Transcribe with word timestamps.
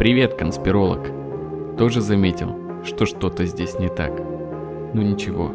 Привет, 0.00 0.32
конспиролог. 0.32 1.08
Тоже 1.76 2.00
заметил, 2.00 2.82
что 2.86 3.04
что-то 3.04 3.44
здесь 3.44 3.78
не 3.78 3.90
так. 3.90 4.18
Ну 4.94 5.02
ничего, 5.02 5.52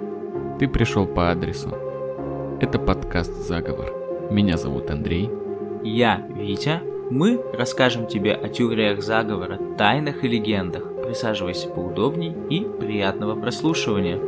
ты 0.60 0.68
пришел 0.68 1.08
по 1.08 1.32
адресу. 1.32 1.76
Это 2.62 2.78
подкаст 2.78 3.34
«Заговор». 3.48 3.92
Меня 4.30 4.58
зовут 4.58 4.92
Андрей. 4.92 5.32
Я 5.84 6.28
Витя. 6.30 6.82
Мы 7.10 7.42
расскажем 7.58 8.06
тебе 8.06 8.34
о 8.34 8.48
теориях 8.48 9.02
заговора, 9.02 9.58
тайнах 9.80 10.24
и 10.24 10.28
легендах. 10.28 10.84
Присаживайся 11.04 11.68
поудобней 11.68 12.36
и 12.48 12.68
приятного 12.80 13.34
прослушивания. 13.34 14.20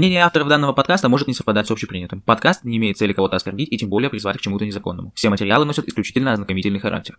Мнение 0.00 0.24
авторов 0.24 0.48
данного 0.48 0.72
подкаста 0.72 1.10
может 1.10 1.28
не 1.28 1.34
совпадать 1.34 1.66
с 1.66 1.70
общепринятым. 1.70 2.22
Подкаст 2.22 2.64
не 2.64 2.78
имеет 2.78 2.96
цели 2.96 3.12
кого-то 3.12 3.36
оскорбить 3.36 3.70
и 3.70 3.76
тем 3.76 3.90
более 3.90 4.08
призвать 4.08 4.38
к 4.38 4.40
чему-то 4.40 4.64
незаконному. 4.64 5.12
Все 5.14 5.28
материалы 5.28 5.66
носят 5.66 5.88
исключительно 5.88 6.32
ознакомительный 6.32 6.80
характер. 6.80 7.18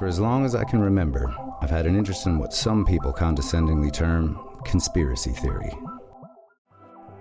For 0.00 0.08
as 0.08 0.18
long 0.18 0.44
as 0.44 0.56
I 0.56 0.64
can 0.64 0.80
remember, 0.80 1.32
I've 1.62 1.70
had 1.70 1.86
an 1.86 1.94
interest 1.94 2.26
in 2.26 2.40
what 2.40 2.52
some 2.52 2.84
people 2.84 3.12
condescendingly 3.16 3.92
term 3.92 4.36
conspiracy 4.68 5.32
theory. 5.40 5.72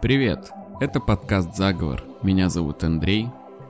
Привет, 0.02 0.50
это 0.80 1.00
подкаст 1.00 1.56
«Заговор». 1.56 2.04
Меня 2.24 2.50
зовут 2.50 2.84
Андрей. 2.84 3.30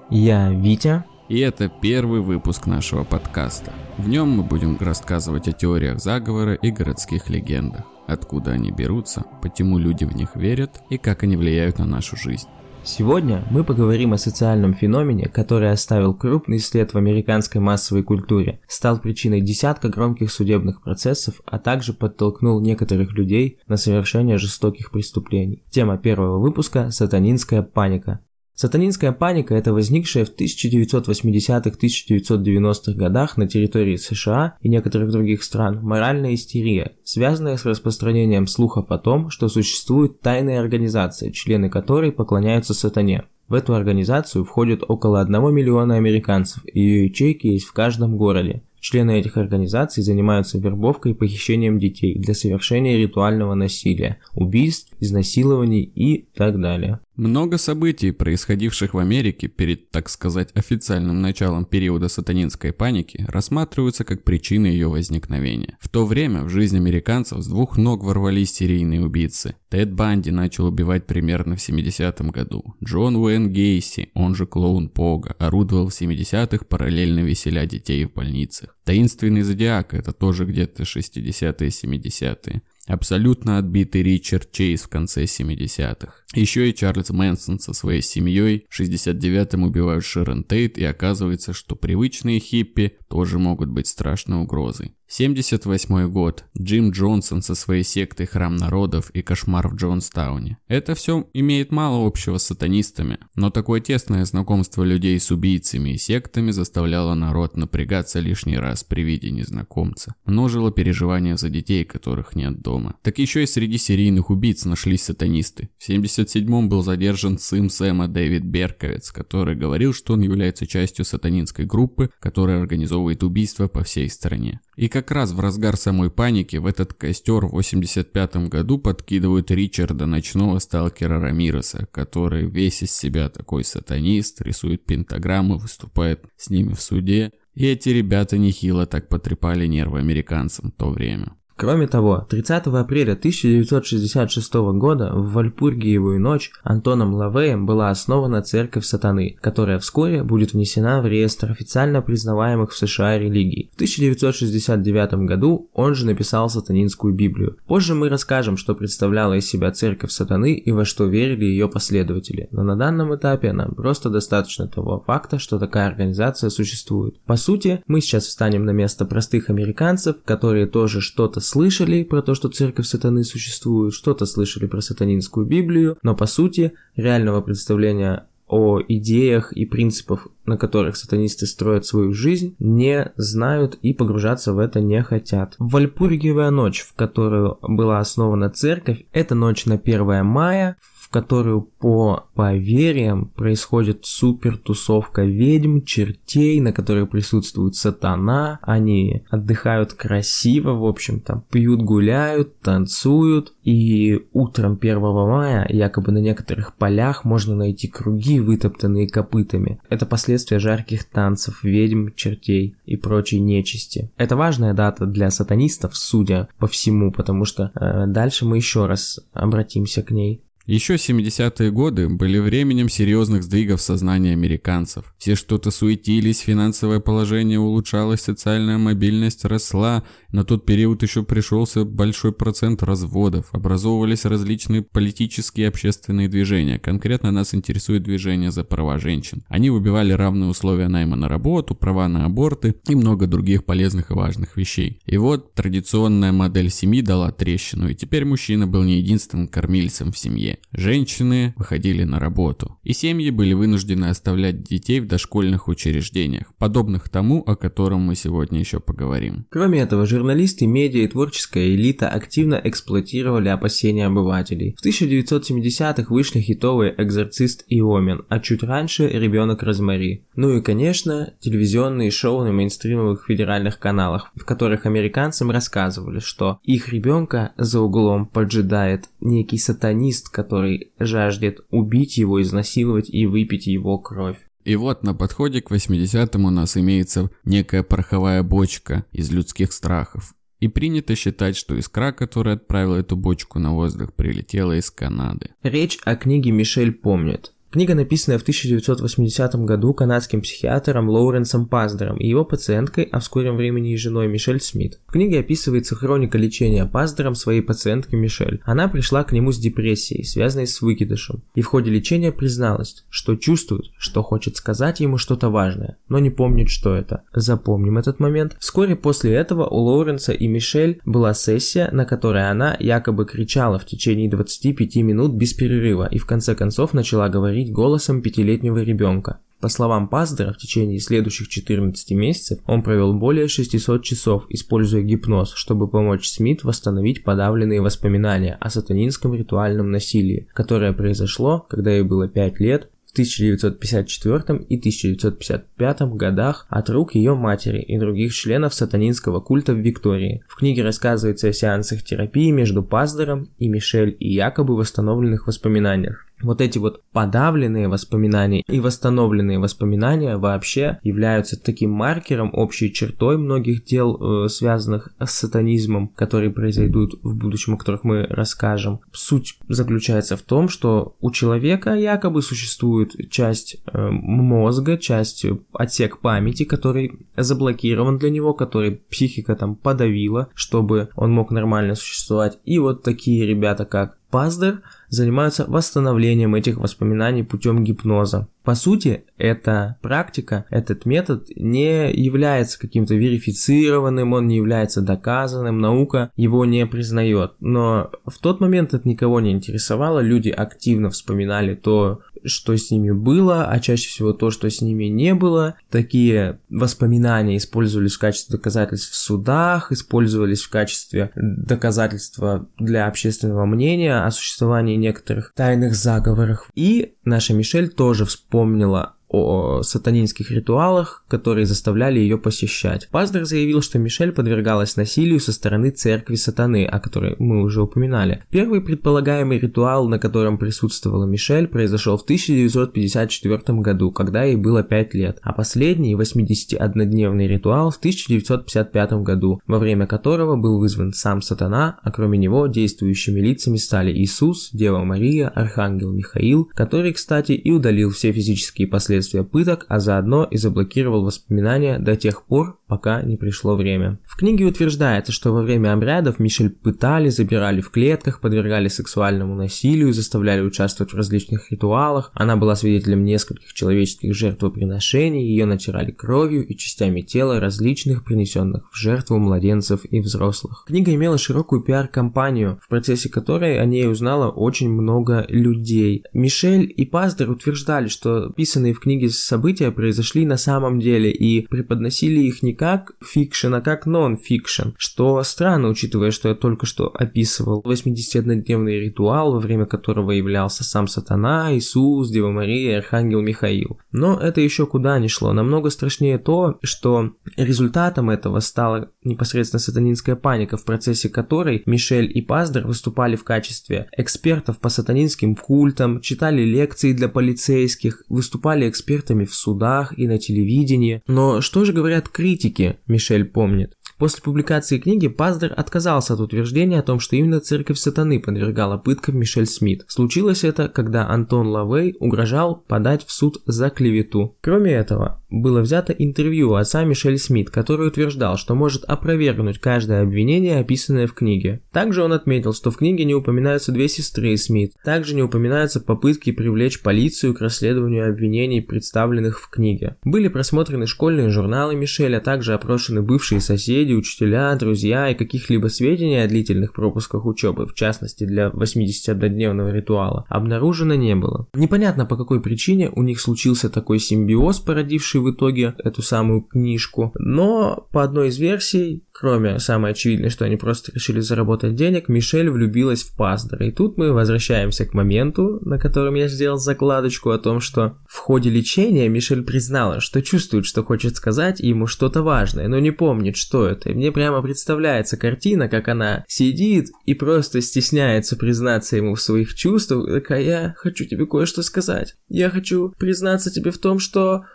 Я 0.10 0.50
Витя. 0.50 1.04
И 1.32 1.40
это 1.40 1.70
первый 1.70 2.20
выпуск 2.20 2.66
нашего 2.68 3.06
подкаста. 3.06 3.72
В 3.98 4.10
нем 4.10 4.30
мы 4.32 4.44
будем 4.44 4.78
рассказывать 4.78 5.48
о 5.48 5.54
теориях 5.54 6.00
заговора 6.00 6.56
и 6.56 6.72
городских 6.72 7.30
легендах 7.30 7.86
откуда 8.12 8.52
они 8.52 8.72
берутся, 8.72 9.24
почему 9.42 9.78
люди 9.78 10.04
в 10.04 10.16
них 10.16 10.36
верят 10.36 10.82
и 10.90 10.98
как 10.98 11.24
они 11.24 11.38
влияют 11.38 11.80
на 11.80 11.86
нашу 11.86 12.18
жизнь. 12.18 12.48
Сегодня 12.84 13.44
мы 13.52 13.64
поговорим 13.64 14.14
о 14.14 14.18
социальном 14.18 14.74
феномене, 14.74 15.30
который 15.30 15.72
оставил 15.72 16.16
крупный 16.16 16.58
след 16.58 16.94
в 16.94 16.98
американской 16.98 17.62
массовой 17.62 18.02
культуре, 18.02 18.60
стал 18.68 19.00
причиной 19.00 19.40
десятка 19.40 19.88
громких 19.88 20.32
судебных 20.32 20.82
процессов, 20.82 21.42
а 21.46 21.60
также 21.60 21.94
подтолкнул 21.94 22.60
некоторых 22.60 23.14
людей 23.14 23.60
на 23.68 23.78
совершение 23.78 24.40
жестоких 24.40 24.90
преступлений. 24.90 25.64
Тема 25.70 26.00
первого 26.00 26.40
выпуска– 26.40 26.90
сатанинская 26.92 27.62
паника. 27.62 28.20
Сатанинская 28.54 29.12
паника– 29.12 29.56
это 29.58 29.74
возникшая 29.74 30.26
в 30.26 30.36
1980-1990-х 30.36 32.94
годах 32.94 33.38
на 33.38 33.48
территории 33.48 33.96
США 33.96 34.58
и 34.62 34.70
некоторых 34.70 35.12
других 35.12 35.44
стран 35.44 35.80
моральная 35.82 36.36
истерия, 36.36 36.92
связанная 37.04 37.58
с 37.58 37.66
распространением 37.66 38.48
слухов 38.48 38.92
о 38.92 38.98
том, 38.98 39.30
что 39.30 39.50
существует 39.50 40.22
тайная 40.22 40.60
организация, 40.60 41.32
члены 41.32 41.70
которой 41.70 42.12
поклоняются 42.12 42.74
сатане. 42.74 43.24
В 43.48 43.54
эту 43.54 43.74
организацию 43.74 44.46
входит 44.46 44.84
около 44.88 45.22
1 45.22 45.54
миллиона 45.54 45.96
американцев, 45.96 46.64
и 46.72 46.80
ее 46.80 47.06
ячейки 47.06 47.48
есть 47.48 47.66
в 47.66 47.74
каждом 47.74 48.18
городе. 48.18 48.64
Члены 48.80 49.20
этих 49.20 49.38
организаций 49.38 50.02
занимаются 50.02 50.58
вербовкой 50.58 51.12
и 51.12 51.16
похищением 51.16 51.78
детей 51.78 52.18
для 52.18 52.34
совершения 52.34 52.98
ритуального 52.98 53.54
насилия, 53.54 54.18
убийств, 54.34 54.92
изнасилований 55.00 55.84
и 55.84 56.26
так 56.34 56.60
далее. 56.60 57.00
Много 57.18 57.58
событий, 57.58 58.12
происходивших 58.12 58.94
в 58.94 58.98
Америке 58.98 59.50
перед, 59.50 59.92
так 59.92 60.08
сказать, 60.08 60.50
официальным 60.56 61.22
началом 61.22 61.66
периода 61.66 62.08
сатанинской 62.08 62.72
паники, 62.72 63.26
рассматриваются 63.28 64.06
как 64.06 64.24
причины 64.24 64.68
ее 64.68 64.88
возникновения. 64.88 65.78
В 65.82 65.90
то 65.90 66.06
время 66.06 66.44
в 66.44 66.50
жизнь 66.50 66.78
американцев 66.78 67.44
с 67.44 67.48
двух 67.48 67.78
ног 67.78 68.04
ворвались 68.04 68.54
серийные 68.54 69.02
убийцы. 69.02 69.56
Тед 69.70 69.94
Банди 69.94 70.32
начал 70.32 70.68
убивать 70.68 71.06
примерно 71.06 71.58
в 71.58 71.60
70-м 71.60 72.32
году. 72.32 72.76
Джон 72.84 73.18
Уэн 73.18 73.52
Гейси, 73.52 74.10
он 74.14 74.34
же 74.34 74.46
клоун 74.46 74.88
Пога, 74.88 75.36
орудовал 75.38 75.90
в 75.90 76.02
70-х 76.02 76.66
параллельно 76.66 77.20
веселя 77.20 77.66
детей 77.66 78.06
в 78.06 78.14
больницах. 78.14 78.78
Таинственный 78.86 79.42
зодиак, 79.42 79.94
это 79.94 80.14
тоже 80.14 80.46
где-то 80.46 80.84
60-е 80.84 81.70
70-е. 81.70 82.62
Абсолютно 82.88 83.58
отбитый 83.58 84.02
Ричард 84.02 84.52
Чейз 84.52 84.82
в 84.82 84.88
конце 84.90 85.26
70-х. 85.26 86.14
Еще 86.34 86.70
и 86.70 86.74
Чарльз 86.74 87.12
Мэнсон 87.12 87.60
со 87.60 87.74
своей 87.74 88.02
семьей 88.02 88.66
в 88.70 88.80
69-м 88.80 89.64
убивают 89.64 90.04
Шерон 90.04 90.44
Тейт 90.44 90.78
и 90.78 90.84
оказывается, 90.84 91.54
что 91.54 91.76
привычные 91.76 92.40
хиппи 92.40 92.98
тоже 93.08 93.38
могут 93.38 93.70
быть 93.70 93.88
страшной 93.88 94.40
угрозой. 94.42 94.96
78 95.14 96.10
год. 96.10 96.46
Джим 96.58 96.92
Джонсон 96.92 97.42
со 97.42 97.54
своей 97.54 97.84
сектой 97.84 98.26
Храм 98.26 98.56
Народов 98.56 99.10
и 99.10 99.22
Кошмар 99.22 99.68
в 99.68 99.76
Джонстауне. 99.76 100.58
Это 100.70 100.96
все 100.96 101.28
имеет 101.34 101.74
мало 101.74 102.08
общего 102.08 102.38
с 102.38 102.46
сатанистами, 102.46 103.18
но 103.36 103.50
такое 103.50 103.82
тесное 103.82 104.24
знакомство 104.24 104.84
людей 104.84 105.20
с 105.20 105.30
убийцами 105.30 105.90
и 105.90 105.98
сектами 105.98 106.52
заставляло 106.52 107.14
народ 107.14 107.58
напрягаться 107.58 108.22
лишний 108.22 108.56
раз 108.56 108.86
при 108.86 109.02
виде 109.02 109.32
незнакомца. 109.32 110.16
Множило 110.24 110.72
переживания 110.72 111.36
за 111.36 111.50
детей, 111.50 111.84
которых 111.84 112.34
нет 112.34 112.62
дома. 112.62 112.96
Так 113.02 113.20
еще 113.20 113.44
и 113.44 113.48
среди 113.48 113.78
серийных 113.78 114.30
убийц 114.30 114.64
нашлись 114.64 115.04
сатанисты. 115.04 115.72
В 115.78 115.84
1977 115.90 116.70
был 116.70 116.84
задержан 116.84 117.38
сын 117.38 117.70
Сэма 117.70 118.08
Дэвид 118.08 118.46
Берковец, 118.46 119.12
который 119.12 119.58
говорил, 119.58 119.92
что 119.94 120.14
он 120.14 120.22
является 120.22 120.66
частью 120.66 121.04
сатанинской 121.04 121.66
группы, 121.66 122.12
которая 122.22 122.62
организовывает 122.62 123.24
убийства 123.24 123.68
по 123.68 123.84
всей 123.84 124.10
стране. 124.10 124.62
И 124.78 124.88
как 124.88 125.01
раз 125.10 125.32
в 125.32 125.40
разгар 125.40 125.78
самой 125.78 126.12
паники 126.12 126.58
в 126.58 126.68
этот 126.68 126.94
костер 126.94 127.46
в 127.46 127.52
85 127.52 128.50
году 128.50 128.78
подкидывают 128.78 129.50
Ричарда, 129.50 130.06
ночного 130.06 130.60
сталкера 130.60 131.20
Рамиреса, 131.20 131.88
который 131.92 132.46
весь 132.46 132.84
из 132.84 132.92
себя 132.92 133.30
такой 133.30 133.64
сатанист, 133.64 134.42
рисует 134.42 134.86
пентаграммы, 134.86 135.58
выступает 135.58 136.26
с 136.38 136.52
ними 136.52 136.74
в 136.74 136.82
суде. 136.82 137.32
И 137.56 137.66
эти 137.66 137.90
ребята 137.90 138.38
нехило 138.38 138.86
так 138.86 139.10
потрепали 139.10 139.66
нервы 139.66 140.00
американцам 140.00 140.72
в 140.72 140.76
то 140.76 140.90
время. 140.90 141.34
Кроме 141.62 141.86
того, 141.86 142.26
30 142.28 142.66
апреля 142.74 143.12
1966 143.12 144.54
года 144.80 145.14
в 145.14 145.34
Вальпургиевую 145.34 146.20
ночь 146.20 146.50
Антоном 146.64 147.14
Лавеем 147.14 147.68
была 147.68 147.92
основана 147.92 148.42
Церковь 148.42 148.84
Сатаны, 148.84 149.38
которая 149.42 149.78
вскоре 149.78 150.24
будет 150.24 150.54
внесена 150.54 151.04
в 151.04 151.06
реестр 151.06 151.52
официально 151.52 152.02
признаваемых 152.02 152.72
в 152.72 152.78
США 152.78 153.20
религий. 153.20 153.70
В 153.74 153.76
1969 153.76 155.28
году 155.28 155.70
он 155.76 155.94
же 155.94 156.08
написал 156.08 156.50
сатанинскую 156.50 157.14
Библию. 157.14 157.58
Позже 157.68 157.94
мы 157.94 158.10
расскажем, 158.10 158.58
что 158.58 158.74
представляла 158.74 159.36
из 159.36 159.48
себя 159.48 159.72
Церковь 159.72 160.10
Сатаны 160.10 160.56
и 160.56 160.72
во 160.72 160.84
что 160.84 161.06
верили 161.06 161.46
ее 161.46 161.70
последователи, 161.70 162.48
но 162.50 162.64
на 162.64 162.76
данном 162.76 163.14
этапе 163.14 163.54
нам 163.54 163.76
просто 163.76 164.10
достаточно 164.10 164.68
того 164.68 165.04
факта, 165.06 165.38
что 165.38 165.60
такая 165.60 165.90
организация 165.90 166.50
существует. 166.50 167.22
По 167.28 167.36
сути, 167.36 167.84
мы 167.86 168.02
сейчас 168.02 168.26
встанем 168.26 168.66
на 168.66 168.72
место 168.72 169.06
простых 169.06 169.52
американцев, 169.52 170.16
которые 170.26 170.66
тоже 170.66 171.02
что-то 171.02 171.40
слышали 171.52 172.04
про 172.04 172.22
то, 172.22 172.34
что 172.34 172.48
церковь 172.48 172.88
сатаны 172.88 173.26
существует, 173.26 173.94
что-то 173.94 174.26
слышали 174.26 174.68
про 174.68 174.80
сатанинскую 174.80 175.46
Библию, 175.46 175.98
но 176.02 176.16
по 176.16 176.26
сути 176.26 176.74
реального 176.96 177.42
представления 177.42 178.28
о 178.48 178.80
идеях 178.86 179.54
и 179.54 179.66
принципах, 179.66 180.28
на 180.46 180.58
которых 180.58 180.96
сатанисты 180.96 181.46
строят 181.46 181.86
свою 181.86 182.14
жизнь, 182.14 182.56
не 182.60 183.12
знают 183.16 183.78
и 183.82 183.94
погружаться 183.94 184.54
в 184.54 184.60
это 184.60 184.82
не 184.82 185.02
хотят. 185.04 185.56
Вальпургиевая 185.58 186.52
ночь, 186.52 186.82
в 186.82 186.94
которую 186.94 187.58
была 187.62 188.00
основана 188.00 188.50
церковь, 188.50 189.06
это 189.12 189.36
ночь 189.36 189.66
на 189.66 189.76
1 189.76 190.26
мая, 190.26 190.78
которую 191.12 191.62
по 191.62 192.26
поверьям 192.34 193.26
происходит 193.26 194.06
супер 194.06 194.58
тусовка 194.58 195.24
ведьм, 195.24 195.82
чертей, 195.82 196.60
на 196.62 196.72
которой 196.72 197.06
присутствует 197.06 197.76
сатана. 197.76 198.60
Они 198.62 199.24
отдыхают 199.30 199.94
красиво, 199.94 200.72
в 200.72 200.86
общем, 200.86 201.20
там 201.20 201.44
пьют, 201.52 201.82
гуляют, 201.82 202.60
танцуют. 202.62 203.54
И 203.64 204.26
утром 204.32 204.78
1 204.82 205.00
мая 205.00 205.68
якобы 205.70 206.12
на 206.12 206.20
некоторых 206.20 206.76
полях 206.76 207.26
можно 207.26 207.56
найти 207.56 207.88
круги, 207.88 208.40
вытоптанные 208.40 209.10
копытами. 209.10 209.80
Это 209.90 210.06
последствия 210.06 210.60
жарких 210.60 211.04
танцев, 211.04 211.64
ведьм, 211.64 212.10
чертей 212.16 212.76
и 212.86 212.96
прочей 212.96 213.40
нечисти. 213.40 214.10
Это 214.18 214.38
важная 214.38 214.74
дата 214.74 215.06
для 215.06 215.30
сатанистов, 215.30 215.98
судя 215.98 216.48
по 216.58 216.68
всему, 216.68 217.12
потому 217.12 217.44
что 217.44 217.72
э, 217.76 218.06
дальше 218.08 218.46
мы 218.46 218.56
еще 218.58 218.86
раз 218.86 219.20
обратимся 219.34 220.04
к 220.04 220.12
ней. 220.12 220.42
Еще 220.68 220.96
70-е 220.96 221.72
годы 221.72 222.08
были 222.08 222.38
временем 222.38 222.88
серьезных 222.88 223.44
сдвигов 223.44 223.80
в 223.80 223.84
сознании 223.84 224.32
американцев. 224.32 225.14
Все 225.18 225.36
что-то 225.36 225.72
суетились, 225.72 226.40
финансовое 226.40 227.00
положение 227.00 227.60
улучшалось, 227.60 228.22
социальная 228.22 228.78
мобильность 228.78 229.44
росла. 229.44 230.04
На 230.32 230.44
тот 230.44 230.66
период 230.66 231.02
еще 231.02 231.24
пришелся 231.24 231.84
большой 231.84 232.32
процент 232.32 232.84
разводов. 232.84 233.48
Образовывались 233.54 234.26
различные 234.26 234.84
политические 234.84 235.66
и 235.66 235.70
общественные 235.70 236.30
движения. 236.30 236.78
Конкретно 236.78 237.32
нас 237.32 237.56
интересует 237.56 238.04
движение 238.04 238.52
за 238.52 238.64
права 238.64 239.00
женщин. 239.00 239.44
Они 239.48 239.72
выбивали 239.72 240.14
равные 240.14 240.50
условия 240.50 240.88
найма 240.90 241.16
на 241.16 241.28
работу, 241.28 241.74
права 241.74 242.08
на 242.08 242.26
аборты 242.26 242.76
и 242.88 242.94
много 242.94 243.26
других 243.26 243.66
полезных 243.66 244.12
и 244.12 244.14
важных 244.14 244.58
вещей. 244.58 245.00
И 245.08 245.18
вот 245.18 245.56
традиционная 245.56 246.32
модель 246.32 246.70
семьи 246.70 247.02
дала 247.02 247.32
трещину, 247.32 247.90
и 247.90 247.96
теперь 247.96 248.26
мужчина 248.26 248.68
был 248.68 248.84
не 248.84 249.00
единственным 249.00 249.48
кормильцем 249.48 250.12
в 250.12 250.18
семье. 250.18 250.51
Женщины 250.72 251.54
выходили 251.58 252.04
на 252.04 252.20
работу. 252.20 252.78
И 252.84 252.94
семьи 252.94 253.30
были 253.30 253.54
вынуждены 253.54 254.06
оставлять 254.06 254.64
детей 254.64 255.00
в 255.00 255.08
дошкольных 255.08 255.68
учреждениях, 255.68 256.54
подобных 256.58 257.10
тому, 257.10 257.42
о 257.42 257.56
котором 257.56 258.02
мы 258.02 258.16
сегодня 258.16 258.60
еще 258.60 258.80
поговорим. 258.80 259.46
Кроме 259.50 259.80
этого, 259.82 260.06
журналисты, 260.06 260.66
медиа 260.66 261.04
и 261.04 261.08
творческая 261.08 261.70
элита 261.70 262.10
активно 262.10 262.60
эксплуатировали 262.64 263.50
опасения 263.50 264.08
обывателей. 264.08 264.76
В 264.80 264.86
1970-х 264.86 266.14
вышли 266.14 266.40
хитовые 266.42 266.94
«Экзорцист» 266.98 267.64
и 267.68 267.82
«Омен», 267.82 268.26
а 268.30 268.40
чуть 268.40 268.64
раньше 268.64 269.08
«Ребенок 269.08 269.64
Розмари». 269.64 270.24
Ну 270.36 270.58
и, 270.58 270.62
конечно, 270.62 271.34
телевизионные 271.40 272.12
шоу 272.12 272.44
на 272.44 272.52
мейнстримовых 272.52 273.26
федеральных 273.28 273.80
каналах, 273.80 274.32
в 274.36 274.46
которых 274.46 274.86
американцам 274.86 275.52
рассказывали, 275.52 276.20
что 276.20 276.60
их 276.64 276.90
ребенка 276.90 277.54
за 277.58 277.80
углом 277.82 278.26
поджидает 278.26 279.06
некий 279.20 279.58
сатанист, 279.58 280.30
который 280.42 280.92
жаждет 281.00 281.62
убить 281.70 282.18
его, 282.18 282.42
изнасиловать 282.42 283.10
и 283.10 283.26
выпить 283.26 283.68
его 283.68 283.98
кровь. 283.98 284.38
И 284.64 284.76
вот 284.76 285.04
на 285.04 285.14
подходе 285.14 285.62
к 285.62 285.72
80-м 285.72 286.46
у 286.46 286.50
нас 286.50 286.78
имеется 286.78 287.30
некая 287.46 287.84
пороховая 287.84 288.44
бочка 288.44 289.06
из 289.12 289.32
людских 289.32 289.72
страхов. 289.72 290.34
И 290.60 290.68
принято 290.68 291.16
считать, 291.16 291.58
что 291.58 291.78
искра, 291.78 292.12
которая 292.12 292.56
отправила 292.56 292.98
эту 292.98 293.16
бочку 293.16 293.58
на 293.58 293.74
воздух, 293.74 294.14
прилетела 294.14 294.78
из 294.78 294.92
Канады. 294.92 295.50
Речь 295.64 295.98
о 296.04 296.16
книге 296.16 296.52
Мишель 296.52 296.92
помнит. 296.92 297.54
Книга, 297.72 297.96
написанная 297.96 298.38
в 298.38 298.42
1980 298.42 299.56
году 299.64 299.94
канадским 299.94 300.42
психиатром 300.42 301.10
Лоуренсом 301.10 301.68
Паздером 301.68 302.18
и 302.18 302.28
его 302.28 302.44
пациенткой, 302.44 303.06
а 303.06 303.22
в 303.22 303.24
скором 303.24 303.56
времени 303.56 303.94
и 303.94 303.98
женой 303.98 304.28
Мишель 304.28 304.60
Смит. 304.60 305.00
В 305.08 305.14
книге 305.14 305.40
описывается 305.40 305.96
хроника 305.96 306.38
лечения 306.38 306.86
Паздером 306.86 307.34
своей 307.34 307.62
пациентки 307.62 308.14
Мишель. 308.14 308.60
Она 308.66 308.90
пришла 308.90 309.24
к 309.24 309.32
нему 309.32 309.54
с 309.54 309.58
депрессией, 309.58 310.26
связанной 310.26 310.68
с 310.68 310.82
выкидышем, 310.82 311.44
и 311.56 311.62
в 311.62 311.68
ходе 311.68 311.92
лечения 311.92 312.34
призналась, 312.34 313.06
что 313.10 313.38
чувствует, 313.38 313.86
что 313.98 314.22
хочет 314.22 314.58
сказать 314.58 315.00
ему 315.00 315.18
что-то 315.18 315.50
важное, 315.50 315.98
но 316.10 316.20
не 316.20 316.30
помнит, 316.30 316.70
что 316.70 316.94
это. 316.94 317.24
Запомним 317.34 317.98
этот 317.98 318.20
момент. 318.20 318.58
Вскоре 318.60 318.98
после 318.98 319.34
этого 319.34 319.66
у 319.66 319.78
Лоуренса 319.78 320.34
и 320.34 320.46
Мишель 320.48 321.00
была 321.06 321.34
сессия, 321.34 321.88
на 321.94 322.04
которой 322.04 322.50
она 322.50 322.76
якобы 322.82 323.26
кричала 323.26 323.80
в 323.80 323.86
течение 323.86 324.30
25 324.30 324.98
минут 324.98 325.32
без 325.36 325.54
перерыва 325.54 326.10
и 326.12 326.18
в 326.18 326.26
конце 326.26 326.54
концов 326.54 326.94
начала 326.94 327.30
говорить 327.30 327.61
говорить 327.62 327.72
голосом 327.72 328.22
пятилетнего 328.22 328.80
ребенка. 328.80 329.40
По 329.60 329.70
словам 329.70 330.08
Паздера, 330.08 330.54
в 330.54 330.58
течение 330.58 331.00
следующих 331.00 331.48
14 331.48 332.12
месяцев 332.12 332.60
он 332.66 332.82
провел 332.82 333.14
более 333.14 333.48
600 333.48 334.04
часов, 334.04 334.46
используя 334.50 335.04
гипноз, 335.04 335.54
чтобы 335.54 335.88
помочь 335.88 336.28
Смит 336.28 336.64
восстановить 336.64 337.24
подавленные 337.24 337.82
воспоминания 337.82 338.58
о 338.60 338.72
сатанинском 338.72 339.36
ритуальном 339.36 339.92
насилии, 339.92 340.48
которое 340.54 340.94
произошло, 340.94 341.64
когда 341.70 341.92
ей 341.92 342.02
было 342.02 342.28
5 342.28 342.60
лет, 342.60 342.90
в 343.06 343.14
1954 343.14 344.60
и 344.70 344.78
1955 344.78 346.02
годах 346.16 346.66
от 346.70 346.90
рук 346.90 347.14
ее 347.14 347.36
матери 347.36 347.82
и 347.82 348.00
других 348.00 348.34
членов 348.34 348.74
сатанинского 348.74 349.42
культа 349.42 349.74
в 349.74 349.80
Виктории. 349.80 350.44
В 350.48 350.56
книге 350.56 350.84
рассказывается 350.84 351.50
о 351.50 351.54
сеансах 351.54 352.04
терапии 352.04 352.52
между 352.52 352.82
Паздером 352.84 353.50
и 353.60 353.68
Мишель 353.68 354.16
и 354.18 354.34
якобы 354.34 354.78
восстановленных 354.78 355.46
воспоминаниях 355.46 356.26
вот 356.44 356.62
эти 356.62 356.78
вот 356.78 357.02
подавленные 357.12 357.88
воспоминания 357.88 358.62
и 358.68 358.80
восстановленные 358.80 359.60
воспоминания 359.60 360.38
вообще 360.38 361.00
являются 361.04 361.62
таким 361.62 361.92
маркером, 361.92 362.52
общей 362.54 362.92
чертой 362.94 363.38
многих 363.38 363.84
дел, 363.84 364.46
э, 364.46 364.50
связанных 364.50 365.14
с 365.20 365.32
сатанизмом, 365.32 366.08
которые 366.10 366.52
произойдут 366.52 367.20
в 367.24 367.36
будущем, 367.36 367.74
о 367.74 367.78
которых 367.78 368.04
мы 368.04 368.26
расскажем. 368.30 369.02
Суть 369.12 369.58
заключается 369.68 370.38
в 370.38 370.42
том, 370.42 370.70
что 370.70 371.16
у 371.20 371.32
человека 371.32 371.94
якобы 371.94 372.42
существует 372.42 373.30
часть 373.30 373.78
э, 373.92 374.10
мозга, 374.10 374.98
часть 374.98 375.46
э, 375.46 375.58
отсек 375.74 376.20
памяти, 376.20 376.64
который 376.64 377.20
заблокирован 377.38 378.18
для 378.18 378.30
него, 378.30 378.54
который 378.54 379.02
психика 379.10 379.56
там 379.56 379.76
подавила, 379.76 380.50
чтобы 380.54 381.10
он 381.16 381.32
мог 381.32 381.52
нормально 381.52 381.96
существовать. 381.96 382.60
И 382.66 382.80
вот 382.80 383.04
такие 383.04 383.46
ребята, 383.46 383.86
как 383.86 384.18
Паздер 384.32 384.82
занимаются 385.12 385.66
восстановлением 385.68 386.56
этих 386.56 386.78
воспоминаний 386.78 387.44
путем 387.44 387.84
гипноза. 387.84 388.48
По 388.64 388.76
сути, 388.76 389.26
эта 389.38 389.98
практика, 390.02 390.66
этот 390.70 391.06
метод 391.06 391.48
не 391.56 392.12
является 392.12 392.80
каким-то 392.80 393.16
верифицированным, 393.16 394.34
он 394.34 394.48
не 394.48 394.58
является 394.58 395.02
доказанным, 395.02 395.80
наука 395.80 396.32
его 396.36 396.66
не 396.66 396.86
признает. 396.86 397.54
Но 397.60 398.12
в 398.26 398.38
тот 398.40 398.60
момент 398.60 398.94
это 398.94 399.08
никого 399.08 399.40
не 399.40 399.52
интересовало, 399.52 400.20
люди 400.20 400.50
активно 400.50 401.10
вспоминали 401.10 401.74
то, 401.74 402.22
что 402.44 402.76
с 402.76 402.92
ними 402.92 403.12
было, 403.12 403.66
а 403.66 403.80
чаще 403.80 404.10
всего 404.10 404.34
то, 404.34 404.52
что 404.52 404.70
с 404.70 404.82
ними 404.82 405.06
не 405.06 405.34
было. 405.34 405.76
Такие 405.90 406.60
воспоминания 406.70 407.58
использовались 407.58 408.14
в 408.14 408.20
качестве 408.20 408.58
доказательств 408.58 409.12
в 409.12 409.16
судах, 409.16 409.92
использовались 409.92 410.64
в 410.64 410.70
качестве 410.70 411.32
доказательства 411.36 412.68
для 412.80 413.08
общественного 413.08 413.66
мнения 413.66 414.24
о 414.24 414.32
существовании 414.32 414.96
некоторых 414.96 415.54
тайных 415.56 415.96
заговорах. 415.96 416.70
И 416.76 417.14
наша 417.26 417.54
Мишель 417.54 417.90
тоже 417.90 418.26
вспомнила 418.52 419.16
о 419.32 419.82
сатанинских 419.82 420.52
ритуалах, 420.52 421.24
которые 421.28 421.66
заставляли 421.66 422.20
ее 422.20 422.38
посещать. 422.38 423.08
Паздер 423.12 423.46
заявил, 423.46 423.82
что 423.82 423.98
Мишель 423.98 424.34
подвергалась 424.34 424.98
насилию 424.98 425.40
со 425.40 425.54
стороны 425.54 425.90
церкви 425.90 426.36
сатаны, 426.36 426.86
о 426.86 427.00
которой 427.00 427.36
мы 427.40 427.62
уже 427.62 427.82
упоминали. 427.82 428.44
Первый 428.50 428.82
предполагаемый 428.82 429.60
ритуал, 429.60 430.10
на 430.10 430.20
котором 430.20 430.58
присутствовала 430.58 431.26
Мишель, 431.26 431.68
произошел 431.68 432.18
в 432.18 432.24
1954 432.24 433.80
году, 433.80 434.12
когда 434.12 434.44
ей 434.44 434.58
было 434.58 434.84
5 434.84 435.14
лет, 435.14 435.40
а 435.42 435.54
последний 435.54 436.14
81-дневный 436.16 437.48
ритуал 437.48 437.92
в 437.92 437.98
1955 437.98 439.14
году, 439.24 439.62
во 439.66 439.80
время 439.80 440.08
которого 440.08 440.58
был 440.58 440.78
вызван 440.78 441.14
сам 441.14 441.42
сатана, 441.42 442.00
а 442.04 442.12
кроме 442.12 442.38
него 442.38 442.68
действующими 442.68 443.40
лицами 443.40 443.78
стали 443.78 444.12
Иисус, 444.12 444.72
Дева 444.74 445.04
Мария, 445.06 445.48
Архангел 445.48 446.12
Михаил, 446.12 446.70
который, 446.74 447.14
кстати, 447.14 447.54
и 447.54 447.72
удалил 447.72 448.10
все 448.10 448.34
физические 448.34 448.88
последствия 448.88 449.21
последствия 449.22 449.44
пыток, 449.44 449.86
а 449.88 450.00
заодно 450.00 450.48
и 450.50 450.58
заблокировал 450.58 451.24
воспоминания 451.24 452.00
до 452.00 452.16
тех 452.16 452.44
пор, 452.44 452.80
пока 452.88 453.22
не 453.22 453.38
пришло 453.38 453.76
время. 453.76 454.20
В 454.26 454.36
книге 454.36 454.66
утверждается, 454.66 455.32
что 455.32 455.54
во 455.54 455.62
время 455.62 455.94
обрядов 455.94 456.40
Мишель 456.40 456.72
пытали, 456.72 457.30
забирали 457.30 457.82
в 457.82 457.92
клетках, 457.92 458.42
подвергали 458.42 458.88
сексуальному 458.88 459.56
насилию, 459.56 460.12
заставляли 460.12 460.62
участвовать 460.62 461.14
в 461.14 461.18
различных 461.18 461.72
ритуалах. 461.72 462.32
Она 462.34 462.58
была 462.58 462.76
свидетелем 462.76 463.24
нескольких 463.24 463.74
человеческих 463.74 464.34
жертвоприношений, 464.34 465.46
ее 465.46 465.66
натирали 465.66 466.12
кровью 466.12 466.66
и 466.66 466.76
частями 466.76 467.22
тела 467.22 467.60
различных 467.60 468.24
принесенных 468.24 468.90
в 468.92 468.98
жертву 468.98 469.38
младенцев 469.38 470.02
и 470.10 470.20
взрослых. 470.20 470.84
Книга 470.88 471.14
имела 471.14 471.38
широкую 471.38 471.84
пиар-кампанию, 471.84 472.80
в 472.82 472.90
процессе 472.90 473.30
которой 473.30 473.80
о 473.80 473.86
ней 473.86 474.08
узнало 474.08 474.50
очень 474.50 474.90
много 474.90 475.46
людей. 475.48 476.24
Мишель 476.34 476.92
и 476.98 477.06
Паздер 477.06 477.52
утверждали, 477.52 478.08
что 478.08 478.50
описанные 478.50 478.94
в 478.94 479.00
книге 479.00 479.28
события 479.28 479.92
произошли 479.92 480.46
на 480.46 480.56
самом 480.56 481.02
деле 481.02 481.32
и 481.32 481.68
преподносили 481.68 482.40
их 482.40 482.64
не 482.64 482.74
как 482.74 483.12
fiction, 483.22 483.74
а 483.74 483.82
как 483.82 484.06
нон-фикшн, 484.06 484.92
что 484.98 485.44
странно, 485.44 485.90
учитывая, 485.90 486.32
что 486.32 486.48
я 486.48 486.56
только 486.56 486.86
что 486.86 487.08
описывал 487.14 487.84
81-дневный 487.86 489.02
ритуал, 489.02 489.52
во 489.52 489.60
время 489.60 489.86
которого 489.86 490.32
являлся 490.32 490.86
сам 490.86 491.10
Сатана, 491.10 491.76
Иисус, 491.76 492.32
Дева 492.32 492.52
Мария, 492.52 493.00
Архангел 493.00 493.42
Михаил. 493.42 494.00
Но 494.14 494.40
это 494.40 494.62
еще 494.62 494.86
куда 494.86 495.20
ни 495.20 495.28
шло. 495.28 495.52
Намного 495.52 495.90
страшнее 495.90 496.38
то, 496.38 496.80
что 496.82 497.34
результатом 497.58 498.30
этого 498.30 498.62
стала 498.62 499.12
непосредственно 499.26 499.80
сатанинская 499.80 500.38
паника, 500.38 500.78
в 500.78 500.86
процессе 500.86 501.28
которой 501.28 501.84
Мишель 501.86 502.32
и 502.34 502.42
Паздер 502.42 502.88
выступали 502.88 503.36
в 503.36 503.44
качестве 503.44 504.08
экспертов 504.16 504.80
по 504.80 504.88
сатанинским 504.88 505.58
культам, 505.58 506.22
читали 506.22 506.62
лекции 506.64 507.12
для 507.12 507.28
полицейских, 507.28 508.24
выступали 508.30 508.88
экспертами 508.88 509.01
экспертами 509.02 509.46
в 509.46 509.56
судах 509.56 510.18
и 510.18 510.28
на 510.28 510.38
телевидении. 510.38 511.24
Но 511.28 511.62
что 511.62 511.86
же 511.86 511.94
говорят 511.94 512.30
критики, 512.30 513.00
Мишель 513.08 513.46
помнит. 513.46 513.98
После 514.18 514.44
публикации 514.44 515.00
книги 515.00 515.28
Паздер 515.28 515.74
отказался 515.76 516.36
от 516.36 516.42
утверждения 516.42 517.00
о 517.00 517.04
том, 517.04 517.20
что 517.20 517.36
именно 517.36 517.60
церковь 517.60 517.98
сатаны 517.98 518.40
подвергала 518.40 518.98
пыткам 518.98 519.40
Мишель 519.40 519.66
Смит. 519.66 520.04
Случилось 520.08 520.64
это, 520.64 520.90
когда 520.90 521.28
Антон 521.28 521.68
Лавей 521.68 522.16
угрожал 522.20 522.76
подать 522.76 523.26
в 523.26 523.32
суд 523.32 523.64
за 523.66 523.90
клевету. 523.90 524.56
Кроме 524.62 524.92
этого, 524.92 525.41
было 525.52 525.82
взято 525.82 526.14
интервью 526.14 526.74
отца 526.74 527.04
Мишель 527.04 527.38
Смит, 527.38 527.70
который 527.70 528.08
утверждал, 528.08 528.58
что 528.58 528.74
может 528.74 529.04
опровергнуть 529.04 529.80
каждое 529.80 530.24
обвинение, 530.24 530.80
описанное 530.80 531.28
в 531.28 531.34
книге. 531.34 531.82
Также 531.92 532.24
он 532.24 532.34
отметил, 532.34 532.74
что 532.74 532.90
в 532.90 532.98
книге 532.98 533.26
не 533.26 533.36
упоминаются 533.36 533.92
две 533.92 534.08
сестры 534.08 534.56
Смит. 534.58 534.94
Также 535.04 535.36
не 535.36 535.44
упоминаются 535.44 536.00
попытки 536.00 536.52
привлечь 536.52 537.02
полицию 537.02 537.54
к 537.54 537.62
расследованию 537.62 538.30
обвинений, 538.30 538.82
представленных 538.82 539.60
в 539.60 539.70
книге. 539.70 540.16
Были 540.24 540.48
просмотрены 540.48 541.06
школьные 541.06 541.50
журналы 541.50 541.96
Мишель, 541.96 542.36
а 542.36 542.40
также 542.40 542.74
опрошены 542.74 543.22
бывшие 543.22 543.60
соседи, 543.60 544.14
учителя, 544.14 544.74
друзья 544.76 545.30
и 545.30 545.36
каких-либо 545.36 545.88
сведений 545.88 546.44
о 546.44 546.48
длительных 546.48 546.94
пропусках 546.94 547.46
учебы, 547.46 547.88
в 547.88 547.94
частности 547.94 548.46
для 548.46 548.68
81-дневного 548.70 549.92
ритуала, 549.92 550.46
обнаружено 550.48 551.16
не 551.16 551.36
было. 551.36 551.68
Непонятно 551.74 552.26
по 552.26 552.38
какой 552.38 552.62
причине 552.62 553.10
у 553.14 553.22
них 553.22 553.42
случился 553.42 553.90
такой 553.90 554.20
симбиоз, 554.20 554.80
породивший 554.80 555.41
в 555.42 555.52
итоге 555.52 555.96
эту 555.98 556.22
самую 556.22 556.62
книжку, 556.62 557.32
но 557.36 558.08
по 558.12 558.24
одной 558.24 558.50
из 558.50 558.58
версий 558.58 559.24
Кроме 559.42 559.80
самой 559.80 560.12
очевидной, 560.12 560.52
что 560.52 560.66
они 560.66 560.76
просто 560.76 561.12
решили 561.14 561.40
заработать 561.40 561.96
денег, 561.96 562.30
Мишель 562.30 562.70
влюбилась 562.70 563.24
в 563.24 563.36
Паздора. 563.36 563.88
И 563.88 563.92
тут 563.92 564.16
мы 564.16 564.34
возвращаемся 564.34 565.04
к 565.04 565.16
моменту, 565.16 565.80
на 565.82 565.98
котором 565.98 566.36
я 566.36 566.48
сделал 566.48 566.78
закладочку 566.78 567.50
о 567.50 567.58
том, 567.58 567.80
что 567.80 568.20
в 568.28 568.38
ходе 568.38 568.70
лечения 568.70 569.28
Мишель 569.30 569.64
признала, 569.64 570.20
что 570.20 570.44
чувствует, 570.44 570.86
что 570.86 571.04
хочет 571.04 571.38
сказать 571.38 571.80
ему 571.80 572.06
что-то 572.06 572.44
важное, 572.44 572.88
но 572.88 573.00
не 573.00 573.10
помнит, 573.10 573.58
что 573.58 573.88
это. 573.88 574.12
И 574.12 574.14
мне 574.14 574.32
прямо 574.32 574.62
представляется 574.62 575.38
картина, 575.38 575.90
как 575.90 576.08
она 576.08 576.46
сидит 576.48 577.08
и 577.26 577.34
просто 577.34 577.82
стесняется 577.82 578.56
признаться 578.56 579.18
ему 579.18 579.34
в 579.34 579.42
своих 579.42 579.74
чувствах. 579.74 580.28
Такая, 580.28 580.62
я 580.62 580.94
хочу 580.98 581.26
тебе 581.26 581.48
кое-что 581.48 581.82
сказать. 581.82 582.36
Я 582.48 582.70
хочу 582.70 583.12
признаться 583.18 583.72
тебе 583.72 583.90
в 583.90 583.98
том, 583.98 584.20
что 584.20 584.66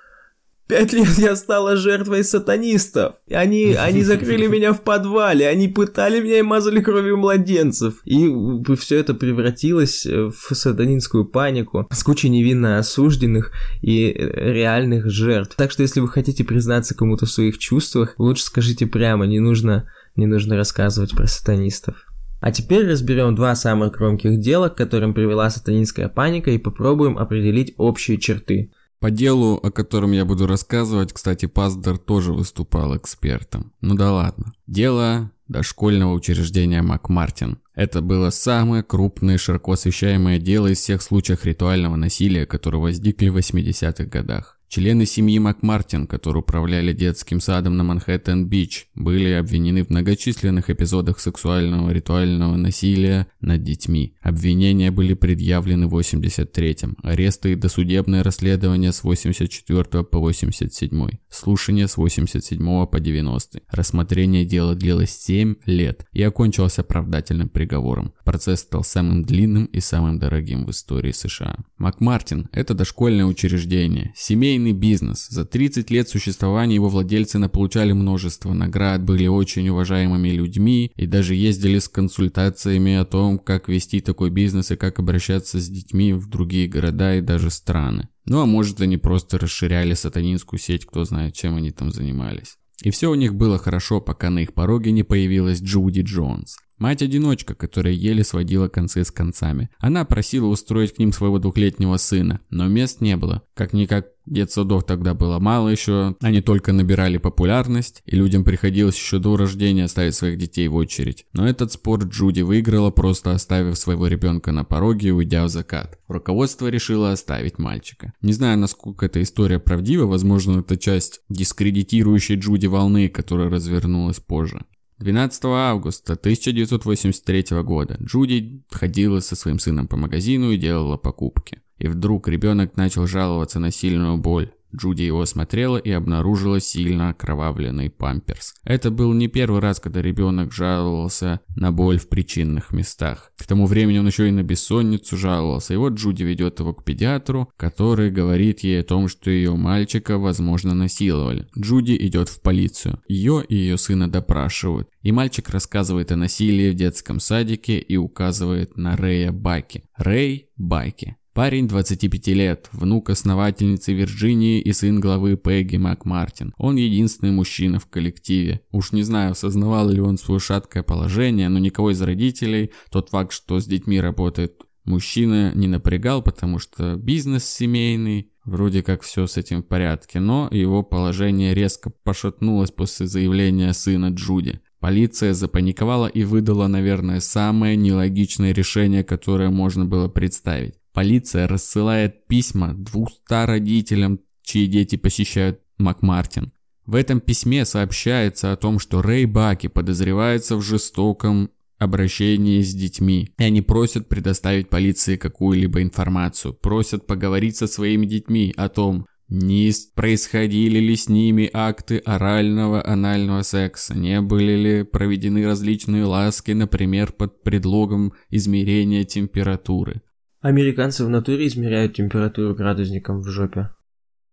Пять 0.68 0.92
лет 0.92 1.16
я 1.18 1.36
стала 1.36 1.76
жертвой 1.76 2.24
сатанистов. 2.24 3.14
Они, 3.30 3.74
они 3.74 4.02
закрыли 4.02 4.48
меня 4.48 4.72
в 4.72 4.82
подвале, 4.82 5.46
они 5.46 5.68
пытали 5.68 6.20
меня 6.20 6.40
и 6.40 6.42
мазали 6.42 6.80
кровью 6.80 7.18
младенцев. 7.18 8.00
И 8.04 8.28
все 8.76 8.98
это 8.98 9.14
превратилось 9.14 10.04
в 10.04 10.54
сатанинскую 10.54 11.24
панику 11.24 11.86
с 11.92 12.02
кучей 12.02 12.30
невинно 12.30 12.78
осужденных 12.78 13.52
и 13.80 14.12
реальных 14.12 15.08
жертв. 15.08 15.54
Так 15.56 15.70
что 15.70 15.82
если 15.82 16.00
вы 16.00 16.08
хотите 16.08 16.42
признаться 16.42 16.96
кому-то 16.96 17.26
в 17.26 17.30
своих 17.30 17.58
чувствах, 17.58 18.14
лучше 18.18 18.42
скажите 18.42 18.86
прямо, 18.86 19.24
не 19.26 19.38
нужно, 19.38 19.88
не 20.16 20.26
нужно 20.26 20.56
рассказывать 20.56 21.12
про 21.12 21.28
сатанистов. 21.28 21.94
А 22.40 22.52
теперь 22.52 22.86
разберем 22.86 23.34
два 23.34 23.54
самых 23.54 23.92
громких 23.92 24.40
дела, 24.40 24.68
к 24.68 24.76
которым 24.76 25.14
привела 25.14 25.48
сатанинская 25.48 26.08
паника, 26.08 26.50
и 26.50 26.58
попробуем 26.58 27.18
определить 27.18 27.74
общие 27.76 28.18
черты. 28.18 28.72
По 29.00 29.10
делу, 29.10 29.54
о 29.62 29.70
котором 29.70 30.12
я 30.12 30.24
буду 30.24 30.46
рассказывать, 30.46 31.12
кстати, 31.12 31.46
Паздер 31.46 31.98
тоже 31.98 32.32
выступал 32.32 32.96
экспертом. 32.96 33.72
Ну 33.80 33.94
да 33.94 34.12
ладно. 34.12 34.52
Дело 34.66 35.30
дошкольного 35.48 36.12
учреждения 36.12 36.82
МакМартин. 36.82 37.58
Это 37.74 38.00
было 38.00 38.30
самое 38.30 38.82
крупное 38.82 39.38
широко 39.38 39.72
освещаемое 39.72 40.38
дело 40.38 40.68
из 40.68 40.78
всех 40.78 41.02
случаев 41.02 41.44
ритуального 41.44 41.96
насилия, 41.96 42.46
которые 42.46 42.80
возникли 42.80 43.28
в 43.28 43.36
80-х 43.36 44.04
годах. 44.04 44.55
Члены 44.68 45.06
семьи 45.06 45.38
Макмартин, 45.38 46.06
которые 46.06 46.42
управляли 46.42 46.92
детским 46.92 47.40
садом 47.40 47.76
на 47.76 47.84
Манхэттен-Бич, 47.84 48.88
были 48.94 49.30
обвинены 49.30 49.84
в 49.84 49.90
многочисленных 49.90 50.70
эпизодах 50.70 51.20
сексуального 51.20 51.90
ритуального 51.90 52.56
насилия 52.56 53.28
над 53.40 53.62
детьми. 53.62 54.14
Обвинения 54.20 54.90
были 54.90 55.14
предъявлены 55.14 55.86
в 55.86 55.96
83-м, 55.96 56.96
аресты 57.02 57.52
и 57.52 57.54
досудебное 57.54 58.24
расследование 58.24 58.92
с 58.92 59.04
84 59.04 60.04
по 60.04 60.18
87, 60.18 61.08
слушание 61.30 61.86
с 61.86 61.96
87 61.96 62.86
по 62.86 63.00
90. 63.00 63.60
Рассмотрение 63.70 64.44
дела 64.44 64.74
длилось 64.74 65.10
7 65.10 65.54
лет 65.64 66.06
и 66.12 66.22
окончилось 66.22 66.78
оправдательным 66.78 67.48
приговором. 67.48 68.12
Процесс 68.24 68.60
стал 68.60 68.82
самым 68.82 69.22
длинным 69.22 69.66
и 69.66 69.80
самым 69.80 70.18
дорогим 70.18 70.66
в 70.66 70.70
истории 70.70 71.12
США. 71.12 71.56
Макмартин– 71.78 72.48
это 72.52 72.74
дошкольное 72.74 73.24
учреждение, 73.26 74.12
семейное 74.16 74.55
семейный 74.56 74.72
бизнес. 74.72 75.28
За 75.28 75.44
30 75.44 75.90
лет 75.90 76.08
существования 76.08 76.74
его 76.74 76.88
владельцы 76.88 77.38
наполучали 77.38 77.92
множество 77.92 78.52
наград, 78.52 79.02
были 79.02 79.26
очень 79.26 79.68
уважаемыми 79.68 80.30
людьми 80.30 80.92
и 80.96 81.06
даже 81.06 81.34
ездили 81.34 81.78
с 81.78 81.88
консультациями 81.88 82.94
о 82.94 83.04
том, 83.04 83.38
как 83.38 83.68
вести 83.68 84.00
такой 84.00 84.30
бизнес 84.30 84.70
и 84.70 84.76
как 84.76 84.98
обращаться 84.98 85.60
с 85.60 85.68
детьми 85.68 86.12
в 86.12 86.28
другие 86.28 86.68
города 86.68 87.16
и 87.16 87.20
даже 87.20 87.50
страны. 87.50 88.08
Ну 88.24 88.40
а 88.40 88.46
может 88.46 88.80
они 88.80 88.96
просто 88.96 89.38
расширяли 89.38 89.94
сатанинскую 89.94 90.58
сеть, 90.58 90.86
кто 90.86 91.04
знает, 91.04 91.34
чем 91.34 91.56
они 91.56 91.70
там 91.70 91.92
занимались. 91.92 92.56
И 92.82 92.90
все 92.90 93.10
у 93.10 93.14
них 93.14 93.34
было 93.34 93.58
хорошо, 93.58 94.00
пока 94.00 94.30
на 94.30 94.40
их 94.40 94.52
пороге 94.52 94.92
не 94.92 95.02
появилась 95.02 95.60
Джуди 95.60 96.02
Джонс. 96.02 96.56
Мать-одиночка, 96.78 97.54
которая 97.54 97.94
еле 97.94 98.22
сводила 98.22 98.68
концы 98.68 99.04
с 99.04 99.10
концами. 99.10 99.70
Она 99.78 100.04
просила 100.04 100.46
устроить 100.46 100.94
к 100.94 100.98
ним 100.98 101.12
своего 101.12 101.38
двухлетнего 101.38 101.96
сына, 101.96 102.40
но 102.50 102.68
мест 102.68 103.00
не 103.00 103.16
было. 103.16 103.42
Как-никак 103.54 104.08
детсадов 104.26 104.84
тогда 104.84 105.14
было 105.14 105.38
мало 105.38 105.68
еще, 105.68 106.16
они 106.20 106.42
только 106.42 106.72
набирали 106.72 107.18
популярность, 107.18 108.02
и 108.04 108.16
людям 108.16 108.44
приходилось 108.44 108.96
еще 108.96 109.18
до 109.18 109.36
рождения 109.36 109.88
ставить 109.88 110.14
своих 110.14 110.38
детей 110.38 110.68
в 110.68 110.74
очередь. 110.74 111.24
Но 111.32 111.48
этот 111.48 111.72
спор 111.72 112.04
Джуди 112.04 112.42
выиграла, 112.42 112.90
просто 112.90 113.32
оставив 113.32 113.78
своего 113.78 114.06
ребенка 114.06 114.52
на 114.52 114.64
пороге 114.64 115.08
и 115.08 115.12
уйдя 115.12 115.44
в 115.44 115.48
закат. 115.48 115.98
Руководство 116.08 116.68
решило 116.68 117.12
оставить 117.12 117.58
мальчика. 117.58 118.12
Не 118.20 118.32
знаю, 118.32 118.58
насколько 118.58 119.06
эта 119.06 119.22
история 119.22 119.58
правдива, 119.58 120.06
возможно, 120.06 120.60
это 120.60 120.76
часть 120.76 121.20
дискредитирующей 121.28 122.36
Джуди 122.36 122.66
волны, 122.66 123.08
которая 123.08 123.48
развернулась 123.48 124.20
позже. 124.20 124.64
12 124.98 125.44
августа 125.44 126.14
1983 126.14 127.62
года 127.62 127.98
Джуди 128.02 128.62
ходила 128.70 129.20
со 129.20 129.36
своим 129.36 129.58
сыном 129.58 129.88
по 129.88 129.96
магазину 129.96 130.52
и 130.52 130.56
делала 130.56 130.96
покупки. 130.96 131.60
И 131.78 131.86
вдруг 131.88 132.28
ребенок 132.28 132.76
начал 132.76 133.06
жаловаться 133.06 133.60
на 133.60 133.70
сильную 133.70 134.16
боль. 134.16 134.50
Джуди 134.76 135.02
его 135.02 135.22
осмотрела 135.22 135.76
и 135.76 135.90
обнаружила 135.90 136.60
сильно 136.60 137.10
окровавленный 137.10 137.90
памперс. 137.90 138.54
Это 138.64 138.90
был 138.90 139.12
не 139.12 139.28
первый 139.28 139.60
раз, 139.60 139.80
когда 139.80 140.02
ребенок 140.02 140.52
жаловался 140.52 141.40
на 141.56 141.72
боль 141.72 141.98
в 141.98 142.08
причинных 142.08 142.72
местах. 142.72 143.32
К 143.36 143.46
тому 143.46 143.66
времени 143.66 143.98
он 143.98 144.06
еще 144.06 144.28
и 144.28 144.32
на 144.32 144.42
бессонницу 144.42 145.16
жаловался. 145.16 145.74
И 145.74 145.76
вот 145.76 145.94
Джуди 145.94 146.22
ведет 146.22 146.60
его 146.60 146.74
к 146.74 146.84
педиатру, 146.84 147.50
который 147.56 148.10
говорит 148.10 148.60
ей 148.60 148.80
о 148.80 148.84
том, 148.84 149.08
что 149.08 149.30
ее 149.30 149.54
мальчика, 149.56 150.18
возможно, 150.18 150.74
насиловали. 150.74 151.48
Джуди 151.58 151.96
идет 151.98 152.28
в 152.28 152.40
полицию. 152.40 153.00
Ее 153.08 153.44
и 153.48 153.54
ее 153.54 153.78
сына 153.78 154.10
допрашивают. 154.10 154.88
И 155.02 155.12
мальчик 155.12 155.48
рассказывает 155.50 156.12
о 156.12 156.16
насилии 156.16 156.70
в 156.70 156.74
детском 156.74 157.20
садике 157.20 157.78
и 157.78 157.96
указывает 157.96 158.76
на 158.76 158.96
Рэя 158.96 159.32
Баки. 159.32 159.84
Рэй 159.96 160.50
Баки. 160.56 161.16
Парень 161.36 161.68
25 161.68 162.28
лет, 162.28 162.70
внук 162.72 163.10
основательницы 163.10 163.92
Вирджинии 163.92 164.58
и 164.58 164.72
сын 164.72 164.98
главы 164.98 165.36
Пегги 165.36 165.76
Макмартин. 165.76 166.54
Он 166.56 166.76
единственный 166.76 167.30
мужчина 167.30 167.78
в 167.78 167.84
коллективе. 167.84 168.62
Уж 168.72 168.92
не 168.92 169.02
знаю, 169.02 169.32
осознавал 169.32 169.90
ли 169.90 170.00
он 170.00 170.16
свое 170.16 170.40
шаткое 170.40 170.82
положение, 170.82 171.50
но 171.50 171.58
никого 171.58 171.90
из 171.90 172.00
родителей, 172.00 172.70
тот 172.90 173.10
факт, 173.10 173.32
что 173.32 173.60
с 173.60 173.66
детьми 173.66 174.00
работает 174.00 174.54
мужчина, 174.86 175.52
не 175.54 175.68
напрягал, 175.68 176.22
потому 176.22 176.58
что 176.58 176.96
бизнес 176.96 177.44
семейный, 177.44 178.30
Вроде 178.46 178.84
как 178.84 179.02
все 179.02 179.26
с 179.26 179.36
этим 179.36 179.64
в 179.64 179.66
порядке, 179.66 180.20
но 180.20 180.48
его 180.52 180.84
положение 180.84 181.52
резко 181.52 181.90
пошатнулось 182.04 182.70
после 182.70 183.08
заявления 183.08 183.72
сына 183.72 184.10
Джуди. 184.10 184.60
Полиция 184.78 185.34
запаниковала 185.34 186.06
и 186.06 186.22
выдала, 186.22 186.68
наверное, 186.68 187.18
самое 187.18 187.76
нелогичное 187.76 188.52
решение, 188.52 189.02
которое 189.02 189.50
можно 189.50 189.84
было 189.84 190.06
представить. 190.06 190.74
Полиция 190.96 191.46
рассылает 191.46 192.26
письма 192.26 192.72
200 192.72 193.44
родителям, 193.44 194.20
чьи 194.42 194.66
дети 194.66 194.96
посещают 194.96 195.60
Макмартин. 195.76 196.52
В 196.86 196.94
этом 196.94 197.20
письме 197.20 197.66
сообщается 197.66 198.50
о 198.50 198.56
том, 198.56 198.78
что 198.78 199.02
Рэй 199.02 199.26
Баки 199.26 199.66
подозревается 199.66 200.56
в 200.56 200.62
жестоком 200.62 201.50
обращении 201.76 202.62
с 202.62 202.72
детьми. 202.72 203.28
И 203.38 203.44
они 203.44 203.60
просят 203.60 204.08
предоставить 204.08 204.70
полиции 204.70 205.18
какую-либо 205.18 205.82
информацию, 205.82 206.54
просят 206.54 207.06
поговорить 207.06 207.58
со 207.58 207.66
своими 207.66 208.06
детьми 208.06 208.54
о 208.56 208.70
том, 208.70 209.06
не 209.28 209.70
происходили 209.94 210.78
ли 210.78 210.96
с 210.96 211.10
ними 211.10 211.50
акты 211.52 211.98
орального 211.98 212.82
анального 212.82 213.42
секса, 213.42 213.94
не 213.94 214.22
были 214.22 214.52
ли 214.56 214.82
проведены 214.82 215.44
различные 215.44 216.04
ласки, 216.04 216.52
например, 216.52 217.12
под 217.12 217.42
предлогом 217.42 218.14
измерения 218.30 219.04
температуры. 219.04 220.00
Американцы 220.40 221.04
в 221.04 221.08
натуре 221.08 221.46
измеряют 221.46 221.94
температуру 221.94 222.54
градусником 222.54 223.20
в 223.20 223.28
жопе. 223.28 223.70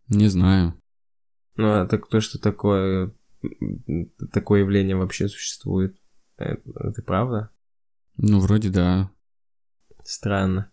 Не 0.10 0.27
знаю. 0.27 0.79
Ну, 1.55 1.72
а 1.72 1.86
так 1.86 2.07
то, 2.07 2.19
что 2.19 2.39
такое, 2.39 3.13
такое 4.31 4.62
явление 4.62 4.95
вообще 4.95 5.27
существует, 5.27 5.98
это, 6.38 6.62
это 6.79 7.01
правда? 7.03 7.51
Ну, 8.17 8.39
вроде 8.39 8.69
да. 8.69 9.12
Странно. 10.03 10.72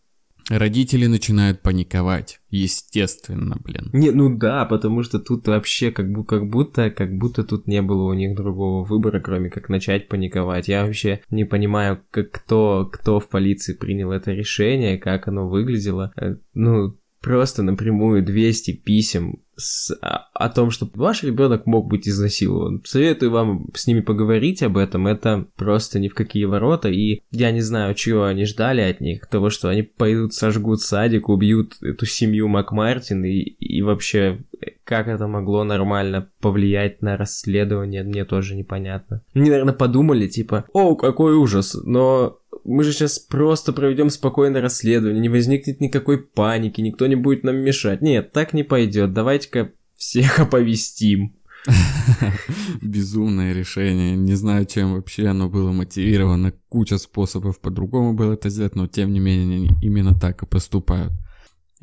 Родители 0.50 1.06
начинают 1.06 1.62
паниковать. 1.62 2.40
Естественно, 2.50 3.56
блин. 3.62 3.90
Не, 3.92 4.10
ну 4.10 4.36
да, 4.36 4.64
потому 4.64 5.04
что 5.04 5.20
тут 5.20 5.46
вообще 5.46 5.92
как, 5.92 6.10
бы, 6.10 6.24
как 6.24 6.50
будто, 6.50 6.90
как 6.90 7.16
будто 7.16 7.44
тут 7.44 7.68
не 7.68 7.80
было 7.82 8.10
у 8.10 8.14
них 8.14 8.34
другого 8.34 8.84
выбора, 8.84 9.20
кроме 9.20 9.48
как 9.48 9.68
начать 9.68 10.08
паниковать. 10.08 10.66
Я 10.66 10.84
вообще 10.84 11.20
не 11.30 11.44
понимаю, 11.44 12.00
как, 12.10 12.32
кто, 12.32 12.90
кто 12.92 13.20
в 13.20 13.28
полиции 13.28 13.74
принял 13.74 14.10
это 14.10 14.32
решение, 14.32 14.98
как 14.98 15.28
оно 15.28 15.48
выглядело. 15.48 16.12
Э, 16.20 16.34
ну, 16.54 16.98
просто 17.20 17.62
напрямую 17.62 18.24
200 18.24 18.72
писем 18.72 19.40
с, 19.56 19.94
о, 20.00 20.28
о 20.32 20.48
том, 20.48 20.70
что 20.70 20.88
ваш 20.94 21.22
ребенок 21.22 21.66
мог 21.66 21.86
быть 21.86 22.08
изнасилован. 22.08 22.82
Советую 22.84 23.30
вам 23.30 23.68
с 23.74 23.86
ними 23.86 24.00
поговорить 24.00 24.62
об 24.62 24.76
этом. 24.76 25.06
Это 25.06 25.46
просто 25.56 25.98
ни 25.98 26.08
в 26.08 26.14
какие 26.14 26.46
ворота. 26.46 26.88
И 26.88 27.22
я 27.30 27.50
не 27.50 27.60
знаю, 27.60 27.94
чего 27.94 28.24
они 28.24 28.46
ждали 28.46 28.80
от 28.80 29.00
них. 29.00 29.26
Того, 29.26 29.50
что 29.50 29.68
они 29.68 29.82
пойдут, 29.82 30.34
сожгут 30.34 30.80
садик, 30.80 31.28
убьют 31.28 31.76
эту 31.82 32.06
семью 32.06 32.48
Макмартин. 32.48 33.24
И, 33.24 33.38
и 33.38 33.82
вообще, 33.82 34.38
как 34.84 35.08
это 35.08 35.26
могло 35.26 35.64
нормально 35.64 36.30
повлиять 36.40 37.02
на 37.02 37.16
расследование, 37.16 38.02
мне 38.02 38.24
тоже 38.24 38.56
непонятно. 38.56 39.22
Они, 39.34 39.50
наверное, 39.50 39.74
подумали, 39.74 40.26
типа, 40.26 40.64
о, 40.72 40.96
какой 40.96 41.34
ужас, 41.34 41.76
но 41.84 42.39
мы 42.64 42.84
же 42.84 42.92
сейчас 42.92 43.18
просто 43.18 43.72
проведем 43.72 44.10
спокойное 44.10 44.60
расследование, 44.60 45.20
не 45.20 45.28
возникнет 45.28 45.80
никакой 45.80 46.18
паники, 46.18 46.80
никто 46.80 47.06
не 47.06 47.16
будет 47.16 47.44
нам 47.44 47.56
мешать. 47.56 48.02
Нет, 48.02 48.32
так 48.32 48.52
не 48.52 48.62
пойдет. 48.62 49.12
Давайте-ка 49.12 49.72
всех 49.96 50.38
оповестим. 50.40 51.36
Безумное 52.82 53.52
решение. 53.52 54.16
Не 54.16 54.34
знаю, 54.34 54.66
чем 54.66 54.94
вообще 54.94 55.26
оно 55.26 55.48
было 55.48 55.72
мотивировано. 55.72 56.52
Куча 56.68 56.98
способов 56.98 57.60
по-другому 57.60 58.14
было 58.14 58.32
это 58.32 58.48
сделать, 58.48 58.76
но 58.76 58.86
тем 58.86 59.12
не 59.12 59.20
менее 59.20 59.70
именно 59.82 60.14
так 60.18 60.42
и 60.42 60.46
поступают. 60.46 61.12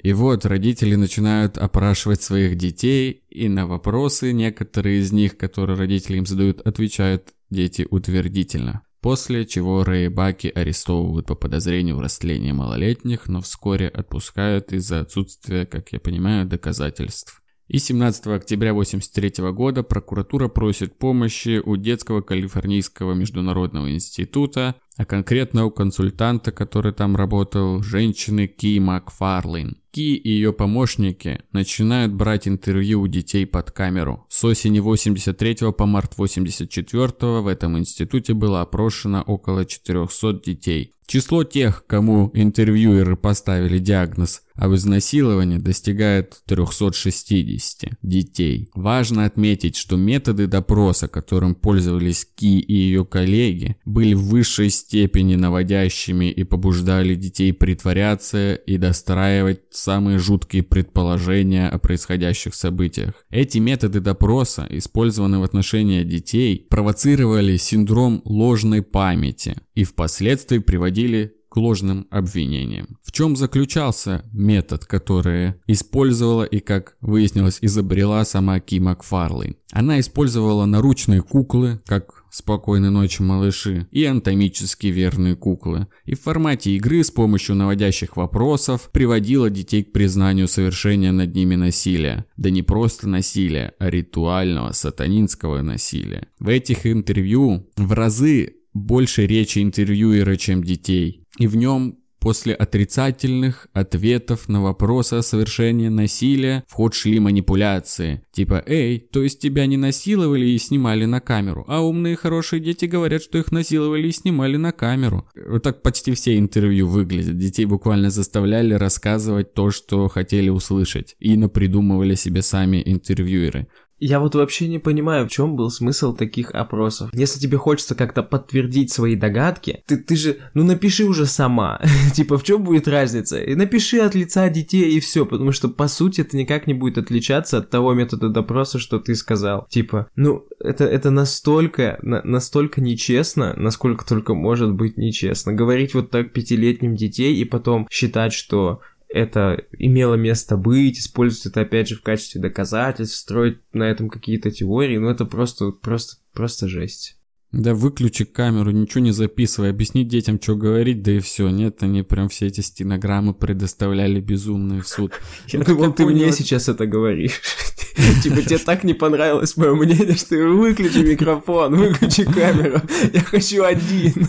И 0.02 0.14
вот 0.14 0.46
родители 0.46 0.96
начинают 0.96 1.58
опрашивать 1.58 2.22
своих 2.22 2.56
детей, 2.56 3.24
и 3.30 3.50
на 3.50 3.66
вопросы 3.66 4.32
некоторые 4.32 5.00
из 5.00 5.12
них, 5.12 5.38
которые 5.38 5.78
родители 5.78 6.18
им 6.18 6.26
задают, 6.26 6.62
отвечают 6.62 7.34
дети 7.50 7.88
утвердительно. 7.90 8.84
После 9.08 9.46
чего 9.46 9.86
Рэй 9.86 10.08
и 10.08 10.10
Баки 10.10 10.52
арестовывают 10.54 11.28
по 11.28 11.36
подозрению 11.36 11.96
в 11.96 12.02
растлении 12.02 12.52
малолетних, 12.52 13.30
но 13.30 13.40
вскоре 13.40 13.88
отпускают 13.88 14.74
из-за 14.74 15.00
отсутствия, 15.00 15.66
как 15.66 15.94
я 15.94 16.02
понимаю, 16.02 16.46
доказательств. 16.46 17.42
И 17.70 17.78
17 17.78 18.28
октября 18.28 18.72
1983 18.72 19.52
года 19.54 19.84
прокуратура 19.84 20.50
просит 20.50 20.98
помощи 20.98 21.62
у 21.64 21.78
Детского 21.78 22.20
калифорнийского 22.20 23.14
международного 23.14 23.94
института, 23.94 24.76
а 24.98 25.06
конкретно 25.06 25.64
у 25.64 25.72
консультанта, 25.72 26.52
который 26.52 26.92
там 26.92 27.16
работал, 27.16 27.82
женщины 27.82 28.48
Ки 28.48 28.78
Макфарлейн. 28.78 29.78
Ки 29.98 30.16
и 30.16 30.30
ее 30.30 30.54
помощники 30.54 31.40
начинают 31.54 32.14
брать 32.14 32.48
интервью 32.48 33.02
у 33.02 33.08
детей 33.08 33.48
под 33.48 33.72
камеру. 33.72 34.28
С 34.30 34.44
осени 34.44 34.78
83 34.78 35.72
по 35.76 35.88
март 35.88 36.20
84 36.20 37.42
в 37.42 37.48
этом 37.48 37.80
институте 37.80 38.36
было 38.36 38.62
опрошено 38.62 39.24
около 39.24 39.66
400 39.66 40.34
детей. 40.34 40.94
Число 41.08 41.46
тех, 41.46 41.86
кому 41.88 42.30
интервьюеры 42.34 43.16
поставили 43.16 43.80
диагноз 43.80 44.42
об 44.56 44.74
изнасиловании, 44.74 45.58
достигает 45.58 46.42
360 46.48 47.92
детей. 48.02 48.70
Важно 48.76 49.24
отметить, 49.24 49.78
что 49.78 49.96
методы 49.96 50.48
допроса, 50.48 51.08
которым 51.08 51.56
пользовались 51.56 52.26
Ки 52.26 52.60
и 52.60 52.74
ее 52.74 53.06
коллеги, 53.06 53.78
были 53.86 54.16
в 54.16 54.24
высшей 54.24 54.70
степени 54.70 55.36
наводящими 55.36 56.30
и 56.30 56.44
побуждали 56.44 57.16
детей 57.16 57.54
притворяться 57.54 58.56
и 58.56 58.78
достраивать 58.78 59.62
самые 59.88 60.20
жуткие 60.20 60.64
предположения 60.64 61.70
о 61.70 61.80
происходящих 61.80 62.56
событиях. 62.56 63.14
Эти 63.30 63.58
методы 63.60 64.02
допроса, 64.02 64.68
использованные 64.70 65.40
в 65.40 65.44
отношении 65.44 66.04
детей, 66.04 66.68
провоцировали 66.70 67.56
синдром 67.56 68.22
ложной 68.26 68.82
памяти 68.82 69.56
и 69.76 69.86
впоследствии 69.86 70.58
приводили 70.58 71.36
к 71.48 71.56
ложным 71.56 72.06
обвинениям. 72.12 73.00
В 73.02 73.14
чем 73.14 73.38
заключался 73.38 74.26
метод, 74.34 74.84
который 74.84 75.54
использовала 75.68 76.44
и, 76.44 76.60
как 76.60 76.98
выяснилось, 77.00 77.60
изобрела 77.62 78.26
сама 78.26 78.60
Ки 78.60 78.80
Макфарлейн? 78.80 79.56
Она 79.72 80.02
использовала 80.02 80.66
наручные 80.66 81.22
куклы, 81.22 81.82
как 81.86 82.17
«Спокойной 82.32 82.90
ночи, 82.90 83.22
малыши» 83.22 83.88
и 83.92 84.06
анатомически 84.06 84.88
верные 84.88 85.36
куклы. 85.36 85.88
И 86.06 86.16
в 86.16 86.22
формате 86.22 86.72
игры 86.72 87.04
с 87.04 87.12
помощью 87.12 87.56
наводящих 87.56 88.18
вопросов 88.18 88.90
приводила 88.92 89.50
детей 89.50 89.84
к 89.84 89.92
признанию 89.92 90.48
совершения 90.48 91.12
над 91.12 91.34
ними 91.34 91.56
насилия. 91.56 92.26
Да 92.38 92.50
не 92.50 92.64
просто 92.64 93.08
насилия, 93.08 93.74
а 93.80 93.90
ритуального 93.90 94.72
сатанинского 94.72 95.62
насилия. 95.62 96.28
В 96.40 96.50
этих 96.50 96.86
интервью 96.86 97.70
в 97.76 97.92
разы 97.94 98.56
больше 98.74 99.26
речи 99.26 99.60
интервьюера, 99.60 100.36
чем 100.36 100.64
детей. 100.64 101.24
И 101.38 101.48
в 101.48 101.56
нем 101.56 101.98
После 102.20 102.54
отрицательных 102.54 103.68
ответов 103.74 104.50
на 104.50 104.62
вопросы 104.62 105.16
о 105.16 105.22
совершении 105.22 105.88
насилия 105.88 106.64
в 106.68 106.74
ход 106.74 106.94
шли 106.94 107.20
манипуляции. 107.20 108.24
Типа, 108.32 108.64
эй, 108.66 109.00
то 109.00 109.24
есть 109.24 109.40
тебя 109.40 109.66
не 109.66 109.78
насиловали 109.78 110.46
и 110.46 110.58
снимали 110.58 111.06
на 111.06 111.20
камеру, 111.20 111.64
а 111.68 111.82
умные 111.82 112.16
хорошие 112.16 112.60
дети 112.60 112.86
говорят, 112.86 113.22
что 113.22 113.38
их 113.38 113.52
насиловали 113.52 114.08
и 114.08 114.12
снимали 114.12 114.58
на 114.58 114.72
камеру. 114.72 115.28
Вот 115.48 115.64
так 115.64 115.82
почти 115.82 116.14
все 116.14 116.38
интервью 116.38 116.88
выглядят. 116.88 117.38
Детей 117.38 117.66
буквально 117.66 118.10
заставляли 118.10 118.74
рассказывать 118.74 119.54
то, 119.54 119.72
что 119.72 120.08
хотели 120.08 120.50
услышать. 120.50 121.16
И 121.20 121.38
напридумывали 121.38 122.16
себе 122.16 122.42
сами 122.42 122.82
интервьюеры. 122.86 123.68
Я 124.00 124.20
вот 124.20 124.36
вообще 124.36 124.68
не 124.68 124.80
понимаю, 124.80 125.28
в 125.28 125.32
чем 125.32 125.56
был 125.56 125.70
смысл 125.72 126.14
таких 126.14 126.52
опросов. 126.54 127.10
Если 127.14 127.40
тебе 127.40 127.58
хочется 127.58 127.96
как-то 127.96 128.22
подтвердить 128.24 128.92
свои 128.92 129.16
догадки, 129.16 129.84
ты, 129.88 129.98
ты 129.98 130.16
же, 130.16 130.38
ну 130.54 130.64
напиши 130.64 131.06
уже 131.06 131.26
сама. 131.26 131.82
типа, 132.14 132.38
в 132.38 132.44
чем 132.44 132.64
будет 132.64 132.88
разница? 132.88 133.42
И 133.42 133.56
напиши 133.56 134.00
от 134.00 134.14
лица 134.14 134.50
детей 134.50 134.96
и 134.96 135.00
все, 135.00 135.26
потому 135.26 135.52
что 135.52 135.68
по 135.68 135.88
сути 135.88 136.22
это 136.22 136.38
никак 136.38 136.68
не 136.68 136.74
будет 136.74 136.98
отличаться 136.98 137.58
от 137.58 137.70
того 137.70 137.94
метода 137.94 138.30
допроса, 138.30 138.78
что 138.80 139.00
ты 139.00 139.16
сказал. 139.16 139.68
Типа, 139.70 140.08
ну 140.16 140.46
это, 140.60 140.86
это 140.86 141.10
настолько, 141.10 141.98
на, 142.02 142.22
настолько 142.24 142.82
нечестно, 142.82 143.54
насколько 143.58 144.06
только 144.06 144.34
может 144.34 144.74
быть 144.74 144.98
нечестно. 144.98 145.54
Говорить 145.54 145.94
вот 145.94 146.12
так 146.12 146.34
пятилетним 146.34 146.96
детей 146.96 147.36
и 147.36 147.46
потом 147.46 147.88
считать, 147.90 148.34
что 148.34 148.82
это 149.18 149.66
имело 149.78 150.16
место 150.16 150.58
быть, 150.58 151.00
использовать 151.00 151.48
это 151.48 151.62
опять 151.62 151.90
же 151.90 151.96
в 151.96 152.02
качестве 152.02 152.42
доказательств, 152.42 153.18
строить 153.18 153.60
на 153.74 153.84
этом 153.84 154.10
какие-то 154.10 154.52
теории, 154.52 154.98
ну 154.98 155.10
это 155.10 155.26
просто, 155.26 155.72
просто, 155.72 156.18
просто 156.34 156.68
жесть. 156.68 157.18
Да 157.54 157.74
выключи 157.74 158.26
камеру, 158.26 158.72
ничего 158.72 159.00
не 159.00 159.12
записывай, 159.12 159.70
объясни 159.70 160.04
детям, 160.04 160.40
что 160.42 160.56
говорить, 160.56 161.02
да 161.02 161.14
и 161.14 161.20
все. 161.20 161.48
Нет, 161.50 161.82
они 161.82 162.04
прям 162.04 162.28
все 162.28 162.48
эти 162.48 162.60
стенограммы 162.60 163.34
предоставляли 163.34 164.20
безумные 164.20 164.82
в 164.82 164.88
суд. 164.88 165.14
Я 165.48 165.62
думал, 165.62 165.94
ты 165.94 166.06
мне 166.06 166.32
сейчас 166.34 166.68
это 166.68 166.86
говоришь. 166.86 167.42
Типа, 168.22 168.42
тебе 168.42 168.58
так 168.58 168.84
не 168.84 168.94
понравилось 168.94 169.56
мое 169.56 169.74
мнение, 169.76 170.16
что 170.16 170.30
ты 170.30 170.46
выключи 170.46 171.00
микрофон, 171.00 171.76
выключи 171.76 172.26
камеру, 172.26 172.82
я 173.14 173.22
хочу 173.22 173.64
один. 173.64 174.28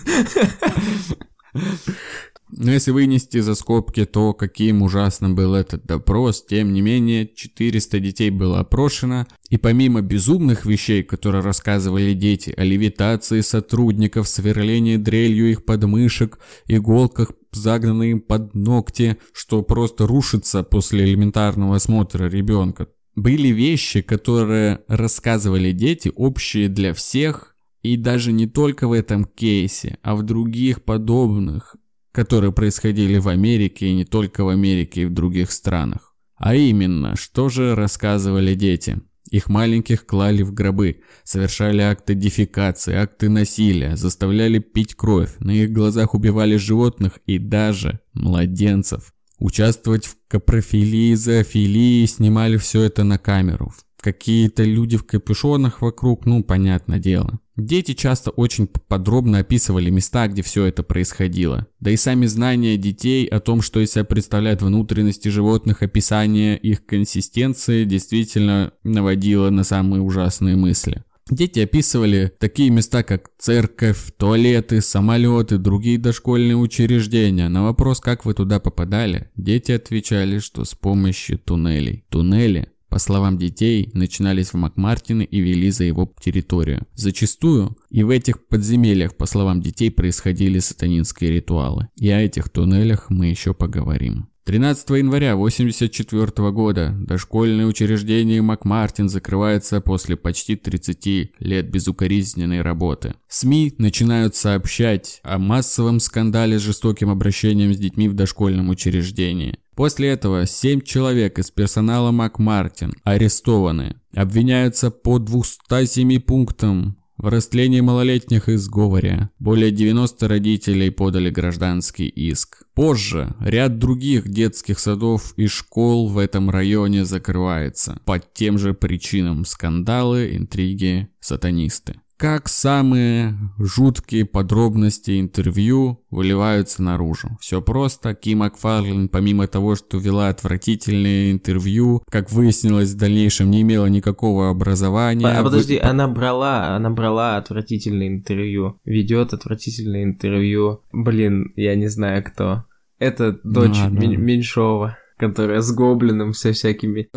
Но 2.50 2.72
если 2.72 2.92
вынести 2.92 3.40
за 3.40 3.54
скобки 3.54 4.04
то, 4.06 4.32
каким 4.32 4.82
ужасным 4.82 5.34
был 5.34 5.54
этот 5.54 5.84
допрос, 5.84 6.44
тем 6.44 6.72
не 6.72 6.80
менее 6.80 7.28
400 7.34 8.00
детей 8.00 8.30
было 8.30 8.60
опрошено, 8.60 9.26
и 9.50 9.58
помимо 9.58 10.00
безумных 10.00 10.64
вещей, 10.64 11.02
которые 11.02 11.42
рассказывали 11.42 12.14
дети 12.14 12.54
о 12.56 12.64
левитации 12.64 13.42
сотрудников, 13.42 14.28
сверлении 14.28 14.96
дрелью 14.96 15.50
их 15.50 15.64
подмышек, 15.64 16.38
иголках, 16.66 17.32
загнанные 17.52 18.12
им 18.12 18.20
под 18.20 18.54
ногти, 18.54 19.18
что 19.32 19.62
просто 19.62 20.06
рушится 20.06 20.62
после 20.62 21.04
элементарного 21.04 21.76
осмотра 21.76 22.28
ребенка, 22.28 22.88
были 23.14 23.48
вещи, 23.48 24.00
которые 24.00 24.80
рассказывали 24.88 25.72
дети, 25.72 26.10
общие 26.14 26.68
для 26.68 26.94
всех, 26.94 27.56
и 27.82 27.96
даже 27.96 28.32
не 28.32 28.46
только 28.46 28.88
в 28.88 28.92
этом 28.92 29.24
кейсе, 29.24 29.98
а 30.02 30.14
в 30.14 30.22
других 30.22 30.82
подобных, 30.82 31.76
которые 32.18 32.50
происходили 32.50 33.18
в 33.18 33.28
Америке 33.28 33.86
и 33.86 33.94
не 33.94 34.04
только 34.04 34.42
в 34.42 34.48
Америке 34.48 35.02
и 35.02 35.04
в 35.04 35.14
других 35.14 35.52
странах. 35.52 36.16
А 36.36 36.56
именно, 36.56 37.14
что 37.14 37.48
же 37.48 37.76
рассказывали 37.76 38.56
дети? 38.56 39.00
Их 39.30 39.48
маленьких 39.48 40.04
клали 40.04 40.42
в 40.42 40.52
гробы, 40.52 41.02
совершали 41.22 41.80
акты 41.80 42.16
дефекации, 42.16 42.96
акты 42.96 43.28
насилия, 43.28 43.94
заставляли 43.94 44.58
пить 44.58 44.96
кровь, 44.96 45.30
на 45.38 45.52
их 45.52 45.70
глазах 45.70 46.12
убивали 46.12 46.56
животных 46.56 47.20
и 47.24 47.38
даже 47.38 48.00
младенцев. 48.14 49.14
Участвовать 49.38 50.06
в 50.06 50.16
капрофилии, 50.26 51.14
зоофилии, 51.14 52.04
снимали 52.06 52.56
все 52.56 52.82
это 52.82 53.04
на 53.04 53.18
камеру. 53.18 53.72
Какие-то 54.00 54.64
люди 54.64 54.96
в 54.96 55.06
капюшонах 55.06 55.82
вокруг, 55.82 56.26
ну, 56.26 56.42
понятное 56.42 56.98
дело. 56.98 57.38
Дети 57.58 57.92
часто 57.94 58.30
очень 58.30 58.68
подробно 58.68 59.38
описывали 59.38 59.90
места, 59.90 60.28
где 60.28 60.42
все 60.42 60.66
это 60.66 60.84
происходило. 60.84 61.66
Да 61.80 61.90
и 61.90 61.96
сами 61.96 62.26
знания 62.26 62.76
детей 62.76 63.26
о 63.26 63.40
том, 63.40 63.62
что 63.62 63.80
из 63.80 63.90
себя 63.90 64.04
представляют 64.04 64.62
внутренности 64.62 65.28
животных, 65.28 65.82
описание 65.82 66.56
их 66.56 66.86
консистенции 66.86 67.84
действительно 67.84 68.72
наводило 68.84 69.50
на 69.50 69.64
самые 69.64 70.02
ужасные 70.02 70.54
мысли. 70.54 71.02
Дети 71.30 71.58
описывали 71.58 72.32
такие 72.38 72.70
места, 72.70 73.02
как 73.02 73.28
церковь, 73.38 74.12
туалеты, 74.16 74.80
самолеты, 74.80 75.58
другие 75.58 75.98
дошкольные 75.98 76.56
учреждения. 76.56 77.48
На 77.48 77.64
вопрос, 77.64 77.98
как 77.98 78.24
вы 78.24 78.34
туда 78.34 78.60
попадали, 78.60 79.30
дети 79.34 79.72
отвечали, 79.72 80.38
что 80.38 80.64
с 80.64 80.76
помощью 80.76 81.38
туннелей. 81.38 82.04
Туннели 82.08 82.68
по 82.88 82.98
словам 82.98 83.38
детей, 83.38 83.90
начинались 83.94 84.52
в 84.52 84.54
Макмартине 84.54 85.24
и 85.24 85.40
вели 85.40 85.70
за 85.70 85.84
его 85.84 86.12
территорию. 86.20 86.86
Зачастую 86.94 87.76
и 87.90 88.02
в 88.02 88.10
этих 88.10 88.46
подземельях, 88.46 89.16
по 89.16 89.26
словам 89.26 89.60
детей, 89.60 89.90
происходили 89.90 90.58
сатанинские 90.58 91.30
ритуалы. 91.30 91.88
И 91.96 92.10
о 92.10 92.20
этих 92.20 92.48
туннелях 92.48 93.10
мы 93.10 93.26
еще 93.26 93.54
поговорим. 93.54 94.28
13 94.48 94.88
января 94.90 95.34
1984 95.34 96.50
года 96.52 96.96
дошкольное 96.98 97.66
учреждение 97.66 98.40
Макмартин 98.40 99.10
закрывается 99.10 99.82
после 99.82 100.16
почти 100.16 100.56
30 100.56 101.32
лет 101.38 101.70
безукоризненной 101.70 102.62
работы. 102.62 103.12
СМИ 103.28 103.74
начинают 103.76 104.36
сообщать 104.36 105.20
о 105.22 105.38
массовом 105.38 106.00
скандале 106.00 106.58
с 106.58 106.62
жестоким 106.62 107.10
обращением 107.10 107.74
с 107.74 107.76
детьми 107.76 108.08
в 108.08 108.14
дошкольном 108.14 108.70
учреждении. 108.70 109.58
После 109.78 110.08
этого 110.08 110.44
7 110.44 110.80
человек 110.80 111.38
из 111.38 111.52
персонала 111.52 112.10
Макмартин 112.10 112.94
арестованы. 113.04 113.94
Обвиняются 114.12 114.90
по 114.90 115.20
207 115.20 116.18
пунктам 116.18 116.98
в 117.16 117.28
растлении 117.28 117.80
малолетних 117.80 118.48
и 118.48 118.56
сговоре 118.56 119.30
более 119.38 119.70
90 119.70 120.26
родителей 120.26 120.90
подали 120.90 121.30
гражданский 121.30 122.08
иск. 122.08 122.64
Позже 122.74 123.36
ряд 123.38 123.78
других 123.78 124.28
детских 124.28 124.80
садов 124.80 125.32
и 125.36 125.46
школ 125.46 126.08
в 126.08 126.18
этом 126.18 126.50
районе 126.50 127.04
закрывается. 127.04 128.00
Под 128.04 128.34
тем 128.34 128.58
же 128.58 128.74
причинам 128.74 129.44
скандалы, 129.44 130.34
интриги, 130.34 131.08
сатанисты 131.20 132.00
как 132.18 132.48
самые 132.48 133.34
жуткие 133.58 134.24
подробности 134.24 135.20
интервью 135.20 136.04
выливаются 136.10 136.82
наружу. 136.82 137.38
Все 137.40 137.62
просто. 137.62 138.12
Ки 138.14 138.34
Макфарлин, 138.34 139.08
помимо 139.08 139.46
того, 139.46 139.76
что 139.76 139.98
вела 139.98 140.28
отвратительные 140.28 141.30
интервью, 141.30 142.02
как 142.10 142.32
выяснилось 142.32 142.90
в 142.90 142.98
дальнейшем, 142.98 143.50
не 143.50 143.62
имела 143.62 143.86
никакого 143.86 144.50
образования. 144.50 145.28
А, 145.28 145.44
подожди, 145.44 145.74
Вы... 145.74 145.88
она 145.88 146.08
брала, 146.08 146.74
она 146.74 146.90
брала 146.90 147.36
отвратительное 147.36 148.08
интервью. 148.08 148.80
Ведет 148.84 149.32
отвратительное 149.32 150.02
интервью. 150.02 150.82
Блин, 150.92 151.52
я 151.54 151.76
не 151.76 151.86
знаю 151.86 152.24
кто. 152.24 152.64
Это 152.98 153.38
дочь 153.44 153.78
ну, 153.78 153.96
да. 153.96 154.06
Меньшова 154.06 154.98
которая 155.18 155.60
с 155.60 155.72
гоблином, 155.72 156.32
со 156.32 156.52
всякими. 156.52 157.08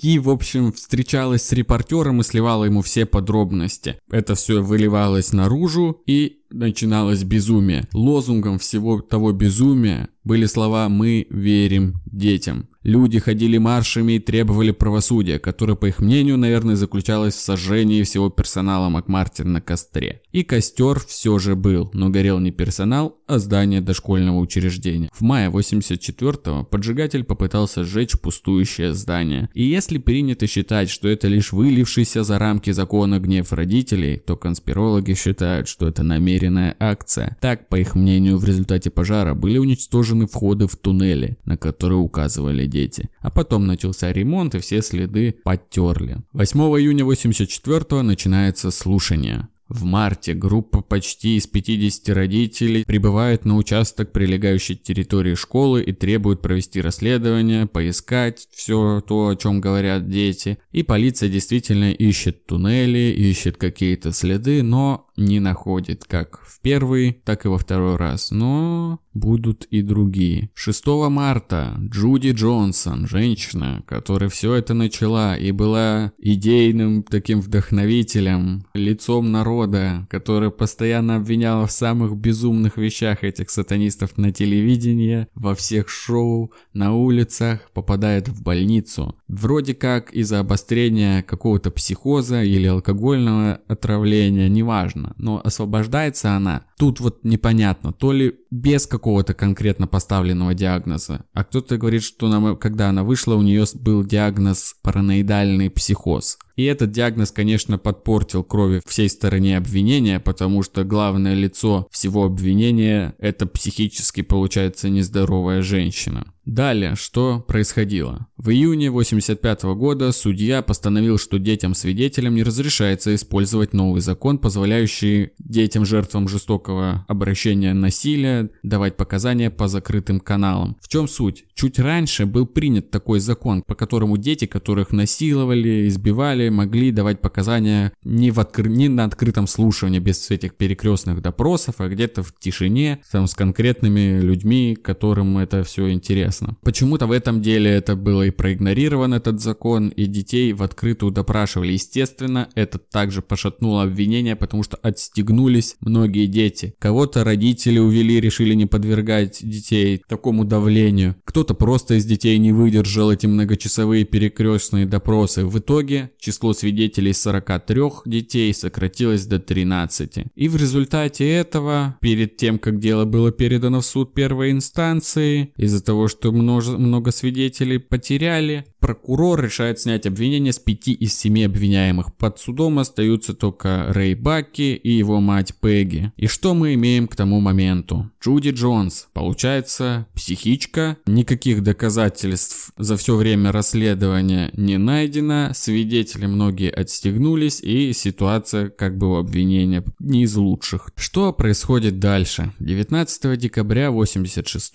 И, 0.00 0.18
в 0.18 0.30
общем, 0.30 0.72
встречалась 0.72 1.42
с 1.42 1.52
репортером 1.52 2.20
и 2.20 2.24
сливала 2.24 2.64
ему 2.64 2.82
все 2.82 3.06
подробности. 3.06 3.98
Это 4.10 4.34
все 4.34 4.62
выливалось 4.62 5.32
наружу, 5.32 6.02
и 6.06 6.43
начиналось 6.50 7.24
безумие. 7.24 7.86
Лозунгом 7.92 8.58
всего 8.58 9.00
того 9.00 9.32
безумия 9.32 10.08
были 10.24 10.46
слова 10.46 10.88
«Мы 10.88 11.26
верим 11.30 12.00
детям». 12.06 12.68
Люди 12.82 13.18
ходили 13.18 13.56
маршами 13.56 14.14
и 14.14 14.18
требовали 14.18 14.70
правосудия, 14.70 15.38
которое, 15.38 15.74
по 15.74 15.86
их 15.86 16.00
мнению, 16.00 16.36
наверное, 16.36 16.76
заключалось 16.76 17.34
в 17.34 17.40
сожжении 17.40 18.02
всего 18.02 18.28
персонала 18.28 18.90
Макмартин 18.90 19.52
на 19.52 19.62
костре. 19.62 20.20
И 20.32 20.42
костер 20.42 21.00
все 21.00 21.38
же 21.38 21.56
был, 21.56 21.90
но 21.94 22.10
горел 22.10 22.40
не 22.40 22.50
персонал, 22.50 23.16
а 23.26 23.38
здание 23.38 23.80
дошкольного 23.80 24.38
учреждения. 24.38 25.08
В 25.14 25.22
мае 25.22 25.50
84-го 25.50 26.64
поджигатель 26.64 27.24
попытался 27.24 27.84
сжечь 27.84 28.20
пустующее 28.20 28.92
здание. 28.92 29.48
И 29.54 29.64
если 29.64 29.96
принято 29.96 30.46
считать, 30.46 30.90
что 30.90 31.08
это 31.08 31.26
лишь 31.26 31.52
вылившийся 31.52 32.22
за 32.22 32.38
рамки 32.38 32.70
закона 32.70 33.18
гнев 33.18 33.50
родителей, 33.54 34.18
то 34.18 34.36
конспирологи 34.36 35.14
считают, 35.14 35.68
что 35.68 35.88
это 35.88 36.02
намеренная 36.48 36.76
акция. 36.78 37.36
Так, 37.40 37.68
по 37.68 37.76
их 37.76 37.94
мнению, 37.94 38.38
в 38.38 38.44
результате 38.44 38.90
пожара 38.90 39.34
были 39.34 39.58
уничтожены 39.58 40.26
входы 40.26 40.66
в 40.66 40.76
туннели, 40.76 41.36
на 41.44 41.56
которые 41.56 41.98
указывали 41.98 42.66
дети. 42.66 43.10
А 43.20 43.30
потом 43.30 43.66
начался 43.66 44.12
ремонт 44.12 44.54
и 44.54 44.58
все 44.58 44.82
следы 44.82 45.36
подтерли. 45.44 46.18
8 46.32 46.60
июня 46.60 47.04
84 47.04 48.02
начинается 48.02 48.70
слушание. 48.70 49.48
В 49.74 49.82
марте 49.82 50.34
группа 50.34 50.82
почти 50.82 51.36
из 51.36 51.48
50 51.48 52.08
родителей 52.10 52.84
прибывает 52.84 53.44
на 53.44 53.56
участок 53.56 54.12
прилегающей 54.12 54.76
территории 54.76 55.34
школы 55.34 55.82
и 55.82 55.92
требует 55.92 56.42
провести 56.42 56.80
расследование, 56.80 57.66
поискать 57.66 58.46
все 58.52 59.00
то, 59.00 59.26
о 59.26 59.34
чем 59.34 59.60
говорят 59.60 60.08
дети. 60.08 60.58
И 60.70 60.84
полиция 60.84 61.28
действительно 61.28 61.90
ищет 61.90 62.46
туннели, 62.46 63.12
ищет 63.18 63.56
какие-то 63.56 64.12
следы, 64.12 64.62
но 64.62 65.08
не 65.16 65.40
находит 65.40 66.04
как 66.04 66.40
в 66.46 66.60
первый, 66.60 67.20
так 67.24 67.44
и 67.44 67.48
во 67.48 67.58
второй 67.58 67.96
раз. 67.96 68.30
Но 68.30 69.00
будут 69.14 69.64
и 69.66 69.82
другие. 69.82 70.50
6 70.54 70.86
марта 71.08 71.74
Джуди 71.78 72.32
Джонсон, 72.32 73.06
женщина, 73.06 73.82
которая 73.86 74.28
все 74.28 74.54
это 74.54 74.74
начала 74.74 75.36
и 75.36 75.52
была 75.52 76.12
идейным 76.18 77.02
таким 77.02 77.40
вдохновителем, 77.40 78.66
лицом 78.74 79.32
народа, 79.32 80.06
которая 80.10 80.50
постоянно 80.50 81.16
обвиняла 81.16 81.66
в 81.66 81.72
самых 81.72 82.16
безумных 82.16 82.76
вещах 82.76 83.24
этих 83.24 83.50
сатанистов 83.50 84.18
на 84.18 84.32
телевидении, 84.32 85.28
во 85.34 85.54
всех 85.54 85.88
шоу, 85.88 86.52
на 86.72 86.94
улицах, 86.94 87.70
попадает 87.72 88.28
в 88.28 88.42
больницу. 88.42 89.16
Вроде 89.28 89.74
как 89.74 90.12
из-за 90.12 90.40
обострения 90.40 91.22
какого-то 91.22 91.70
психоза 91.70 92.42
или 92.42 92.66
алкогольного 92.66 93.60
отравления, 93.68 94.48
неважно, 94.48 95.14
но 95.18 95.40
освобождается 95.44 96.32
она. 96.32 96.64
Тут 96.78 97.00
вот 97.00 97.24
непонятно, 97.24 97.92
то 97.92 98.12
ли 98.12 98.34
без 98.50 98.86
какого-то 99.04 99.34
конкретно 99.34 99.86
поставленного 99.86 100.54
диагноза. 100.54 101.26
А 101.34 101.44
кто-то 101.44 101.76
говорит, 101.76 102.02
что 102.02 102.26
она, 102.26 102.54
когда 102.54 102.88
она 102.88 103.04
вышла, 103.04 103.34
у 103.34 103.42
нее 103.42 103.66
был 103.74 104.02
диагноз 104.02 104.76
параноидальный 104.82 105.68
психоз. 105.68 106.38
И 106.56 106.64
этот 106.64 106.92
диагноз, 106.92 107.32
конечно, 107.32 107.78
подпортил 107.78 108.44
крови 108.44 108.80
всей 108.86 109.08
стороне 109.08 109.56
обвинения, 109.56 110.20
потому 110.20 110.62
что 110.62 110.84
главное 110.84 111.34
лицо 111.34 111.88
всего 111.90 112.24
обвинения– 112.24 113.14
это 113.18 113.46
психически, 113.46 114.22
получается, 114.22 114.88
нездоровая 114.88 115.62
женщина. 115.62 116.34
Далее, 116.44 116.94
что 116.94 117.40
происходило? 117.40 118.26
В 118.36 118.50
июне 118.50 118.90
85 118.90 119.62
года 119.76 120.12
судья 120.12 120.60
постановил, 120.60 121.16
что 121.16 121.38
детям-свидетелям 121.38 122.34
не 122.34 122.42
разрешается 122.42 123.14
использовать 123.14 123.72
новый 123.72 124.02
закон, 124.02 124.36
позволяющий 124.36 125.30
детям-жертвам 125.38 126.28
жестокого 126.28 127.06
обращения 127.08 127.72
насилия 127.72 128.50
давать 128.62 128.96
показания 128.96 129.50
по 129.50 129.68
закрытым 129.68 130.20
каналам. 130.20 130.76
В 130.82 130.88
чем 130.88 131.08
суть? 131.08 131.46
Чуть 131.54 131.78
раньше 131.78 132.26
был 132.26 132.46
принят 132.46 132.90
такой 132.90 133.20
закон, 133.20 133.62
по 133.62 133.74
которому 133.74 134.18
дети, 134.18 134.44
которых 134.44 134.90
насиловали, 134.92 135.88
избивали, 135.88 136.43
могли 136.50 136.90
давать 136.90 137.20
показания 137.20 137.92
не, 138.04 138.30
в 138.30 138.40
откр... 138.40 138.66
не 138.68 138.88
на 138.88 139.04
открытом 139.04 139.46
слушании, 139.46 139.98
без 139.98 140.30
этих 140.30 140.54
перекрестных 140.54 141.22
допросов, 141.22 141.76
а 141.78 141.88
где-то 141.88 142.22
в 142.22 142.32
тишине, 142.38 143.00
там 143.10 143.26
с 143.26 143.34
конкретными 143.34 144.20
людьми, 144.20 144.76
которым 144.80 145.38
это 145.38 145.64
все 145.64 145.90
интересно. 145.90 146.56
Почему-то 146.62 147.06
в 147.06 147.12
этом 147.12 147.42
деле 147.42 147.70
это 147.70 147.96
было 147.96 148.22
и 148.22 148.30
проигнорирован 148.30 149.14
этот 149.14 149.40
закон, 149.40 149.88
и 149.88 150.06
детей 150.06 150.52
в 150.52 150.62
открытую 150.62 151.12
допрашивали. 151.12 151.72
Естественно, 151.72 152.48
это 152.54 152.78
также 152.78 153.22
пошатнуло 153.22 153.82
обвинение, 153.82 154.36
потому 154.36 154.62
что 154.62 154.76
отстегнулись 154.76 155.76
многие 155.80 156.26
дети. 156.26 156.74
Кого-то 156.78 157.24
родители 157.24 157.78
увели, 157.78 158.20
решили 158.20 158.54
не 158.54 158.66
подвергать 158.66 159.38
детей 159.42 160.02
такому 160.08 160.44
давлению. 160.44 161.16
Кто-то 161.24 161.54
просто 161.54 161.94
из 161.94 162.04
детей 162.04 162.38
не 162.38 162.52
выдержал 162.52 163.10
эти 163.10 163.26
многочасовые 163.26 164.04
перекрестные 164.04 164.86
допросы. 164.86 165.44
В 165.46 165.58
итоге 165.58 166.10
число 166.18 166.33
свидетелей 166.54 167.12
с 167.12 167.22
43 167.22 167.82
детей 168.06 168.52
сократилось 168.52 169.26
до 169.26 169.38
13. 169.38 170.26
И 170.34 170.48
в 170.48 170.56
результате 170.56 171.28
этого, 171.30 171.96
перед 172.00 172.36
тем, 172.36 172.58
как 172.58 172.78
дело 172.78 173.04
было 173.04 173.32
передано 173.32 173.80
в 173.80 173.86
суд 173.86 174.14
первой 174.14 174.50
инстанции, 174.50 175.52
из-за 175.56 175.82
того, 175.82 176.08
что 176.08 176.32
много, 176.32 176.78
много 176.78 177.10
свидетелей 177.12 177.78
потеряли, 177.78 178.66
прокурор 178.84 179.42
решает 179.42 179.80
снять 179.80 180.04
обвинение 180.04 180.52
с 180.52 180.58
пяти 180.58 180.92
из 180.92 181.18
семи 181.18 181.44
обвиняемых. 181.44 182.14
Под 182.16 182.38
судом 182.38 182.78
остаются 182.78 183.32
только 183.32 183.86
Рэй 183.88 184.14
Баки 184.14 184.74
и 184.74 184.92
его 184.92 185.22
мать 185.22 185.54
Пегги. 185.58 186.12
И 186.18 186.26
что 186.26 186.52
мы 186.52 186.74
имеем 186.74 187.08
к 187.08 187.16
тому 187.16 187.40
моменту? 187.40 188.10
Джуди 188.22 188.50
Джонс, 188.50 189.08
получается, 189.14 190.06
психичка, 190.14 190.98
никаких 191.06 191.62
доказательств 191.62 192.72
за 192.76 192.98
все 192.98 193.16
время 193.16 193.52
расследования 193.52 194.50
не 194.52 194.76
найдено, 194.76 195.52
свидетели 195.54 196.26
многие 196.26 196.70
отстегнулись 196.70 197.62
и 197.62 197.94
ситуация 197.94 198.68
как 198.68 198.98
бы 198.98 199.12
у 199.12 199.16
обвинения 199.16 199.82
не 199.98 200.24
из 200.24 200.36
лучших. 200.36 200.90
Что 200.94 201.32
происходит 201.32 202.00
дальше? 202.00 202.52
19 202.58 203.38
декабря 203.38 203.90
86 203.90 204.74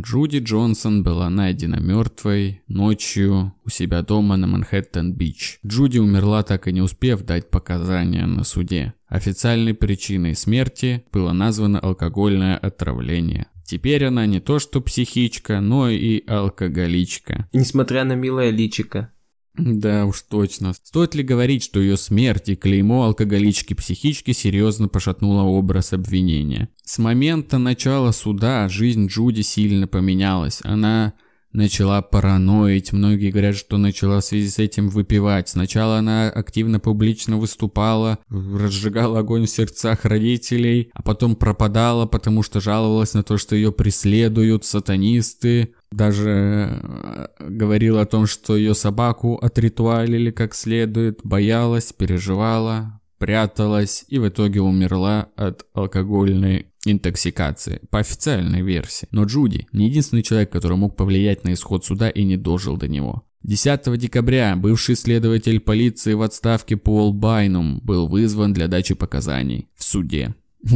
Джуди 0.00 0.38
Джонсон 0.38 1.02
была 1.02 1.28
найдена 1.28 1.80
мертвой 1.80 2.62
ночью 2.68 3.47
у 3.64 3.70
себя 3.70 4.02
дома 4.02 4.36
на 4.36 4.46
Манхэттен-Бич. 4.46 5.60
Джуди 5.66 5.98
умерла 5.98 6.42
так 6.42 6.68
и 6.68 6.72
не 6.72 6.80
успев 6.80 7.22
дать 7.22 7.50
показания 7.50 8.26
на 8.26 8.44
суде. 8.44 8.94
Официальной 9.08 9.74
причиной 9.74 10.34
смерти 10.34 11.04
было 11.12 11.32
названо 11.32 11.78
алкогольное 11.78 12.56
отравление. 12.56 13.46
Теперь 13.64 14.04
она 14.06 14.26
не 14.26 14.40
то 14.40 14.58
что 14.58 14.80
психичка, 14.80 15.60
но 15.60 15.90
и 15.90 16.26
алкоголичка. 16.26 17.48
Несмотря 17.52 18.04
на 18.04 18.14
милое 18.14 18.50
личико. 18.50 19.12
Да 19.58 20.06
уж 20.06 20.22
точно. 20.22 20.72
Стоит 20.72 21.14
ли 21.14 21.22
говорить, 21.22 21.64
что 21.64 21.80
ее 21.80 21.96
смерть 21.96 22.48
и 22.48 22.56
клеймо 22.56 23.04
алкоголички-психички 23.04 24.32
серьезно 24.32 24.88
пошатнуло 24.88 25.42
образ 25.42 25.92
обвинения? 25.92 26.68
С 26.84 26.98
момента 26.98 27.58
начала 27.58 28.12
суда 28.12 28.68
жизнь 28.68 29.08
Джуди 29.08 29.42
сильно 29.42 29.88
поменялась. 29.88 30.60
Она 30.62 31.14
начала 31.52 32.02
параноить. 32.02 32.92
Многие 32.92 33.30
говорят, 33.30 33.56
что 33.56 33.78
начала 33.78 34.20
в 34.20 34.24
связи 34.24 34.48
с 34.48 34.58
этим 34.58 34.88
выпивать. 34.88 35.48
Сначала 35.48 35.98
она 35.98 36.28
активно 36.28 36.80
публично 36.80 37.36
выступала, 37.38 38.18
разжигала 38.28 39.20
огонь 39.20 39.46
в 39.46 39.50
сердцах 39.50 40.04
родителей, 40.04 40.90
а 40.92 41.02
потом 41.02 41.36
пропадала, 41.36 42.06
потому 42.06 42.42
что 42.42 42.60
жаловалась 42.60 43.14
на 43.14 43.22
то, 43.22 43.38
что 43.38 43.56
ее 43.56 43.72
преследуют 43.72 44.64
сатанисты. 44.64 45.74
Даже 45.90 46.80
э, 46.82 47.26
говорила 47.48 48.02
о 48.02 48.06
том, 48.06 48.26
что 48.26 48.56
ее 48.56 48.74
собаку 48.74 49.36
отритуалили 49.36 50.30
как 50.30 50.54
следует, 50.54 51.20
боялась, 51.24 51.94
переживала, 51.94 52.97
пряталась 53.18 54.04
и 54.08 54.18
в 54.18 54.28
итоге 54.28 54.60
умерла 54.60 55.28
от 55.36 55.66
алкогольной 55.74 56.66
интоксикации, 56.84 57.80
по 57.90 57.98
официальной 57.98 58.62
версии. 58.62 59.08
Но 59.10 59.24
Джуди 59.24 59.66
не 59.72 59.88
единственный 59.88 60.22
человек, 60.22 60.50
который 60.50 60.76
мог 60.76 60.96
повлиять 60.96 61.44
на 61.44 61.52
исход 61.52 61.84
суда 61.84 62.08
и 62.08 62.24
не 62.24 62.36
дожил 62.36 62.76
до 62.76 62.88
него. 62.88 63.24
10 63.42 63.98
декабря 63.98 64.56
бывший 64.56 64.96
следователь 64.96 65.60
полиции 65.60 66.14
в 66.14 66.22
отставке 66.22 66.76
Пол 66.76 67.12
Байнум 67.12 67.80
был 67.82 68.08
вызван 68.08 68.52
для 68.52 68.68
дачи 68.68 68.94
показаний 68.94 69.68
в 69.76 69.84
суде. 69.84 70.34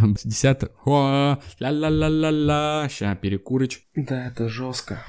10 0.00 0.62
ла-ла-ла-ла-ла, 1.60 2.88
ща 2.88 3.16
перекурыч. 3.16 3.82
Да, 3.96 4.28
это 4.28 4.48
жестко. 4.48 5.02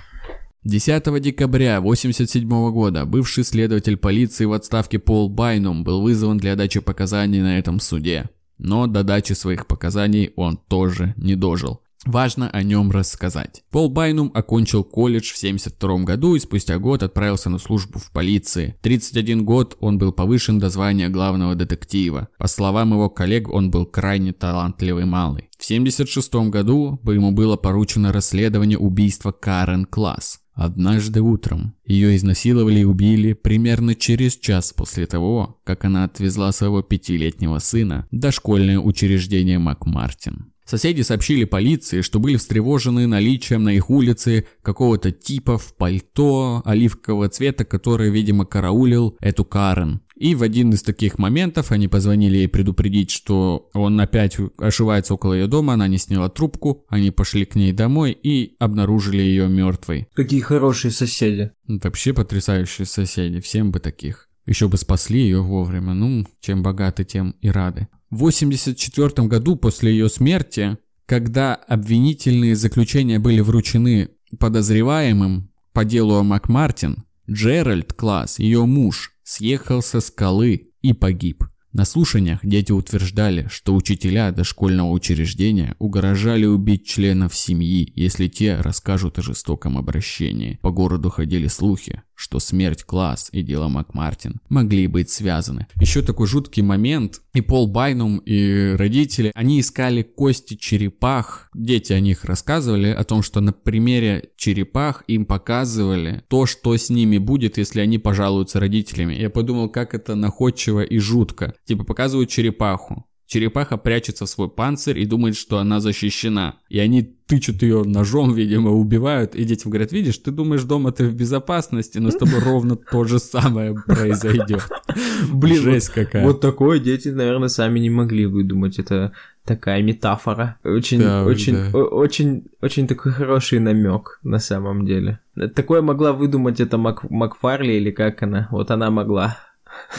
10 0.65 1.21
декабря 1.21 1.77
1987 1.77 2.71
года 2.71 3.05
бывший 3.05 3.43
следователь 3.43 3.97
полиции 3.97 4.45
в 4.45 4.53
отставке 4.53 4.97
Пол 4.97 5.29
Байнум 5.29 5.83
был 5.83 6.01
вызван 6.01 6.39
для 6.39 6.55
дачи 6.55 6.79
показаний 6.79 7.39
на 7.39 7.59
этом 7.59 7.79
суде. 7.79 8.31
Но 8.57 8.87
до 8.87 9.03
дачи 9.03 9.33
своих 9.33 9.67
показаний 9.67 10.31
он 10.35 10.57
тоже 10.57 11.13
не 11.17 11.35
дожил. 11.35 11.81
Важно 12.03 12.49
о 12.49 12.63
нем 12.63 12.89
рассказать. 12.89 13.63
Пол 13.69 13.89
Байнум 13.89 14.31
окончил 14.33 14.83
колледж 14.83 15.33
в 15.33 15.37
72 15.37 15.99
году 15.99 16.33
и 16.33 16.39
спустя 16.39 16.79
год 16.79 17.03
отправился 17.03 17.51
на 17.51 17.59
службу 17.59 17.99
в 17.99 18.09
полиции. 18.09 18.75
31 18.81 19.45
год 19.45 19.77
он 19.79 19.99
был 19.99 20.11
повышен 20.13 20.57
до 20.57 20.69
звания 20.69 21.09
главного 21.09 21.53
детектива. 21.53 22.29
По 22.39 22.47
словам 22.47 22.93
его 22.93 23.11
коллег, 23.11 23.53
он 23.53 23.69
был 23.69 23.85
крайне 23.85 24.33
талантливый 24.33 25.05
малый. 25.05 25.47
В 25.59 25.63
76 25.63 26.33
году 26.49 26.99
ему 27.03 27.31
было 27.31 27.55
поручено 27.55 28.11
расследование 28.11 28.79
убийства 28.79 29.31
Карен 29.31 29.85
Класс. 29.85 30.39
Однажды 30.55 31.19
утром 31.21 31.75
ее 31.85 32.15
изнасиловали 32.15 32.79
и 32.79 32.85
убили 32.85 33.33
примерно 33.33 33.93
через 33.93 34.37
час 34.37 34.71
после 34.71 35.05
того, 35.05 35.59
как 35.65 35.83
она 35.83 36.05
отвезла 36.05 36.53
своего 36.53 36.81
пятилетнего 36.81 37.59
сына 37.59 38.07
в 38.09 38.15
дошкольное 38.17 38.79
учреждение 38.79 39.59
Макмартин. 39.59 40.53
Соседи 40.65 41.01
сообщили 41.03 41.43
полиции, 41.43 42.01
что 42.01 42.19
были 42.19 42.37
встревожены 42.37 43.05
наличием 43.05 43.63
на 43.63 43.69
их 43.69 43.91
улице 43.91 44.47
какого-то 44.63 45.11
типа 45.11 45.59
в 45.59 45.75
пальто 45.75 46.63
оливкового 46.65 47.29
цвета, 47.29 47.65
который, 47.65 48.09
видимо, 48.09 48.45
караулил 48.45 49.15
эту 49.19 49.45
Карен. 49.45 50.01
И 50.15 50.33
в 50.33 50.41
один 50.41 50.73
из 50.73 50.81
таких 50.81 51.19
моментов 51.19 51.71
они 51.71 51.87
позвонили 51.87 52.37
ей 52.37 52.47
предупредить, 52.47 53.11
что 53.11 53.69
он 53.73 53.99
опять 53.99 54.37
ошивается 54.57 55.13
около 55.13 55.33
ее 55.33 55.47
дома, 55.47 55.73
она 55.73 55.87
не 55.87 55.97
сняла 55.97 56.29
трубку, 56.29 56.85
они 56.87 57.11
пошли 57.11 57.45
к 57.45 57.55
ней 57.55 57.71
домой 57.73 58.17
и 58.23 58.55
обнаружили 58.57 59.21
ее 59.21 59.47
мертвой. 59.47 60.07
Какие 60.13 60.39
хорошие 60.39 60.91
соседи. 60.91 61.51
Вообще 61.67 62.13
потрясающие 62.13 62.85
соседи, 62.85 63.39
всем 63.41 63.71
бы 63.71 63.79
таких. 63.79 64.29
Еще 64.45 64.67
бы 64.67 64.77
спасли 64.77 65.19
ее 65.19 65.41
вовремя, 65.41 65.93
ну, 65.93 66.25
чем 66.39 66.63
богаты, 66.63 67.03
тем 67.03 67.35
и 67.41 67.49
рады. 67.49 67.87
В 68.15 68.19
1984 68.19 69.27
году 69.27 69.57
после 69.57 69.91
ее 69.91 70.07
смерти, 70.07 70.77
когда 71.05 71.53
обвинительные 71.53 72.55
заключения 72.55 73.19
были 73.19 73.41
вручены 73.41 74.07
подозреваемым 74.39 75.51
по 75.73 75.83
делу 75.83 76.13
о 76.15 76.23
Макмартин, 76.23 77.03
Джеральд 77.29 77.91
Класс, 77.91 78.39
ее 78.39 78.65
муж, 78.65 79.11
съехал 79.25 79.81
со 79.81 79.99
скалы 79.99 80.71
и 80.81 80.93
погиб. 80.93 81.43
На 81.73 81.83
слушаниях 81.83 82.39
дети 82.41 82.71
утверждали, 82.71 83.49
что 83.51 83.75
учителя 83.75 84.31
дошкольного 84.31 84.91
учреждения 84.91 85.75
угрожали 85.77 86.45
убить 86.45 86.87
членов 86.87 87.35
семьи, 87.35 87.91
если 87.97 88.29
те 88.29 88.55
расскажут 88.55 89.19
о 89.19 89.23
жестоком 89.23 89.77
обращении. 89.77 90.57
По 90.61 90.71
городу 90.71 91.09
ходили 91.09 91.47
слухи, 91.47 92.01
что 92.15 92.39
смерть 92.39 92.83
Класс 92.83 93.29
и 93.31 93.41
дело 93.41 93.67
Макмартин 93.67 94.41
могли 94.49 94.87
быть 94.87 95.09
связаны. 95.09 95.67
Еще 95.79 96.01
такой 96.01 96.27
жуткий 96.27 96.63
момент, 96.63 97.21
и 97.33 97.41
Пол 97.41 97.67
Байнум, 97.67 98.17
и 98.19 98.75
родители, 98.77 99.31
они 99.35 99.59
искали 99.59 100.01
кости 100.01 100.55
черепах, 100.55 101.49
дети 101.53 101.93
о 101.93 101.99
них 101.99 102.25
рассказывали, 102.25 102.87
о 102.87 103.03
том, 103.03 103.21
что 103.21 103.41
на 103.41 103.51
примере 103.51 104.29
черепах 104.37 105.03
им 105.07 105.25
показывали 105.25 106.23
то, 106.29 106.45
что 106.45 106.75
с 106.75 106.89
ними 106.89 107.17
будет, 107.17 107.57
если 107.57 107.81
они 107.81 107.97
пожалуются 107.97 108.59
родителями. 108.59 109.15
Я 109.15 109.29
подумал, 109.29 109.69
как 109.69 109.93
это 109.93 110.15
находчиво 110.15 110.81
и 110.81 110.97
жутко. 110.99 111.53
Типа 111.65 111.83
показывают 111.83 112.29
черепаху, 112.29 113.05
Черепаха 113.27 113.77
прячется 113.77 114.25
в 114.25 114.29
свой 114.29 114.49
панцирь 114.49 114.99
и 114.99 115.05
думает, 115.05 115.35
что 115.35 115.57
она 115.57 115.79
защищена. 115.79 116.55
И 116.69 116.79
они 116.79 117.01
тычут 117.01 117.63
ее 117.63 117.83
ножом, 117.83 118.33
видимо, 118.33 118.71
убивают. 118.71 119.35
И 119.35 119.43
детям 119.43 119.71
говорят, 119.71 119.91
видишь, 119.91 120.17
ты 120.19 120.31
думаешь, 120.31 120.63
дома 120.63 120.91
ты 120.91 121.07
в 121.07 121.15
безопасности, 121.15 121.97
но 121.97 122.11
с 122.11 122.17
тобой 122.17 122.39
ровно 122.39 122.75
то 122.75 123.03
же 123.03 123.17
самое 123.17 123.73
произойдет. 123.73 124.69
Блин, 125.33 125.63
жесть 125.63 125.89
какая. 125.89 126.23
Вот 126.23 126.39
такое 126.39 126.79
дети, 126.79 127.09
наверное, 127.09 127.47
сами 127.47 127.79
не 127.79 127.89
могли 127.89 128.27
выдумать. 128.27 128.77
Это 128.77 129.11
такая 129.43 129.81
метафора. 129.81 130.57
Очень, 130.63 130.99
да, 130.99 131.23
очень, 131.23 131.71
да. 131.71 131.79
очень, 131.79 132.45
очень 132.61 132.87
такой 132.87 133.11
хороший 133.11 133.59
намек 133.59 134.19
на 134.23 134.39
самом 134.39 134.85
деле. 134.85 135.19
Такое 135.55 135.81
могла 135.81 136.13
выдумать 136.13 136.59
это 136.59 136.77
Мак 136.77 137.09
Макфарли 137.09 137.73
или 137.73 137.89
как 137.89 138.21
она? 138.21 138.47
Вот 138.51 138.71
она 138.71 138.91
могла. 138.91 139.37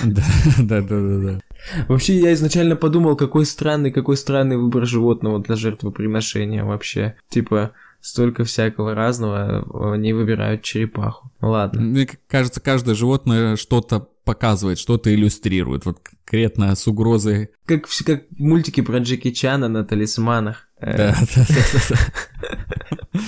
Да, 0.04 0.22
да, 0.58 0.80
да, 0.80 1.00
да, 1.00 1.18
да. 1.18 1.40
Вообще, 1.88 2.18
я 2.18 2.32
изначально 2.34 2.76
подумал, 2.76 3.16
какой 3.16 3.46
странный, 3.46 3.90
какой 3.90 4.16
странный 4.16 4.56
выбор 4.56 4.86
животного 4.86 5.40
для 5.40 5.56
жертвоприношения 5.56 6.64
вообще. 6.64 7.16
Типа, 7.28 7.72
столько 8.00 8.44
всякого 8.44 8.94
разного, 8.94 9.92
они 9.94 10.12
выбирают 10.12 10.62
черепаху. 10.62 11.30
Ладно. 11.40 11.80
Мне 11.80 12.08
кажется, 12.28 12.60
каждое 12.60 12.94
животное 12.94 13.56
что-то 13.56 14.08
показывает, 14.24 14.78
что-то 14.78 15.14
иллюстрирует. 15.14 15.86
Вот 15.86 15.98
конкретно 16.00 16.74
с 16.74 16.86
угрозой. 16.86 17.50
Как, 17.64 17.86
как 18.04 18.24
в 18.30 18.40
мультике 18.40 18.82
про 18.82 18.98
Джеки 18.98 19.30
Чана 19.30 19.68
на 19.68 19.84
талисманах. 19.84 20.68
Да, 20.80 21.16
да, 21.34 21.46
да, 21.48 21.70
да. 21.88 23.18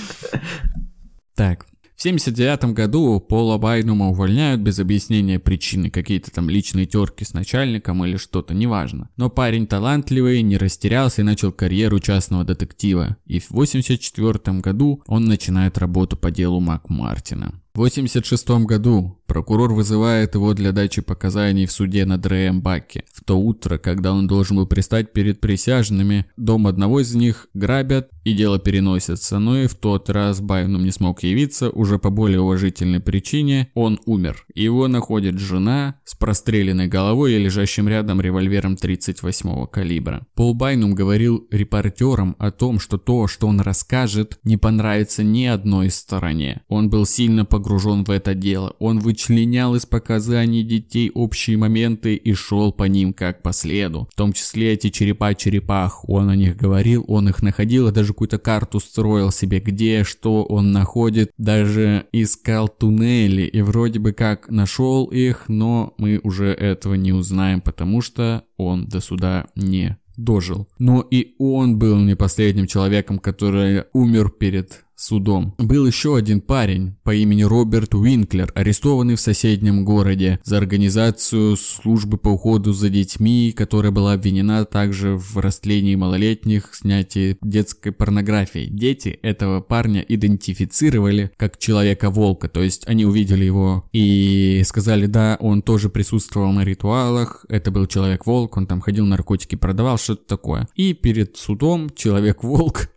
Так, 1.35 1.65
в 1.99 2.01
79 2.01 2.73
году 2.73 3.19
Пола 3.19 3.57
Байнума 3.57 4.07
увольняют 4.07 4.61
без 4.61 4.79
объяснения 4.79 5.37
причины, 5.37 5.89
какие-то 5.89 6.31
там 6.31 6.49
личные 6.49 6.85
терки 6.85 7.25
с 7.25 7.33
начальником 7.33 8.05
или 8.05 8.15
что-то, 8.15 8.53
неважно. 8.53 9.09
Но 9.17 9.29
парень 9.29 9.67
талантливый, 9.67 10.41
не 10.41 10.55
растерялся 10.55 11.19
и 11.19 11.25
начал 11.25 11.51
карьеру 11.51 11.99
частного 11.99 12.45
детектива. 12.45 13.17
И 13.25 13.41
в 13.41 13.51
84 13.51 14.59
году 14.61 15.03
он 15.07 15.25
начинает 15.25 15.77
работу 15.77 16.15
по 16.15 16.31
делу 16.31 16.61
Мак 16.61 16.89
Мартина. 16.89 17.61
В 17.73 17.79
86 17.79 18.49
году 18.65 19.18
Прокурор 19.29 19.73
вызывает 19.73 20.33
его 20.33 20.55
для 20.55 20.71
дачи 20.71 21.03
показаний 21.03 21.67
в 21.67 21.71
суде 21.71 22.03
над 22.03 22.25
Рэем 22.25 22.61
Баки. 22.61 23.03
В 23.13 23.23
то 23.23 23.39
утро, 23.39 23.77
когда 23.77 24.11
он 24.11 24.25
должен 24.25 24.57
был 24.57 24.65
пристать 24.65 25.13
перед 25.13 25.39
присяжными, 25.39 26.25
дом 26.35 26.65
одного 26.65 27.01
из 27.01 27.13
них 27.13 27.47
грабят 27.53 28.09
и 28.23 28.33
дело 28.33 28.57
переносится. 28.57 29.37
Но 29.37 29.59
и 29.59 29.67
в 29.67 29.75
тот 29.75 30.09
раз 30.09 30.41
Байнум 30.41 30.83
не 30.83 30.89
смог 30.89 31.21
явиться, 31.21 31.69
уже 31.69 31.99
по 31.99 32.09
более 32.09 32.41
уважительной 32.41 33.01
причине 33.01 33.69
он 33.75 33.99
умер. 34.05 34.45
Его 34.55 34.87
находит 34.87 35.37
жена 35.37 35.99
с 36.05 36.15
простреленной 36.15 36.87
головой 36.87 37.33
и 37.33 37.37
лежащим 37.37 37.87
рядом 37.87 38.21
револьвером 38.21 38.73
38-го 38.73 39.67
калибра. 39.67 40.25
Пол 40.33 40.55
Байнум 40.55 40.95
говорил 40.95 41.47
репортерам 41.51 42.35
о 42.39 42.49
том, 42.49 42.79
что 42.79 42.97
то, 42.97 43.27
что 43.27 43.47
он 43.47 43.61
расскажет, 43.61 44.39
не 44.43 44.57
понравится 44.57 45.23
ни 45.23 45.45
одной 45.45 45.91
стороне. 45.91 46.61
Он 46.67 46.89
был 46.89 47.05
сильно 47.05 47.45
погружен 47.45 48.03
в 48.03 48.09
это 48.09 48.33
дело. 48.33 48.75
Он 48.79 48.97
вычленял 49.19 49.75
из 49.75 49.85
показаний 49.85 50.63
детей 50.63 51.11
общие 51.13 51.57
моменты 51.57 52.15
и 52.15 52.33
шел 52.33 52.71
по 52.71 52.85
ним 52.85 53.11
как 53.11 53.41
по 53.41 53.51
следу. 53.51 54.07
В 54.11 54.15
том 54.15 54.31
числе 54.31 54.73
эти 54.73 54.89
черепа-черепах. 54.89 56.07
Он 56.09 56.29
о 56.29 56.35
них 56.35 56.55
говорил, 56.55 57.03
он 57.07 57.27
их 57.27 57.41
находил 57.41 57.87
и 57.87 57.91
даже 57.91 58.09
какую-то 58.09 58.37
карту 58.39 58.79
строил 58.79 59.31
себе, 59.31 59.59
где, 59.59 60.05
что 60.05 60.43
он 60.43 60.71
находит. 60.71 61.31
Даже 61.37 62.05
искал 62.13 62.69
туннели 62.69 63.41
и 63.41 63.61
вроде 63.61 63.99
бы 63.99 64.13
как 64.13 64.49
нашел 64.49 65.05
их, 65.07 65.45
но 65.49 65.93
мы 65.97 66.21
уже 66.23 66.47
этого 66.47 66.93
не 66.93 67.11
узнаем, 67.11 67.59
потому 67.59 68.01
что 68.01 68.43
он 68.55 68.87
до 68.87 69.01
суда 69.01 69.47
не 69.55 69.97
дожил. 70.15 70.67
Но 70.79 71.01
и 71.01 71.35
он 71.39 71.77
был 71.77 71.97
не 71.97 72.15
последним 72.15 72.67
человеком, 72.67 73.19
который 73.19 73.83
умер 73.93 74.31
перед 74.31 74.85
судом. 74.99 75.55
Был 75.57 75.87
еще 75.87 76.17
один 76.17 76.41
парень 76.41 76.95
по 77.03 77.15
имени 77.15 77.43
Роберт 77.43 77.95
Уинклер, 77.95 78.51
арестованный 78.53 79.15
в 79.15 79.21
соседнем 79.21 79.85
городе 79.85 80.39
за 80.43 80.57
организацию 80.57 81.55
службы 81.55 82.17
по 82.17 82.29
уходу 82.29 82.73
за 82.73 82.89
детьми, 82.89 83.53
которая 83.55 83.91
была 83.91 84.13
обвинена 84.13 84.65
также 84.65 85.15
в 85.15 85.37
растлении 85.37 85.95
малолетних, 85.95 86.75
снятии 86.75 87.37
детской 87.41 87.91
порнографии. 87.91 88.67
Дети 88.69 89.19
этого 89.21 89.61
парня 89.61 90.03
идентифицировали 90.07 91.31
как 91.37 91.57
человека-волка, 91.57 92.49
то 92.49 92.61
есть 92.61 92.87
они 92.87 93.05
увидели 93.05 93.45
его 93.45 93.85
и 93.93 94.61
сказали, 94.65 95.05
да, 95.05 95.37
он 95.39 95.61
тоже 95.61 95.89
присутствовал 95.89 96.51
на 96.51 96.65
ритуалах, 96.65 97.45
это 97.47 97.71
был 97.71 97.87
человек-волк, 97.87 98.57
он 98.57 98.67
там 98.67 98.81
ходил 98.81 99.05
наркотики 99.05 99.55
продавал, 99.55 99.97
что-то 99.97 100.27
такое. 100.27 100.67
И 100.75 100.93
перед 100.93 101.37
судом 101.37 101.89
человек-волк 101.95 102.89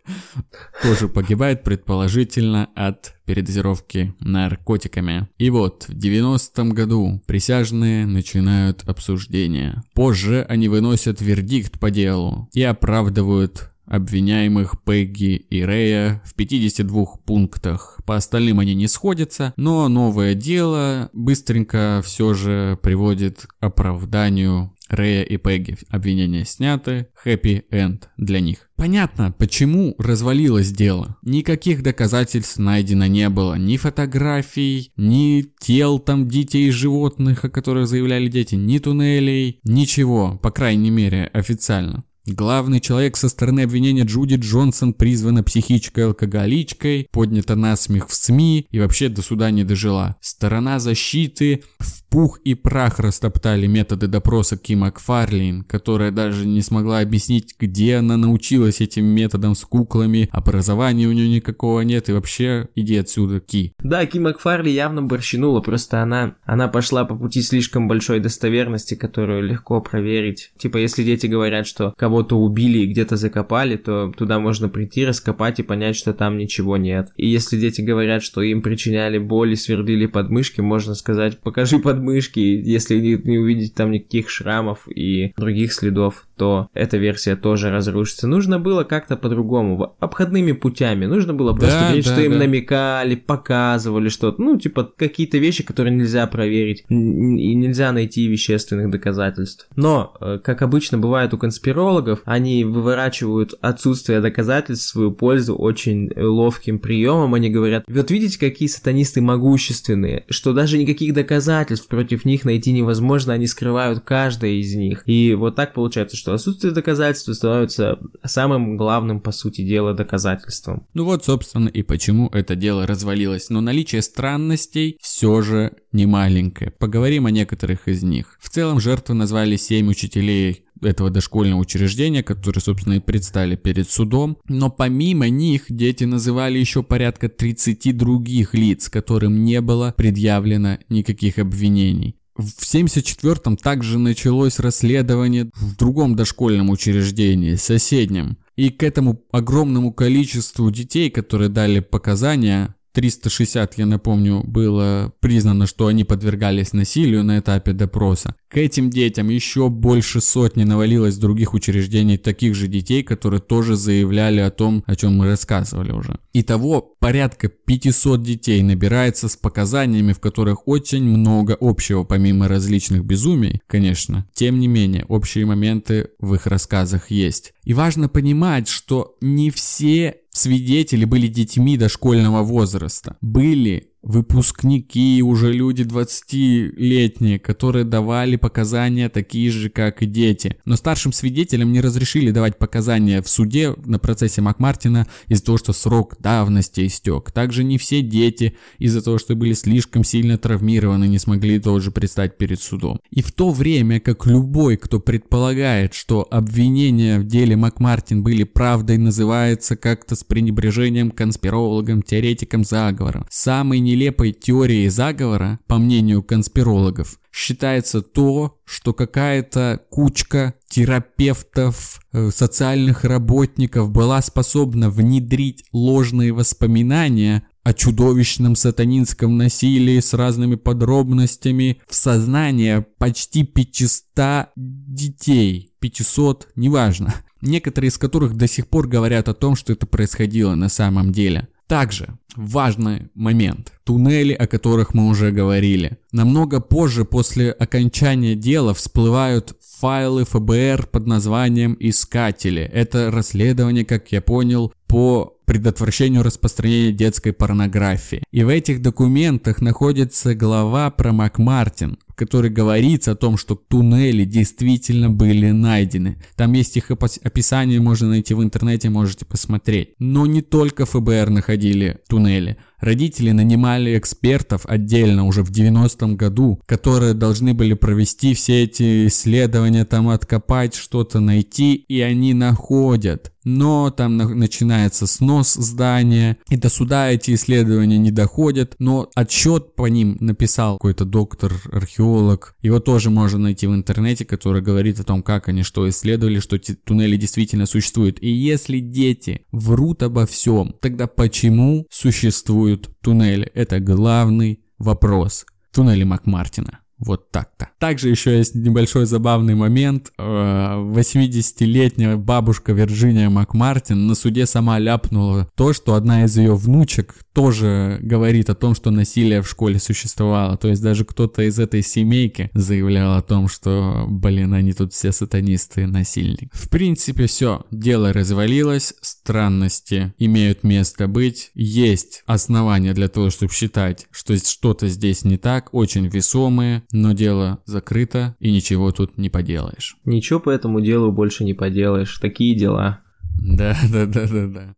тоже 0.81 1.07
погибает, 1.07 1.63
предположительно 1.63 2.69
от 2.75 3.15
передозировки 3.25 4.13
наркотиками. 4.19 5.29
И 5.37 5.49
вот, 5.49 5.85
в 5.87 5.97
90-м 5.97 6.71
году 6.71 7.21
присяжные 7.25 8.05
начинают 8.05 8.83
обсуждение. 8.87 9.81
Позже 9.93 10.45
они 10.49 10.67
выносят 10.67 11.21
вердикт 11.21 11.79
по 11.79 11.89
делу 11.89 12.49
и 12.53 12.63
оправдывают 12.63 13.69
обвиняемых 13.85 14.81
Пегги 14.83 15.35
и 15.35 15.61
Рэя 15.61 16.21
в 16.25 16.33
52 16.35 17.05
пунктах. 17.25 17.99
По 18.05 18.15
остальным 18.15 18.59
они 18.59 18.75
не 18.75 18.87
сходятся, 18.87 19.53
но 19.57 19.87
новое 19.87 20.35
дело 20.35 21.09
быстренько 21.13 22.01
все 22.03 22.33
же 22.33 22.79
приводит 22.81 23.41
к 23.41 23.55
оправданию 23.59 24.72
Рэя 24.89 25.23
и 25.23 25.37
Пегги. 25.37 25.77
Обвинения 25.89 26.45
сняты, 26.45 27.07
хэппи-энд 27.15 28.09
для 28.17 28.39
них. 28.39 28.69
Понятно, 28.75 29.33
почему 29.37 29.95
развалилось 29.97 30.71
дело. 30.71 31.17
Никаких 31.21 31.83
доказательств 31.83 32.57
найдено 32.57 33.05
не 33.05 33.29
было. 33.29 33.55
Ни 33.55 33.77
фотографий, 33.77 34.91
ни 34.97 35.45
тел 35.59 35.99
там 35.99 36.27
детей 36.27 36.67
и 36.67 36.71
животных, 36.71 37.45
о 37.45 37.49
которых 37.49 37.87
заявляли 37.87 38.27
дети, 38.27 38.55
ни 38.55 38.77
туннелей, 38.79 39.59
ничего, 39.63 40.37
по 40.41 40.51
крайней 40.51 40.89
мере, 40.89 41.29
официально. 41.33 42.03
Главный 42.25 42.79
человек 42.79 43.17
со 43.17 43.27
стороны 43.27 43.61
обвинения 43.61 44.03
Джуди 44.03 44.35
Джонсон 44.35 44.93
призвана 44.93 45.43
психичкой-алкоголичкой, 45.43 47.07
поднята 47.11 47.55
на 47.57 47.75
смех 47.75 48.07
в 48.07 48.13
СМИ 48.13 48.65
и 48.71 48.79
вообще 48.79 49.09
до 49.09 49.21
суда 49.21 49.51
не 49.51 49.65
дожила. 49.65 50.15
Сторона 50.21 50.79
защиты 50.79 51.63
в 51.79 52.03
пух 52.07 52.39
и 52.45 52.53
прах 52.53 52.99
растоптали 52.99 53.67
методы 53.67 54.07
допроса 54.07 54.55
Ки 54.55 54.73
Макфарлин, 54.73 55.63
которая 55.63 56.11
даже 56.11 56.45
не 56.45 56.61
смогла 56.61 56.99
объяснить, 56.99 57.55
где 57.59 57.95
она 57.95 58.15
научилась 58.15 58.79
этим 58.79 59.03
методам 59.03 59.53
с 59.53 59.65
куклами, 59.65 60.29
образования 60.31 61.07
у 61.07 61.11
нее 61.11 61.27
никакого 61.27 61.81
нет 61.81 62.07
и 62.07 62.13
вообще 62.13 62.69
иди 62.75 62.95
отсюда, 62.97 63.41
Ки. 63.41 63.73
Да, 63.79 64.05
Ки 64.05 64.19
Макфарли 64.19 64.69
явно 64.69 65.01
борщинула, 65.01 65.59
просто 65.59 66.01
она, 66.01 66.35
она 66.43 66.69
пошла 66.69 67.03
по 67.03 67.15
пути 67.15 67.41
слишком 67.41 67.89
большой 67.89 68.21
достоверности, 68.21 68.93
которую 68.93 69.43
легко 69.43 69.81
проверить. 69.81 70.51
Типа, 70.57 70.77
если 70.77 71.03
дети 71.03 71.25
говорят, 71.25 71.67
что 71.67 71.93
кого 71.97 72.12
кого-то 72.13 72.37
убили 72.37 72.77
и 72.79 72.85
где-то 72.85 73.17
закопали, 73.17 73.75
то 73.75 74.13
туда 74.15 74.37
можно 74.37 74.69
прийти, 74.69 75.03
раскопать 75.03 75.59
и 75.59 75.63
понять, 75.63 75.95
что 75.95 76.13
там 76.13 76.37
ничего 76.37 76.77
нет. 76.77 77.09
И 77.17 77.27
если 77.27 77.59
дети 77.59 77.81
говорят, 77.81 78.21
что 78.21 78.43
им 78.43 78.61
причиняли 78.61 79.17
боль 79.17 79.53
и 79.53 79.55
свердили 79.55 80.05
подмышки, 80.05 80.61
можно 80.61 80.93
сказать, 80.93 81.39
покажи 81.39 81.79
подмышки, 81.79 82.39
если 82.39 82.99
не, 82.99 83.15
не 83.15 83.39
увидеть 83.39 83.73
там 83.73 83.89
никаких 83.89 84.29
шрамов 84.29 84.87
и 84.87 85.33
других 85.37 85.73
следов, 85.73 86.27
то 86.37 86.69
эта 86.73 86.97
версия 86.97 87.35
тоже 87.35 87.69
разрушится. 87.69 88.27
Нужно 88.27 88.59
было 88.59 88.83
как-то 88.83 89.15
по-другому, 89.15 89.95
обходными 89.99 90.51
путями. 90.51 91.05
Нужно 91.05 91.33
было 91.33 91.53
просто 91.53 91.79
да, 91.79 91.85
говорить, 91.85 92.05
да, 92.05 92.11
что 92.11 92.21
да. 92.21 92.25
им 92.25 92.37
намекали, 92.37 93.15
показывали 93.15 94.09
что-то. 94.09 94.41
Ну, 94.41 94.57
типа, 94.57 94.91
какие-то 94.95 95.37
вещи, 95.37 95.63
которые 95.63 95.95
нельзя 95.95 96.25
проверить. 96.27 96.83
И 96.89 97.55
нельзя 97.55 97.91
найти 97.91 98.27
вещественных 98.27 98.89
доказательств. 98.89 99.67
Но, 99.75 100.13
э, 100.19 100.39
как 100.43 100.61
обычно 100.61 100.97
бывает 100.97 101.33
у 101.33 101.37
конспирологов, 101.37 102.21
они 102.25 102.63
выворачивают 102.63 103.53
отсутствие 103.61 104.21
доказательств 104.21 104.87
в 104.87 104.89
свою 104.89 105.11
пользу 105.11 105.55
очень 105.55 106.09
ловким 106.15 106.79
приемом. 106.79 107.33
Они 107.33 107.49
говорят, 107.49 107.83
вот 107.87 108.11
видите, 108.11 108.39
какие 108.39 108.67
сатанисты 108.67 109.21
могущественные, 109.21 110.25
что 110.29 110.53
даже 110.53 110.77
никаких 110.77 111.13
доказательств 111.13 111.87
против 111.87 112.25
них 112.25 112.45
найти 112.45 112.71
невозможно, 112.71 113.33
они 113.33 113.47
скрывают 113.47 114.01
каждое 114.01 114.51
из 114.51 114.73
них. 114.75 115.03
И 115.05 115.33
вот 115.35 115.55
так 115.55 115.73
получается, 115.73 116.17
что 116.23 116.33
отсутствие 116.33 116.71
доказательств 116.71 117.33
становится 117.35 117.99
самым 118.23 118.77
главным, 118.77 119.19
по 119.19 119.33
сути 119.33 119.61
дела, 119.61 119.93
доказательством. 119.93 120.87
Ну 120.93 121.03
вот, 121.03 121.25
собственно, 121.25 121.67
и 121.67 121.83
почему 121.83 122.29
это 122.29 122.55
дело 122.55 122.87
развалилось. 122.87 123.49
Но 123.49 123.59
наличие 123.59 124.01
странностей 124.01 124.97
все 125.01 125.41
же 125.41 125.73
не 125.91 126.05
маленькое. 126.05 126.71
Поговорим 126.71 127.25
о 127.25 127.31
некоторых 127.31 127.89
из 127.89 128.03
них. 128.03 128.37
В 128.39 128.49
целом 128.49 128.79
жертвы 128.79 129.15
назвали 129.15 129.57
7 129.57 129.89
учителей 129.89 130.63
этого 130.81 131.09
дошкольного 131.09 131.59
учреждения, 131.59 132.23
которые, 132.23 132.61
собственно, 132.61 132.93
и 132.93 132.99
предстали 132.99 133.57
перед 133.57 133.89
судом. 133.89 134.37
Но 134.47 134.69
помимо 134.69 135.27
них 135.27 135.65
дети 135.67 136.05
называли 136.05 136.57
еще 136.57 136.83
порядка 136.83 137.27
30 137.27 137.97
других 137.97 138.53
лиц, 138.53 138.87
которым 138.87 139.43
не 139.43 139.59
было 139.59 139.93
предъявлено 139.97 140.77
никаких 140.87 141.37
обвинений. 141.37 142.15
В 142.35 142.63
1974-м 142.63 143.57
также 143.57 143.99
началось 143.99 144.59
расследование 144.59 145.51
в 145.55 145.75
другом 145.75 146.15
дошкольном 146.15 146.69
учреждении, 146.69 147.55
соседнем. 147.55 148.37
И 148.55 148.69
к 148.69 148.83
этому 148.83 149.21
огромному 149.31 149.93
количеству 149.93 150.69
детей, 150.71 151.09
которые 151.09 151.49
дали 151.49 151.79
показания, 151.79 152.75
360, 152.93 153.77
я 153.79 153.85
напомню, 153.85 154.43
было 154.43 155.13
признано, 155.19 155.65
что 155.65 155.87
они 155.87 156.03
подвергались 156.03 156.73
насилию 156.73 157.23
на 157.23 157.39
этапе 157.39 157.73
допроса. 157.73 158.35
К 158.53 158.57
этим 158.57 158.91
детям 158.91 159.29
еще 159.29 159.67
больше 159.67 160.21
сотни 160.21 160.63
навалилось 160.63 161.17
других 161.17 161.55
учреждений 161.55 162.17
таких 162.17 162.53
же 162.53 162.67
детей, 162.67 163.01
которые 163.01 163.41
тоже 163.41 163.75
заявляли 163.75 164.41
о 164.41 164.51
том, 164.51 164.83
о 164.85 164.95
чем 164.95 165.17
мы 165.17 165.25
рассказывали 165.25 165.91
уже. 165.91 166.19
Итого 166.33 166.93
порядка 166.99 167.47
500 167.47 168.21
детей 168.21 168.61
набирается 168.61 169.27
с 169.27 169.35
показаниями, 169.35 170.13
в 170.13 170.19
которых 170.19 170.67
очень 170.67 171.03
много 171.03 171.57
общего, 171.59 172.03
помимо 172.03 172.47
различных 172.47 173.03
безумий, 173.03 173.59
конечно. 173.65 174.27
Тем 174.35 174.59
не 174.59 174.67
менее, 174.67 175.05
общие 175.07 175.47
моменты 175.47 176.09
в 176.19 176.35
их 176.35 176.45
рассказах 176.45 177.09
есть. 177.09 177.53
И 177.63 177.73
важно 177.73 178.07
понимать, 178.07 178.67
что 178.67 179.15
не 179.19 179.49
все 179.49 180.17
свидетели 180.29 181.05
были 181.05 181.25
детьми 181.25 181.75
дошкольного 181.75 182.43
возраста. 182.43 183.17
Были 183.21 183.92
выпускники, 184.03 185.23
уже 185.23 185.51
люди 185.51 185.83
20-летние, 185.83 187.39
которые 187.39 187.85
давали 187.85 188.35
показания 188.35 189.09
такие 189.09 189.49
же, 189.49 189.69
как 189.69 190.03
и 190.03 190.05
дети. 190.05 190.57
Но 190.65 190.75
старшим 190.75 191.13
свидетелям 191.13 191.71
не 191.71 191.81
разрешили 191.81 192.31
давать 192.31 192.57
показания 192.57 193.21
в 193.21 193.29
суде 193.29 193.73
на 193.85 193.99
процессе 193.99 194.41
Макмартина 194.41 195.07
из-за 195.27 195.45
того, 195.45 195.57
что 195.57 195.73
срок 195.73 196.17
давности 196.19 196.85
истек. 196.85 197.31
Также 197.31 197.63
не 197.63 197.77
все 197.77 198.01
дети 198.01 198.55
из-за 198.77 199.01
того, 199.01 199.17
что 199.17 199.35
были 199.35 199.53
слишком 199.53 200.03
сильно 200.03 200.37
травмированы, 200.37 201.07
не 201.07 201.17
смогли 201.17 201.59
тоже 201.59 201.91
предстать 201.91 202.37
перед 202.37 202.61
судом. 202.61 202.99
И 203.09 203.21
в 203.21 203.31
то 203.31 203.51
время, 203.51 203.99
как 203.99 204.25
любой, 204.25 204.75
кто 204.77 204.99
предполагает, 204.99 205.93
что 205.93 206.27
обвинения 206.29 207.19
в 207.19 207.25
деле 207.25 207.55
Макмартин 207.55 208.21
были 208.21 208.43
правдой, 208.43 208.97
называется 208.97 209.77
как-то 209.77 210.15
с 210.15 210.23
пренебрежением 210.23 211.11
конспирологом, 211.11 212.01
теоретиком 212.01 212.65
заговора. 212.65 213.25
Самый 213.29 213.79
не 213.79 213.92
нелепой 213.93 214.31
теорией 214.33 214.89
заговора, 214.89 215.59
по 215.67 215.77
мнению 215.77 216.23
конспирологов, 216.23 217.19
считается 217.31 218.01
то, 218.01 218.59
что 218.65 218.93
какая-то 218.93 219.81
кучка 219.89 220.53
терапевтов, 220.67 222.01
э, 222.11 222.31
социальных 222.33 223.03
работников 223.03 223.91
была 223.91 224.21
способна 224.21 224.89
внедрить 224.89 225.65
ложные 225.71 226.33
воспоминания 226.33 227.47
о 227.63 227.73
чудовищном 227.73 228.55
сатанинском 228.55 229.37
насилии 229.37 229.99
с 229.99 230.13
разными 230.13 230.55
подробностями 230.55 231.79
в 231.87 231.95
сознание 231.95 232.85
почти 232.97 233.43
500 233.43 234.49
детей. 234.55 235.71
500, 235.79 236.49
неважно. 236.55 237.13
Некоторые 237.41 237.89
из 237.89 237.97
которых 237.97 238.35
до 238.35 238.47
сих 238.47 238.67
пор 238.67 238.87
говорят 238.87 239.29
о 239.29 239.33
том, 239.33 239.55
что 239.55 239.73
это 239.73 239.85
происходило 239.85 240.55
на 240.55 240.69
самом 240.69 241.11
деле. 241.11 241.47
Также 241.67 242.17
важный 242.35 243.09
момент. 243.15 243.73
Туннели, 243.83 244.33
о 244.33 244.47
которых 244.47 244.93
мы 244.93 245.07
уже 245.07 245.31
говорили. 245.31 245.97
Намного 246.11 246.61
позже, 246.61 247.05
после 247.05 247.51
окончания 247.51 248.35
дела, 248.35 248.73
всплывают 248.73 249.57
файлы 249.79 250.23
ФБР 250.23 250.87
под 250.87 251.07
названием 251.07 251.75
«Искатели». 251.79 252.61
Это 252.61 253.11
расследование, 253.11 253.83
как 253.83 254.11
я 254.13 254.21
понял, 254.21 254.71
по 254.87 255.33
предотвращению 255.45 256.23
распространения 256.23 256.91
детской 256.91 257.33
порнографии. 257.33 258.23
И 258.31 258.43
в 258.43 258.47
этих 258.47 258.81
документах 258.81 259.59
находится 259.61 260.35
глава 260.35 260.89
про 260.89 261.11
Макмартин, 261.11 261.97
в 262.07 262.15
которой 262.15 262.49
говорится 262.49 263.11
о 263.11 263.15
том, 263.15 263.37
что 263.37 263.55
туннели 263.55 264.23
действительно 264.23 265.09
были 265.09 265.51
найдены. 265.51 266.21
Там 266.35 266.53
есть 266.53 266.77
их 266.77 266.91
описание, 266.91 267.81
можно 267.81 268.09
найти 268.09 268.33
в 268.33 268.43
интернете, 268.43 268.89
можете 268.89 269.25
посмотреть. 269.25 269.95
Но 269.99 270.25
не 270.25 270.41
только 270.41 270.85
ФБР 270.85 271.29
находили 271.29 271.99
туннели. 272.07 272.57
Родители 272.83 273.31
нанимали 273.31 273.97
экспертов 273.97 274.65
отдельно 274.65 275.25
уже 275.25 275.41
в 275.41 275.51
90-м 275.51 276.17
году, 276.17 276.59
которые 276.65 277.13
должны 277.13 277.53
были 277.53 277.75
провести 277.75 278.33
все 278.33 278.63
эти 278.63 279.07
исследования, 279.07 279.85
там 279.85 280.09
откопать, 280.09 280.75
что-то 280.75 281.21
найти, 281.21 281.75
и 281.75 282.01
они 282.01 282.33
находят. 282.33 283.32
Но 283.43 283.91
там 283.91 284.17
на 284.17 284.27
начинается 284.27 285.07
снос 285.07 285.53
здания, 285.53 286.37
и 286.49 286.55
до 286.55 286.69
суда 286.69 287.09
эти 287.09 287.33
исследования 287.33 287.97
не 287.97 288.11
доходят, 288.11 288.75
но 288.79 289.09
отчет 289.15 289.75
по 289.75 289.87
ним 289.87 290.17
написал 290.19 290.77
какой-то 290.77 291.05
доктор-археолог, 291.05 292.55
его 292.61 292.79
тоже 292.79 293.09
можно 293.09 293.39
найти 293.39 293.67
в 293.67 293.73
интернете, 293.73 294.25
который 294.25 294.61
говорит 294.61 294.99
о 294.99 295.03
том, 295.03 295.23
как 295.23 295.47
они 295.47 295.63
что 295.63 295.87
исследовали, 295.89 296.39
что 296.39 296.57
туннели 296.57 297.17
действительно 297.17 297.65
существуют. 297.65 298.21
И 298.21 298.29
если 298.29 298.79
дети 298.79 299.45
врут 299.51 300.03
обо 300.03 300.25
всем, 300.25 300.75
тогда 300.81 301.07
почему 301.07 301.87
существуют 301.89 302.89
туннели? 303.01 303.49
Это 303.53 303.79
главный 303.79 304.59
вопрос. 304.77 305.45
Туннели 305.71 306.03
Макмартина. 306.03 306.82
Вот 307.05 307.31
так-то. 307.31 307.69
Также 307.79 308.09
еще 308.09 308.37
есть 308.37 308.55
небольшой 308.55 309.05
забавный 309.05 309.55
момент. 309.55 310.11
80-летняя 310.17 312.13
э, 312.13 312.17
бабушка 312.17 312.71
Вирджиния 312.73 313.29
Макмартин 313.29 314.07
на 314.07 314.15
суде 314.15 314.45
сама 314.45 314.79
ляпнула 314.79 315.49
то, 315.55 315.73
что 315.73 315.95
одна 315.95 316.23
из 316.23 316.37
ее 316.37 316.55
внучек 316.55 317.15
тоже 317.33 317.97
говорит 318.01 318.49
о 318.49 318.55
том, 318.55 318.75
что 318.75 318.91
насилие 318.91 319.41
в 319.41 319.49
школе 319.49 319.79
существовало. 319.79 320.55
То 320.57 320.69
есть 320.69 320.81
даже 320.81 321.03
кто-то 321.03 321.41
из 321.41 321.59
этой 321.59 321.81
семейки 321.81 322.49
заявлял 322.53 323.17
о 323.17 323.21
том, 323.21 323.47
что, 323.49 324.05
блин, 324.07 324.53
они 324.53 324.73
тут 324.73 324.93
все 324.93 325.11
сатанисты, 325.11 325.87
насильники. 325.87 326.49
В 326.53 326.69
принципе, 326.69 327.27
все. 327.27 327.65
Дело 327.71 328.13
развалилось, 328.13 328.93
странности 329.01 330.13
имеют 330.17 330.63
место 330.63 331.07
быть. 331.07 331.51
Есть 331.53 332.23
основания 332.25 332.93
для 332.93 333.09
того, 333.09 333.29
чтобы 333.29 333.51
считать, 333.51 334.07
что 334.11 334.37
что-то 334.37 334.87
здесь 334.87 335.25
не 335.25 335.37
так, 335.37 335.73
очень 335.73 336.07
весомые, 336.07 336.83
но 336.93 337.11
дело 337.11 337.59
закрыто 337.65 338.37
и 338.39 338.51
ничего 338.51 338.91
тут 338.91 339.17
не 339.17 339.29
поделаешь. 339.29 339.97
Ничего 340.05 340.39
по 340.39 340.51
этому 340.51 340.79
делу 340.79 341.11
больше 341.11 341.43
не 341.43 341.53
поделаешь. 341.53 342.17
Такие 342.19 342.55
дела. 342.55 343.01
Да, 343.41 343.75
да, 343.91 344.05
да, 344.05 344.27
да, 344.27 344.47
да. 344.47 344.75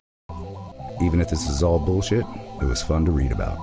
Even 1.02 1.20
if 1.20 1.30
this 1.30 1.48
is 1.50 1.62
all 1.62 1.78
bullshit, 1.78 2.26
it 2.62 2.68
was 2.68 2.82
fun 2.82 3.06
to 3.06 3.14
read 3.14 3.32
about. 3.34 3.58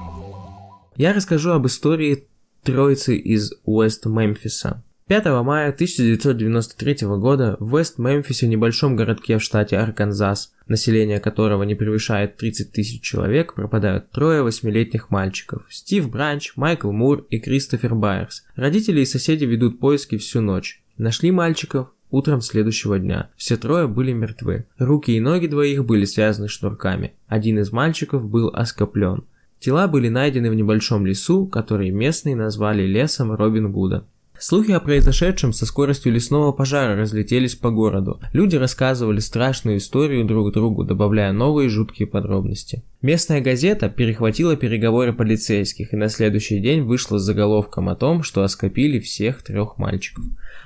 Я 0.96 1.14
расскажу 1.14 1.52
об 1.52 1.66
истории 1.66 2.28
троицы 2.62 3.16
из 3.16 3.54
Уэст-Мемфиса. 3.64 4.84
5 5.08 5.26
мая 5.42 5.70
1993 5.70 7.08
года 7.18 7.56
в 7.58 7.76
Вест-Мемфисе, 7.76 8.46
небольшом 8.46 8.94
городке 8.94 9.38
в 9.38 9.42
штате 9.42 9.76
Арканзас, 9.76 10.52
население 10.68 11.18
которого 11.18 11.64
не 11.64 11.74
превышает 11.74 12.36
30 12.36 12.70
тысяч 12.72 13.02
человек, 13.02 13.54
пропадают 13.54 14.10
трое 14.10 14.42
восьмилетних 14.42 15.10
мальчиков– 15.10 15.64
Стив 15.70 16.08
Бранч, 16.08 16.52
Майкл 16.54 16.92
Мур 16.92 17.26
и 17.30 17.40
Кристофер 17.40 17.96
Байерс. 17.96 18.44
Родители 18.54 19.00
и 19.00 19.04
соседи 19.04 19.44
ведут 19.44 19.80
поиски 19.80 20.18
всю 20.18 20.40
ночь. 20.40 20.82
Нашли 20.96 21.32
мальчиков 21.32 21.88
утром 22.10 22.40
следующего 22.40 22.98
дня. 23.00 23.30
Все 23.36 23.56
трое 23.56 23.88
были 23.88 24.12
мертвы. 24.12 24.66
Руки 24.78 25.16
и 25.16 25.20
ноги 25.20 25.48
двоих 25.48 25.84
были 25.84 26.04
связаны 26.04 26.46
шнурками. 26.46 27.14
Один 27.26 27.58
из 27.58 27.72
мальчиков 27.72 28.28
был 28.28 28.50
оскоплен. 28.54 29.24
Тела 29.58 29.88
были 29.88 30.08
найдены 30.08 30.50
в 30.50 30.54
небольшом 30.54 31.06
лесу, 31.06 31.46
который 31.46 31.90
местные 31.90 32.36
назвали 32.36 32.84
лесом 32.84 33.32
Робин 33.32 33.72
Гуда. 33.72 34.06
Слухи 34.42 34.72
о 34.72 34.80
произошедшем 34.80 35.52
со 35.52 35.66
скоростью 35.66 36.12
лесного 36.12 36.50
пожара 36.50 36.96
разлетелись 36.96 37.54
по 37.54 37.70
городу. 37.70 38.20
Люди 38.32 38.56
рассказывали 38.56 39.20
страшную 39.20 39.76
историю 39.78 40.24
друг 40.24 40.52
другу, 40.52 40.82
добавляя 40.82 41.30
новые 41.30 41.68
жуткие 41.68 42.08
подробности. 42.08 42.82
Местная 43.02 43.40
газета 43.40 43.88
перехватила 43.88 44.56
переговоры 44.56 45.12
полицейских 45.12 45.92
и 45.92 45.96
на 45.96 46.08
следующий 46.08 46.58
день 46.58 46.82
вышла 46.82 47.20
с 47.20 47.22
заголовком 47.22 47.88
о 47.88 47.94
том, 47.94 48.24
что 48.24 48.42
оскопили 48.42 48.98
всех 48.98 49.44
трех 49.44 49.78
мальчиков. 49.78 50.24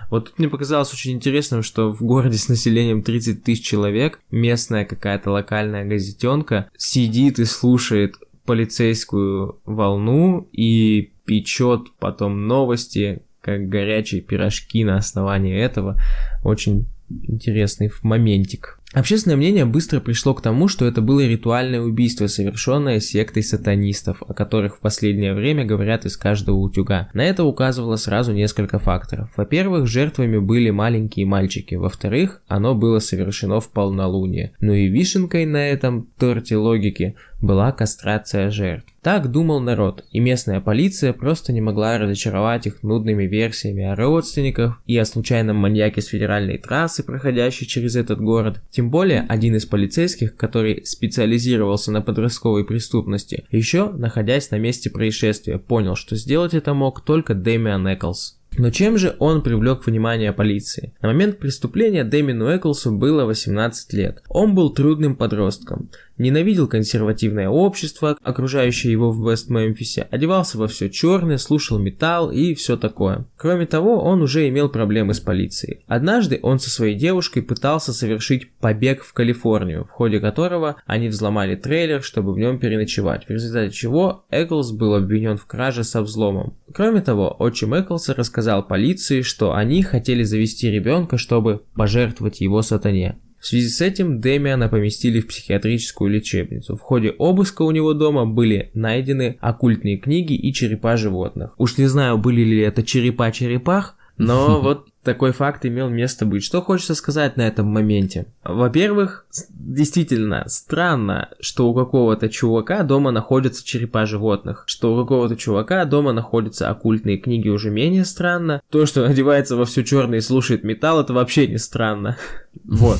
Вот 0.08 0.30
тут 0.30 0.38
мне 0.38 0.48
показалось 0.48 0.94
очень 0.94 1.12
интересным, 1.12 1.62
что 1.62 1.92
в 1.92 2.02
городе 2.02 2.38
с 2.38 2.48
населением 2.48 3.02
30 3.02 3.44
тысяч 3.44 3.62
человек 3.62 4.20
местная 4.30 4.86
какая-то 4.86 5.30
локальная 5.30 5.84
газетенка 5.84 6.70
сидит 6.78 7.38
и 7.38 7.44
слушает 7.44 8.14
полицейскую 8.46 9.60
волну 9.66 10.48
и 10.52 11.12
печет 11.26 11.88
потом 11.98 12.46
новости, 12.46 13.22
как 13.46 13.68
горячие 13.68 14.20
пирожки 14.20 14.84
на 14.84 14.98
основании 14.98 15.56
этого. 15.56 15.98
Очень 16.42 16.86
интересный 17.08 17.90
моментик. 18.02 18.78
Общественное 18.92 19.36
мнение 19.36 19.64
быстро 19.64 20.00
пришло 20.00 20.32
к 20.32 20.40
тому, 20.40 20.68
что 20.68 20.86
это 20.86 21.02
было 21.02 21.26
ритуальное 21.26 21.80
убийство, 21.80 22.28
совершенное 22.28 22.98
сектой 23.00 23.42
сатанистов, 23.42 24.22
о 24.26 24.32
которых 24.32 24.76
в 24.76 24.80
последнее 24.80 25.34
время 25.34 25.64
говорят 25.64 26.06
из 26.06 26.16
каждого 26.16 26.56
утюга. 26.56 27.08
На 27.12 27.22
это 27.22 27.44
указывало 27.44 27.96
сразу 27.96 28.32
несколько 28.32 28.78
факторов. 28.78 29.28
Во-первых, 29.36 29.86
жертвами 29.86 30.38
были 30.38 30.70
маленькие 30.70 31.26
мальчики. 31.26 31.74
Во-вторых, 31.74 32.42
оно 32.48 32.74
было 32.74 32.98
совершено 32.98 33.60
в 33.60 33.70
полнолуние. 33.70 34.52
Ну 34.60 34.72
и 34.72 34.88
вишенкой 34.88 35.46
на 35.46 35.68
этом 35.68 36.08
торте 36.18 36.56
логики 36.56 37.16
была 37.40 37.72
кастрация 37.72 38.50
жертв. 38.50 38.92
Так 39.02 39.30
думал 39.30 39.60
народ, 39.60 40.04
и 40.10 40.20
местная 40.20 40.60
полиция 40.60 41.12
просто 41.12 41.52
не 41.52 41.60
могла 41.60 41.98
разочаровать 41.98 42.66
их 42.66 42.82
нудными 42.82 43.24
версиями 43.24 43.84
о 43.84 43.94
родственниках 43.94 44.80
и 44.86 44.96
о 44.98 45.04
случайном 45.04 45.56
маньяке 45.56 46.02
с 46.02 46.06
федеральной 46.06 46.58
трассы, 46.58 47.04
проходящей 47.04 47.66
через 47.66 47.94
этот 47.94 48.20
город. 48.20 48.60
Тем 48.70 48.90
более, 48.90 49.24
один 49.28 49.54
из 49.54 49.66
полицейских, 49.66 50.36
который 50.36 50.84
специализировался 50.84 51.92
на 51.92 52.02
подростковой 52.02 52.64
преступности, 52.64 53.44
еще, 53.50 53.90
находясь 53.90 54.50
на 54.50 54.58
месте 54.58 54.90
происшествия, 54.90 55.58
понял, 55.58 55.94
что 55.94 56.16
сделать 56.16 56.54
это 56.54 56.74
мог 56.74 57.04
только 57.04 57.34
Дэмиан 57.34 57.86
Эклс. 57.94 58.35
Но 58.58 58.70
чем 58.70 58.96
же 58.96 59.16
он 59.18 59.42
привлек 59.42 59.86
внимание 59.86 60.32
полиции? 60.32 60.94
На 61.02 61.08
момент 61.08 61.38
преступления 61.38 62.04
Дэмину 62.04 62.46
Эклсу 62.56 62.92
было 62.92 63.24
18 63.24 63.92
лет. 63.92 64.22
Он 64.28 64.54
был 64.54 64.70
трудным 64.70 65.16
подростком 65.16 65.90
ненавидел 66.18 66.66
консервативное 66.66 67.48
общество, 67.48 68.16
окружающее 68.22 68.92
его 68.92 69.10
в 69.10 69.28
Вест-Мемфисе, 69.28 70.08
одевался 70.10 70.58
во 70.58 70.68
все 70.68 70.88
черное, 70.88 71.38
слушал 71.38 71.78
металл 71.78 72.30
и 72.30 72.54
все 72.54 72.76
такое. 72.76 73.26
Кроме 73.36 73.66
того, 73.66 74.02
он 74.02 74.22
уже 74.22 74.48
имел 74.48 74.68
проблемы 74.68 75.14
с 75.14 75.20
полицией. 75.20 75.84
Однажды 75.86 76.38
он 76.42 76.58
со 76.58 76.70
своей 76.70 76.94
девушкой 76.94 77.42
пытался 77.42 77.92
совершить 77.92 78.50
побег 78.54 79.02
в 79.02 79.12
Калифорнию, 79.12 79.84
в 79.84 79.90
ходе 79.90 80.20
которого 80.20 80.76
они 80.86 81.08
взломали 81.08 81.54
трейлер, 81.56 82.02
чтобы 82.02 82.32
в 82.32 82.38
нем 82.38 82.58
переночевать, 82.58 83.26
в 83.26 83.30
результате 83.30 83.74
чего 83.74 84.24
Эклс 84.30 84.72
был 84.72 84.94
обвинен 84.94 85.36
в 85.36 85.46
краже 85.46 85.84
со 85.84 86.02
взломом. 86.02 86.54
Кроме 86.72 87.00
того, 87.00 87.34
отчим 87.38 87.74
Эклса 87.74 88.14
рассказал 88.14 88.45
полиции, 88.62 89.22
что 89.22 89.54
они 89.54 89.82
хотели 89.82 90.22
завести 90.22 90.70
ребенка, 90.70 91.18
чтобы 91.18 91.62
пожертвовать 91.74 92.40
его 92.40 92.62
сатане. 92.62 93.18
В 93.38 93.46
связи 93.46 93.68
с 93.68 93.80
этим 93.80 94.20
Дэмиана 94.20 94.68
поместили 94.68 95.20
в 95.20 95.28
психиатрическую 95.28 96.10
лечебницу. 96.10 96.76
В 96.76 96.80
ходе 96.80 97.10
обыска 97.10 97.62
у 97.62 97.70
него 97.70 97.92
дома 97.92 98.26
были 98.26 98.70
найдены 98.74 99.36
оккультные 99.40 99.98
книги 99.98 100.32
и 100.32 100.52
черепа 100.52 100.96
животных. 100.96 101.54
Уж 101.58 101.78
не 101.78 101.86
знаю, 101.86 102.18
были 102.18 102.42
ли 102.42 102.60
это 102.60 102.82
черепа 102.82 103.30
черепах, 103.30 103.96
но 104.16 104.60
вот 104.62 104.88
такой 105.06 105.32
факт 105.32 105.64
имел 105.64 105.88
место 105.88 106.26
быть. 106.26 106.44
Что 106.44 106.60
хочется 106.60 106.94
сказать 106.94 107.36
на 107.36 107.42
этом 107.42 107.66
моменте? 107.66 108.26
Во-первых, 108.44 109.24
действительно 109.48 110.44
странно, 110.48 111.30
что 111.40 111.68
у 111.68 111.74
какого-то 111.74 112.28
чувака 112.28 112.82
дома 112.82 113.12
находятся 113.12 113.64
черепа 113.64 114.04
животных, 114.04 114.64
что 114.66 114.92
у 114.92 115.00
какого-то 115.00 115.36
чувака 115.36 115.84
дома 115.84 116.12
находятся 116.12 116.68
оккультные 116.68 117.18
книги 117.18 117.48
уже 117.48 117.70
менее 117.70 118.04
странно. 118.04 118.60
То, 118.68 118.84
что 118.84 119.06
одевается 119.06 119.56
во 119.56 119.64
все 119.64 119.84
черное 119.84 120.18
и 120.18 120.22
слушает 120.22 120.64
металл, 120.64 121.00
это 121.00 121.14
вообще 121.14 121.46
не 121.46 121.58
странно. 121.58 122.18
Вот. 122.64 122.98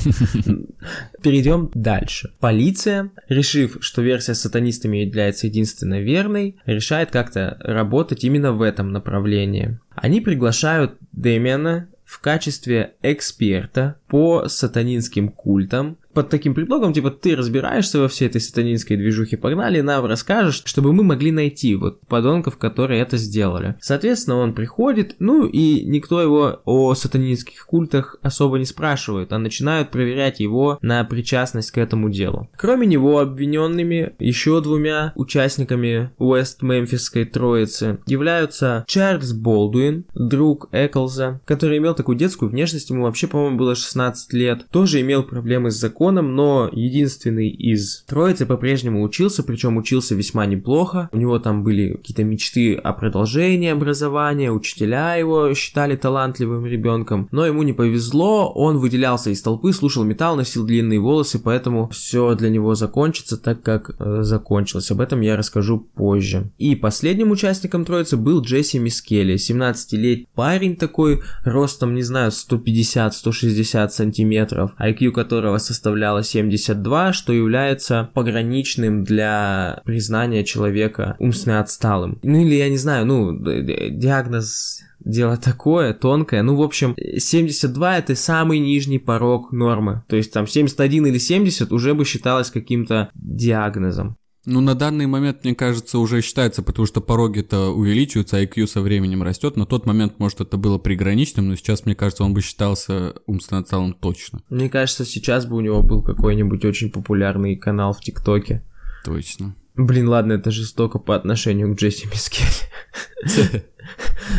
Перейдем 1.23 1.71
дальше. 1.75 2.31
Полиция, 2.41 3.11
решив, 3.29 3.79
что 3.81 4.03
версия 4.03 4.35
с 4.35 4.43
сатанистами 4.43 4.99
является 4.99 5.47
единственно 5.47 5.99
верной, 5.99 6.57
решает 6.67 7.11
как-то 7.11 7.57
работать 7.61 8.23
именно 8.23 8.53
в 8.53 8.61
этом 8.61 8.93
направлении. 8.93 9.81
Они 9.95 10.21
приглашают 10.21 10.93
Дэмиана 11.13 11.89
в 12.07 12.21
качестве 12.21 12.95
эксперта 13.03 13.99
по 14.07 14.49
сатанинским 14.49 15.29
культам, 15.29 15.99
под 16.17 16.31
таким 16.31 16.55
предлогом, 16.55 16.95
типа, 16.95 17.11
ты 17.11 17.37
разбираешься 17.37 18.01
во 18.01 18.09
всей 18.09 18.29
этой 18.29 18.41
сатанинской 18.41 18.97
движухе, 18.97 19.37
погнали, 19.37 19.83
нам 19.83 20.07
расскажешь, 20.07 20.63
чтобы 20.65 20.95
мы 20.95 21.05
могли 21.05 21.31
найти 21.31 21.75
вот 21.75 22.01
подонков, 22.09 22.57
которые 22.57 23.03
это 23.03 23.19
сделали. 23.19 23.75
Соответственно, 23.83 24.37
он 24.37 24.55
приходит, 24.55 25.17
ну 25.19 25.45
и 25.45 25.85
никто 25.85 26.23
его 26.23 26.63
о 26.65 26.95
сатанинских 26.95 27.67
культах 27.67 28.17
особо 28.23 28.59
не 28.59 28.65
спрашивает, 28.65 29.31
а 29.31 29.39
начинают 29.39 29.91
проверять 29.91 30.41
его 30.41 30.79
на 30.81 31.05
причастность 31.05 31.71
к 31.71 31.77
этому 31.77 32.09
делу. 32.09 32.49
Кроме 32.57 32.87
него, 32.87 33.19
обвиненными 33.19 34.15
еще 34.19 34.63
двумя 34.63 35.13
участниками 35.17 36.13
Уэст-Мемфисской 36.17 37.27
троицы 37.27 37.99
являются 38.07 38.87
Чарльз 38.87 39.35
Болдуин, 39.35 40.07
друг 40.15 40.71
Эклза, 40.73 41.43
который 41.45 41.77
имел 41.77 41.95
такую 41.95 42.17
детскую 42.17 42.51
внешность, 42.51 42.89
ему 42.89 43.03
вообще, 43.03 43.27
по-моему, 43.27 43.59
было 43.59 43.75
16 43.75 44.33
лет, 44.33 44.65
тоже 44.71 45.03
имел 45.03 45.23
проблемы 45.23 45.71
с 45.71 45.75
законом, 45.75 46.06
законом, 46.07 46.37
но 46.37 46.71
единственный 46.73 47.49
из 47.49 48.05
троицы 48.07 48.47
по-прежнему 48.47 49.03
учился, 49.03 49.43
причем 49.43 49.77
учился 49.77 50.15
весьма 50.15 50.47
неплохо. 50.47 51.09
У 51.13 51.17
него 51.17 51.39
там 51.39 51.65
были 51.65 51.95
какие-то 51.97 52.23
мечты 52.23 52.75
о 52.75 52.93
продолжении 52.93 53.71
образования, 53.71 54.53
учителя 54.53 55.17
его 55.17 55.53
считали 55.55 55.97
талантливым 55.97 56.65
ребенком, 56.65 57.29
но 57.33 57.45
ему 57.45 57.65
не 57.65 57.73
повезло, 57.73 58.53
он 58.53 58.79
выделялся 58.79 59.31
из 59.31 59.43
толпы, 59.43 59.73
слушал 59.73 60.05
металл, 60.05 60.37
носил 60.37 60.65
длинные 60.65 61.01
волосы, 61.01 61.41
поэтому 61.41 61.89
все 61.89 62.35
для 62.35 62.51
него 62.51 62.75
закончится 62.75 63.37
так, 63.37 63.63
как 63.63 63.97
э, 63.99 64.23
закончилось. 64.23 64.91
Об 64.93 65.01
этом 65.01 65.23
я 65.23 65.37
расскажу 65.37 65.79
позже. 65.79 66.51
И 66.59 66.77
последним 66.77 67.33
участником 67.33 67.85
троицы 67.85 68.17
был 68.17 68.43
Джесси 68.43 68.79
Мискелли, 68.79 69.35
17-летний 69.35 70.29
парень 70.35 70.77
такой, 70.77 71.23
ростом, 71.45 71.95
не 71.95 72.03
знаю, 72.03 72.31
150-160 72.31 73.89
сантиметров, 73.89 74.71
IQ 74.79 75.11
которого 75.11 75.59
составляет 75.59 75.96
составляла 75.97 76.23
72, 76.23 77.13
что 77.15 77.33
является 77.33 78.11
пограничным 78.13 79.03
для 79.05 79.81
признания 79.87 80.45
человека 80.45 81.17
умственно 81.19 81.61
отсталым. 81.61 82.19
Ну 82.23 82.43
или 82.43 82.55
я 82.55 82.69
не 82.69 82.77
знаю, 82.77 83.07
ну, 83.07 83.33
диагноз 83.33 84.83
дело 85.01 85.39
такое, 85.39 85.95
тонкое. 85.95 86.43
Ну, 86.43 86.57
в 86.57 86.63
общем, 86.63 86.95
72 86.97 87.99
это 87.99 88.15
самый 88.15 88.59
нижний 88.59 88.99
порог 88.99 89.53
нормы. 89.53 90.03
То 90.09 90.17
есть 90.17 90.33
там 90.33 90.47
71 90.47 91.07
или 91.07 91.19
70 91.19 91.73
уже 91.73 91.95
бы 91.95 92.05
считалось 92.05 92.51
каким-то 92.51 93.09
диагнозом. 93.15 94.19
Ну, 94.47 94.61
на 94.61 94.77
данный 94.77 95.07
момент, 95.07 95.43
мне 95.43 95.57
кажется, 95.57 95.99
уже 95.99 96.23
считается, 96.23 96.63
потому 96.63 96.87
что 96.87 97.01
пороги-то 97.01 97.71
увеличиваются, 97.71 98.41
IQ 98.41 98.69
со 98.69 98.81
временем 98.81 99.25
растет. 99.25 99.57
На 99.57 99.67
тот 99.67 99.87
момент, 99.87 100.21
может, 100.21 100.41
это 100.41 100.57
было 100.57 100.79
приграничным, 100.79 101.49
но 101.49 101.57
сейчас, 101.57 101.85
мне 101.85 101.97
кажется, 101.97 102.23
он 102.23 102.33
бы 102.33 102.43
считался 102.43 103.15
умственно 103.27 103.65
целым 103.65 103.93
точно. 103.93 104.43
Мне 104.49 104.71
кажется, 104.71 105.05
сейчас 105.05 105.47
бы 105.47 105.57
у 105.57 105.61
него 105.61 105.83
был 105.83 106.01
какой-нибудь 106.01 106.65
очень 106.65 106.93
популярный 106.93 107.57
канал 107.57 107.93
в 107.93 108.01
ТикТоке. 108.01 108.63
Точно. 109.05 109.57
Блин, 109.77 110.09
ладно, 110.09 110.35
это 110.35 110.51
жестоко 110.51 110.99
по 110.99 111.15
отношению 111.15 111.75
к 111.75 111.79
Джесси 111.79 112.07
Мискелли. 112.07 113.63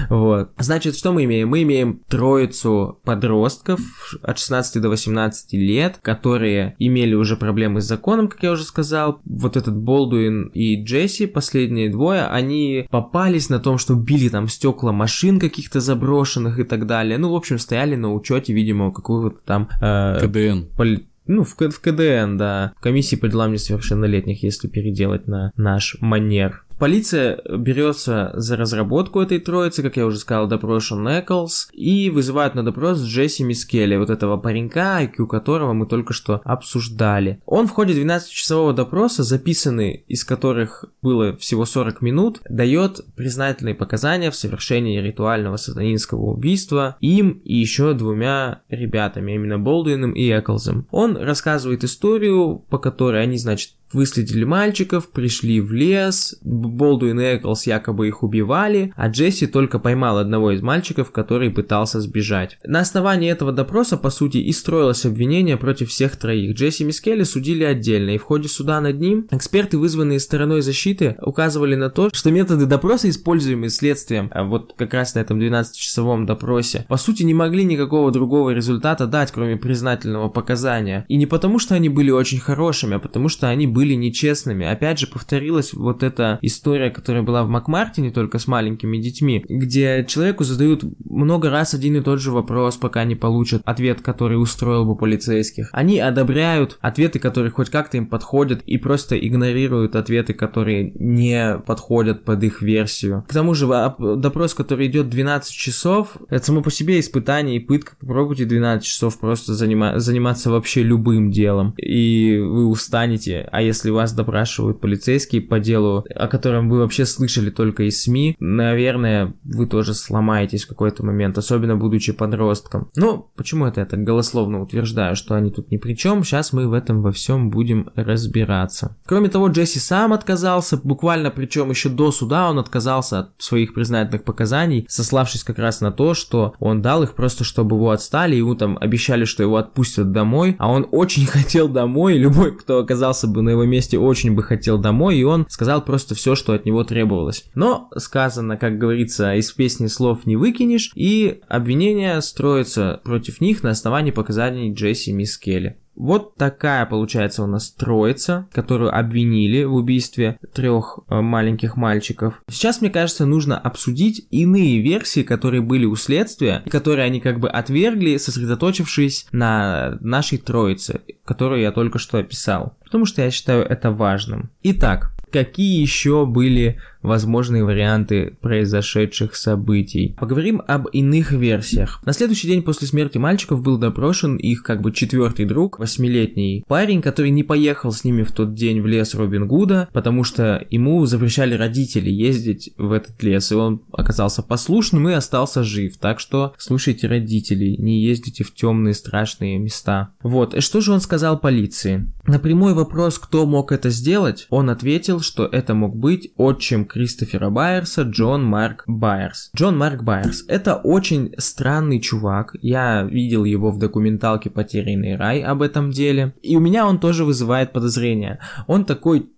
Вот. 0.09 0.51
Значит, 0.57 0.97
что 0.97 1.11
мы 1.11 1.23
имеем? 1.23 1.49
Мы 1.49 1.63
имеем 1.63 2.01
троицу 2.07 2.99
подростков 3.03 3.79
от 4.21 4.39
16 4.39 4.81
до 4.81 4.89
18 4.89 5.53
лет, 5.53 5.99
которые 6.01 6.75
имели 6.79 7.13
уже 7.13 7.37
проблемы 7.37 7.81
с 7.81 7.85
законом, 7.85 8.27
как 8.27 8.43
я 8.43 8.51
уже 8.51 8.63
сказал. 8.63 9.21
Вот 9.25 9.57
этот 9.57 9.75
Болдуин 9.77 10.47
и 10.47 10.83
Джесси, 10.83 11.27
последние 11.27 11.89
двое, 11.89 12.25
они 12.25 12.87
попались 12.89 13.49
на 13.49 13.59
том, 13.59 13.77
что 13.77 13.95
били 13.95 14.29
там 14.29 14.47
стекла 14.47 14.91
машин 14.91 15.39
каких-то 15.39 15.79
заброшенных 15.79 16.59
и 16.59 16.63
так 16.63 16.85
далее. 16.85 17.17
Ну, 17.17 17.31
в 17.31 17.35
общем, 17.35 17.59
стояли 17.59 17.95
на 17.95 18.13
учете, 18.13 18.53
видимо, 18.53 18.91
какого-то 18.91 19.37
там... 19.45 19.69
Э, 19.81 20.19
КДН. 20.19 20.75
Поли 20.75 21.07
ну, 21.27 21.43
в, 21.43 21.55
КДН, 21.55 22.37
да, 22.37 22.73
в 22.77 22.81
комиссии 22.81 23.15
по 23.15 23.27
делам 23.27 23.51
несовершеннолетних, 23.51 24.43
если 24.43 24.67
переделать 24.67 25.27
на 25.27 25.51
наш 25.55 25.97
манер. 25.99 26.63
Полиция 26.79 27.41
берется 27.57 28.31
за 28.35 28.55
разработку 28.55 29.19
этой 29.19 29.39
троицы, 29.39 29.81
как 29.81 29.97
я 29.97 30.05
уже 30.05 30.19
сказал, 30.19 30.47
допрошен 30.47 31.07
Эклс, 31.07 31.69
и 31.73 32.11
вызывают 32.11 32.53
на 32.53 32.63
допрос 32.63 33.01
Джесси 33.01 33.43
Мискелли, 33.43 33.95
вот 33.95 34.11
этого 34.11 34.37
паренька, 34.37 35.01
IQ 35.01 35.25
которого 35.25 35.73
мы 35.73 35.87
только 35.87 36.13
что 36.13 36.41
обсуждали. 36.43 37.41
Он 37.47 37.67
в 37.67 37.71
ходе 37.71 37.99
12-часового 37.99 38.73
допроса, 38.73 39.23
записанный 39.23 40.03
из 40.07 40.23
которых 40.23 40.85
было 41.01 41.35
всего 41.37 41.65
40 41.65 42.01
минут, 42.01 42.41
дает 42.47 43.03
признательные 43.15 43.73
показания 43.73 44.29
в 44.29 44.35
совершении 44.35 45.01
ритуального 45.01 45.57
сатанинского 45.57 46.25
убийства 46.25 46.97
им 46.99 47.41
и 47.43 47.55
еще 47.55 47.93
двумя 47.93 48.61
ребятами, 48.69 49.33
именно 49.33 49.57
Болдуином 49.57 50.11
и 50.11 50.29
Эклзом. 50.29 50.87
Он 50.91 51.17
рассказывает 51.17 51.83
историю, 51.83 52.63
по 52.69 52.77
которой 52.77 53.23
они, 53.23 53.37
значит, 53.37 53.71
выследили 53.93 54.43
мальчиков, 54.43 55.09
пришли 55.09 55.61
в 55.61 55.71
лес, 55.71 56.37
Болдуин 56.41 57.19
и 57.19 57.23
Эклс 57.23 57.67
якобы 57.67 58.07
их 58.07 58.23
убивали, 58.23 58.93
а 58.95 59.07
Джесси 59.09 59.47
только 59.47 59.79
поймал 59.79 60.17
одного 60.17 60.51
из 60.51 60.61
мальчиков, 60.61 61.11
который 61.11 61.49
пытался 61.49 62.01
сбежать. 62.01 62.57
На 62.63 62.81
основании 62.81 63.31
этого 63.31 63.51
допроса, 63.51 63.97
по 63.97 64.09
сути, 64.09 64.37
и 64.37 64.51
строилось 64.51 65.05
обвинение 65.05 65.57
против 65.57 65.89
всех 65.89 66.15
троих. 66.15 66.55
Джесси 66.55 66.83
Мискелли 66.83 67.23
судили 67.23 67.63
отдельно, 67.63 68.11
и 68.11 68.17
в 68.17 68.23
ходе 68.23 68.47
суда 68.47 68.81
над 68.81 68.99
ним 68.99 69.27
эксперты, 69.31 69.77
вызванные 69.77 70.19
стороной 70.19 70.61
защиты, 70.61 71.15
указывали 71.21 71.75
на 71.75 71.89
то, 71.89 72.09
что 72.13 72.31
методы 72.31 72.65
допроса, 72.65 73.09
используемые 73.09 73.69
следствием, 73.69 74.29
а 74.33 74.43
вот 74.43 74.73
как 74.77 74.93
раз 74.93 75.15
на 75.15 75.19
этом 75.19 75.39
12-часовом 75.39 76.25
допросе, 76.25 76.85
по 76.87 76.97
сути, 76.97 77.23
не 77.23 77.33
могли 77.33 77.63
никакого 77.63 78.11
другого 78.11 78.51
результата 78.51 79.07
дать, 79.07 79.31
кроме 79.31 79.57
признательного 79.57 80.29
показания. 80.29 81.05
И 81.07 81.15
не 81.15 81.25
потому, 81.25 81.59
что 81.59 81.75
они 81.75 81.89
были 81.89 82.11
очень 82.11 82.39
хорошими, 82.39 82.95
а 82.95 82.99
потому, 82.99 83.29
что 83.29 83.47
они 83.47 83.67
были 83.77 83.93
нечестными. 83.93 84.65
Опять 84.65 84.97
же, 84.97 85.05
повторилась 85.05 85.71
вот 85.71 86.01
эта 86.01 86.39
история, 86.41 86.89
которая 86.89 87.21
была 87.21 87.43
в 87.43 87.47
Макмартине, 87.47 88.09
только 88.09 88.39
с 88.39 88.47
маленькими 88.47 88.97
детьми, 88.97 89.45
где 89.47 90.03
человеку 90.07 90.43
задают 90.43 90.83
много 91.05 91.51
раз 91.51 91.75
один 91.75 91.95
и 91.95 92.01
тот 92.01 92.19
же 92.19 92.31
вопрос, 92.31 92.77
пока 92.77 93.03
не 93.03 93.13
получат 93.13 93.61
ответ, 93.65 94.01
который 94.01 94.41
устроил 94.41 94.83
бы 94.83 94.95
полицейских. 94.95 95.69
Они 95.73 95.99
одобряют 95.99 96.79
ответы, 96.81 97.19
которые 97.19 97.51
хоть 97.51 97.69
как-то 97.69 97.97
им 97.97 98.07
подходят, 98.07 98.63
и 98.65 98.79
просто 98.79 99.15
игнорируют 99.15 99.95
ответы, 99.95 100.33
которые 100.33 100.91
не 100.95 101.59
подходят 101.59 102.25
под 102.25 102.43
их 102.43 102.63
версию. 102.63 103.25
К 103.27 103.33
тому 103.33 103.53
же 103.53 103.67
допрос, 103.99 104.55
который 104.55 104.87
идет 104.87 105.07
12 105.07 105.53
часов, 105.53 106.17
это 106.29 106.43
само 106.43 106.63
по 106.63 106.71
себе 106.71 106.99
испытание 106.99 107.57
и 107.57 107.59
пытка. 107.59 107.95
Попробуйте 107.99 108.45
12 108.45 108.83
часов 108.83 109.19
просто 109.19 109.53
занима- 109.53 109.99
заниматься 109.99 110.49
вообще 110.49 110.81
любым 110.81 111.29
делом, 111.29 111.75
и 111.77 112.39
вы 112.39 112.65
устанете. 112.65 113.47
А 113.51 113.66
если 113.67 113.89
вас 113.89 114.13
допрашивают 114.13 114.81
полицейские 114.81 115.41
по 115.41 115.59
делу, 115.59 116.05
о 116.13 116.27
котором 116.27 116.69
вы 116.69 116.79
вообще 116.79 117.05
слышали 117.05 117.49
только 117.49 117.83
из 117.83 118.01
СМИ, 118.01 118.35
наверное, 118.39 119.33
вы 119.43 119.67
тоже 119.67 119.93
сломаетесь 119.93 120.65
в 120.65 120.69
какой-то 120.69 121.05
момент, 121.05 121.37
особенно 121.37 121.75
будучи 121.75 122.13
подростком. 122.13 122.89
Ну, 122.95 123.29
почему 123.35 123.65
это 123.65 123.81
я 123.81 123.85
так 123.85 124.03
голословно 124.03 124.61
утверждаю, 124.61 125.15
что 125.15 125.35
они 125.35 125.51
тут 125.51 125.71
ни 125.71 125.77
при 125.77 125.95
чем, 125.95 126.23
сейчас 126.23 126.53
мы 126.53 126.67
в 126.67 126.73
этом 126.73 127.01
во 127.01 127.11
всем 127.11 127.49
будем 127.49 127.89
разбираться. 127.95 128.97
Кроме 129.05 129.29
того, 129.29 129.47
Джесси 129.47 129.79
сам 129.79 130.13
отказался, 130.13 130.79
буквально 130.83 131.31
причем 131.31 131.69
еще 131.69 131.89
до 131.89 132.11
суда 132.11 132.49
он 132.49 132.59
отказался 132.59 133.19
от 133.19 133.29
своих 133.37 133.73
признательных 133.73 134.23
показаний, 134.23 134.85
сославшись 134.89 135.43
как 135.43 135.59
раз 135.59 135.81
на 135.81 135.91
то, 135.91 136.13
что 136.13 136.55
он 136.59 136.81
дал 136.81 137.03
их 137.03 137.15
просто, 137.15 137.43
чтобы 137.43 137.75
его 137.75 137.91
отстали, 137.91 138.35
ему 138.35 138.55
там 138.55 138.77
обещали, 138.79 139.25
что 139.25 139.43
его 139.43 139.57
отпустят 139.57 140.11
домой, 140.11 140.55
а 140.59 140.71
он 140.71 140.87
очень 140.91 141.25
хотел 141.27 141.67
домой, 141.67 142.17
любой, 142.17 142.55
кто 142.55 142.79
оказался 142.79 143.27
бы 143.27 143.41
на 143.41 143.49
его 143.49 143.56
месте 143.65 143.97
очень 143.97 144.33
бы 144.33 144.43
хотел 144.43 144.77
домой, 144.77 145.17
и 145.17 145.23
он 145.23 145.45
сказал 145.49 145.83
просто 145.83 146.15
все, 146.15 146.35
что 146.35 146.53
от 146.53 146.65
него 146.65 146.83
требовалось. 146.83 147.45
Но 147.55 147.89
сказано, 147.97 148.57
как 148.57 148.77
говорится, 148.77 149.35
из 149.35 149.51
песни 149.51 149.87
слов 149.87 150.25
не 150.25 150.35
выкинешь, 150.35 150.91
и 150.95 151.41
обвинение 151.47 152.21
строится 152.21 153.01
против 153.03 153.41
них 153.41 153.63
на 153.63 153.71
основании 153.71 154.11
показаний 154.11 154.73
Джесси 154.73 155.11
Мисс 155.11 155.37
Келли. 155.37 155.77
Вот 155.97 156.35
такая 156.35 156.85
получается 156.85 157.43
у 157.43 157.47
нас 157.47 157.71
троица, 157.71 158.47
которую 158.53 158.95
обвинили 158.95 159.63
в 159.63 159.73
убийстве 159.73 160.39
трех 160.53 160.99
э, 161.09 161.21
маленьких 161.21 161.75
мальчиков. 161.75 162.41
Сейчас, 162.49 162.81
мне 162.81 162.91
кажется, 162.91 163.25
нужно 163.25 163.57
обсудить 163.57 164.27
иные 164.29 164.79
версии, 164.81 165.23
которые 165.23 165.61
были 165.61 165.85
у 165.85 165.95
следствия, 165.95 166.63
которые 166.69 167.05
они 167.05 167.19
как 167.19 167.39
бы 167.39 167.49
отвергли, 167.49 168.17
сосредоточившись 168.17 169.27
на 169.31 169.97
нашей 169.99 170.37
троице, 170.37 171.01
которую 171.25 171.61
я 171.61 171.71
только 171.71 171.97
что 171.97 172.19
описал. 172.19 172.77
Потому 172.83 173.05
что 173.05 173.23
я 173.23 173.31
считаю 173.31 173.63
это 173.63 173.89
важным. 173.91 174.51
Итак, 174.61 175.11
какие 175.31 175.81
еще 175.81 176.25
были 176.27 176.79
возможные 177.01 177.63
варианты 177.63 178.37
произошедших 178.41 179.35
событий. 179.35 180.15
Поговорим 180.19 180.61
об 180.67 180.87
иных 180.87 181.31
версиях. 181.31 182.01
На 182.05 182.13
следующий 182.13 182.47
день 182.47 182.63
после 182.63 182.87
смерти 182.87 183.17
мальчиков 183.17 183.61
был 183.61 183.77
допрошен 183.77 184.37
их 184.37 184.63
как 184.63 184.81
бы 184.81 184.91
четвертый 184.91 185.45
друг, 185.45 185.79
восьмилетний 185.79 186.63
парень, 186.67 187.01
который 187.01 187.31
не 187.31 187.43
поехал 187.43 187.91
с 187.91 188.03
ними 188.03 188.23
в 188.23 188.31
тот 188.31 188.53
день 188.53 188.81
в 188.81 188.87
лес 188.87 189.15
Робин 189.15 189.47
Гуда, 189.47 189.89
потому 189.93 190.23
что 190.23 190.65
ему 190.69 191.05
запрещали 191.05 191.55
родители 191.55 192.09
ездить 192.09 192.71
в 192.77 192.91
этот 192.91 193.21
лес, 193.23 193.51
и 193.51 193.55
он 193.55 193.81
оказался 193.91 194.43
послушным 194.43 195.09
и 195.09 195.13
остался 195.13 195.63
жив. 195.63 195.97
Так 195.97 196.19
что 196.19 196.53
слушайте 196.57 197.07
родителей, 197.07 197.77
не 197.77 198.01
ездите 198.01 198.43
в 198.43 198.53
темные 198.53 198.93
страшные 198.93 199.57
места. 199.57 200.09
Вот, 200.21 200.53
и 200.53 200.61
что 200.61 200.81
же 200.81 200.91
он 200.91 201.01
сказал 201.01 201.39
полиции? 201.39 202.11
На 202.25 202.39
прямой 202.39 202.73
вопрос, 202.73 203.19
кто 203.19 203.45
мог 203.45 203.71
это 203.71 203.89
сделать, 203.89 204.47
он 204.49 204.69
ответил, 204.69 205.21
что 205.21 205.45
это 205.45 205.73
мог 205.73 205.95
быть 205.95 206.31
отчим 206.35 206.85
Кристофера 206.97 207.51
Байерса 207.51 208.01
Джон 208.01 208.43
Марк 208.43 208.83
Байерс. 208.87 209.51
Джон 209.55 209.77
Марк 209.77 210.01
Байерс– 210.01 210.43
это 210.47 210.77
очень 210.77 211.31
странный 211.37 211.99
чувак. 211.99 212.55
Я 212.59 213.03
видел 213.03 213.43
его 213.43 213.69
в 213.69 213.77
документалке 213.77 214.49
«Потерянный 214.49 215.15
рай» 215.15 215.43
об 215.43 215.61
этом 215.61 215.91
деле. 215.91 216.33
И 216.41 216.55
у 216.55 216.59
меня 216.59 216.87
он 216.87 216.99
тоже 216.99 217.23
вызывает 217.23 217.71
подозрения. 217.71 218.39
Он 218.65 218.83
такой 218.83 219.29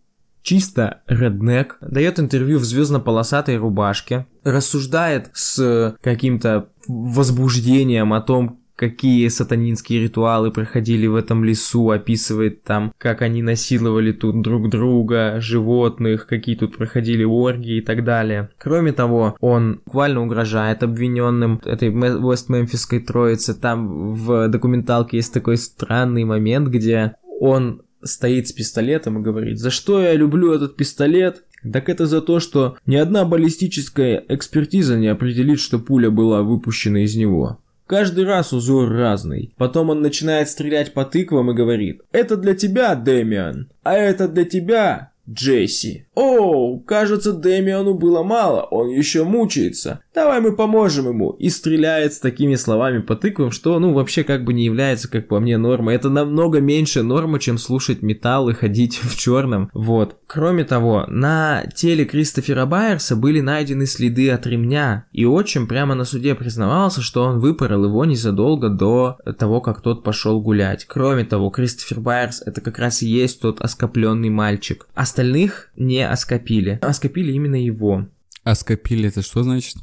чисто 0.41 1.01
реднек, 1.05 1.78
дает 1.82 2.18
интервью 2.18 2.60
в 2.60 2.64
звездно-полосатой 2.64 3.57
рубашке, 3.57 4.26
рассуждает 4.45 5.30
с 5.34 5.97
каким-то 6.01 6.70
возбуждением 6.88 8.14
о 8.14 8.22
том, 8.22 8.62
какие 8.80 9.27
сатанинские 9.27 10.03
ритуалы 10.03 10.51
проходили 10.51 11.05
в 11.05 11.15
этом 11.15 11.43
лесу, 11.43 11.89
описывает 11.89 12.63
там, 12.63 12.93
как 12.97 13.21
они 13.21 13.41
насиловали 13.41 14.13
тут 14.13 14.41
друг 14.41 14.69
друга, 14.69 15.41
животных, 15.41 16.27
какие 16.27 16.55
тут 16.55 16.77
проходили 16.77 17.25
оргии 17.25 17.80
и 17.80 17.82
так 17.82 18.05
далее. 18.05 18.51
Кроме 18.57 18.93
того, 18.93 19.36
он 19.41 19.82
буквально 19.86 20.23
угрожает 20.23 20.82
обвиненным 20.82 21.59
этой 21.65 21.89
Вест-Мемфисской 21.89 23.01
троице. 23.01 23.53
Там 23.53 24.13
в 24.13 24.47
документалке 24.47 25.17
есть 25.17 25.34
такой 25.34 25.57
странный 25.57 26.23
момент, 26.23 26.69
где 26.69 27.15
он 27.41 27.82
стоит 28.01 28.47
с 28.47 28.53
пистолетом 28.53 29.19
и 29.19 29.21
говорит, 29.21 29.59
за 29.59 29.71
что 29.71 30.01
я 30.01 30.13
люблю 30.13 30.53
этот 30.53 30.77
пистолет? 30.77 31.43
Так 31.73 31.89
это 31.89 32.05
за 32.05 32.21
то, 32.21 32.39
что 32.39 32.77
ни 32.86 32.95
одна 32.95 33.25
баллистическая 33.25 34.23
экспертиза 34.30 34.97
не 34.97 35.07
определит, 35.07 35.59
что 35.59 35.80
пуля 35.80 36.09
была 36.09 36.43
выпущена 36.43 37.03
из 37.03 37.17
него. 37.17 37.59
Каждый 37.89 38.25
раз 38.25 38.53
узор 38.53 38.87
разный. 38.87 39.55
Потом 39.57 39.89
он 39.89 40.01
начинает 40.01 40.47
стрелять 40.47 40.93
по 40.93 41.05
тыквам 41.05 41.49
и 41.49 41.55
говорит 41.55 42.03
«Это 42.11 42.37
для 42.37 42.53
тебя, 42.53 42.93
Дэмиан, 42.93 43.71
а 43.81 43.95
это 43.95 44.27
для 44.27 44.45
тебя, 44.45 45.11
Джесси. 45.27 46.05
О, 46.22 46.80
кажется, 46.80 47.32
Дэмиану 47.32 47.93
было 47.93 48.24
мало, 48.24 48.63
он 48.63 48.89
еще 48.89 49.24
мучается. 49.24 50.01
Давай 50.13 50.41
мы 50.41 50.53
поможем 50.53 51.07
ему. 51.07 51.30
И 51.39 51.47
стреляет 51.47 52.13
с 52.13 52.20
такими 52.20 52.55
словами 52.55 52.99
по 52.99 53.15
тыквам, 53.15 53.51
что, 53.51 53.80
ну, 53.80 53.93
вообще 53.93 54.26
как 54.26 54.43
бы 54.43 54.51
не 54.51 54.65
является, 54.65 55.09
как 55.09 55.30
по 55.30 55.39
мне, 55.39 55.57
нормой. 55.57 55.95
Это 55.95 56.09
намного 56.09 56.59
меньше 56.59 57.03
нормы, 57.03 57.39
чем 57.39 57.57
слушать 57.57 58.01
металл 58.01 58.49
и 58.49 58.53
ходить 58.53 58.97
в 59.01 59.17
черном. 59.17 59.70
Вот. 59.74 60.17
Кроме 60.28 60.65
того, 60.65 61.05
на 61.07 61.63
теле 61.74 62.03
Кристофера 62.03 62.65
Байерса 62.65 63.15
были 63.15 63.39
найдены 63.39 63.86
следы 63.86 64.30
от 64.30 64.45
ремня, 64.45 65.05
и 65.13 65.26
отчим 65.26 65.67
прямо 65.67 65.95
на 65.95 66.03
суде 66.03 66.36
признавался, 66.36 67.01
что 67.01 67.24
он 67.24 67.39
выпорол 67.39 67.86
его 67.86 68.03
незадолго 68.03 68.67
до 68.67 69.20
того, 69.38 69.61
как 69.61 69.82
тот 69.82 70.03
пошел 70.03 70.41
гулять. 70.41 70.84
Кроме 70.84 71.24
того, 71.24 71.49
Кристофер 71.49 72.01
Байерс 72.01 72.41
это 72.45 72.59
как 72.59 72.78
раз 72.78 73.01
и 73.03 73.07
есть 73.07 73.39
тот 73.39 73.61
оскопленный 73.61 74.30
мальчик. 74.30 74.86
Остальных 74.95 75.70
не 75.78 76.09
оскопили. 76.12 76.80
Оскопили 76.82 77.32
именно 77.32 77.55
его. 77.55 78.07
Оскопили 78.43 79.10
это 79.10 79.22
что 79.22 79.43
значит? 79.43 79.78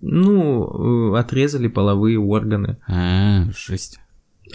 Ну, 0.00 1.12
э, 1.14 1.18
отрезали 1.18 1.68
половые 1.68 2.18
органы. 2.18 2.78
А, 2.88 3.44
жесть. 3.52 3.98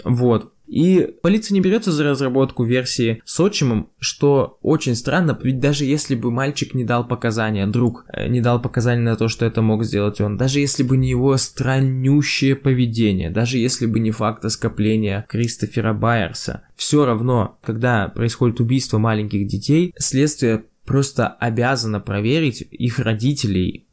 Вот. 0.04 0.52
И 0.66 1.14
полиция 1.22 1.54
не 1.54 1.60
берется 1.60 1.92
за 1.92 2.04
разработку 2.04 2.64
версии 2.64 3.22
с 3.24 3.38
отчимом, 3.38 3.90
что 4.00 4.58
очень 4.62 4.96
странно, 4.96 5.38
ведь 5.40 5.60
даже 5.60 5.84
если 5.84 6.16
бы 6.16 6.32
мальчик 6.32 6.74
не 6.74 6.84
дал 6.84 7.06
показания, 7.06 7.66
друг 7.66 8.04
э, 8.12 8.26
не 8.26 8.40
дал 8.40 8.60
показания 8.60 9.02
на 9.02 9.16
то, 9.16 9.28
что 9.28 9.46
это 9.46 9.62
мог 9.62 9.84
сделать 9.84 10.20
он, 10.20 10.36
даже 10.36 10.58
если 10.58 10.82
бы 10.82 10.96
не 10.96 11.08
его 11.08 11.36
страннющее 11.36 12.56
поведение, 12.56 13.30
даже 13.30 13.58
если 13.58 13.86
бы 13.86 14.00
не 14.00 14.10
факт 14.10 14.44
оскопления 14.44 15.24
Кристофера 15.28 15.92
Байерса, 15.92 16.62
все 16.74 17.04
равно, 17.04 17.58
когда 17.62 18.08
происходит 18.08 18.60
убийство 18.60 18.98
маленьких 18.98 19.46
детей, 19.46 19.94
следствие 19.96 20.64
просто 20.86 21.28
обязано 21.28 22.00
проверить 22.00 22.62
их 22.62 22.98
родителей, 22.98 23.85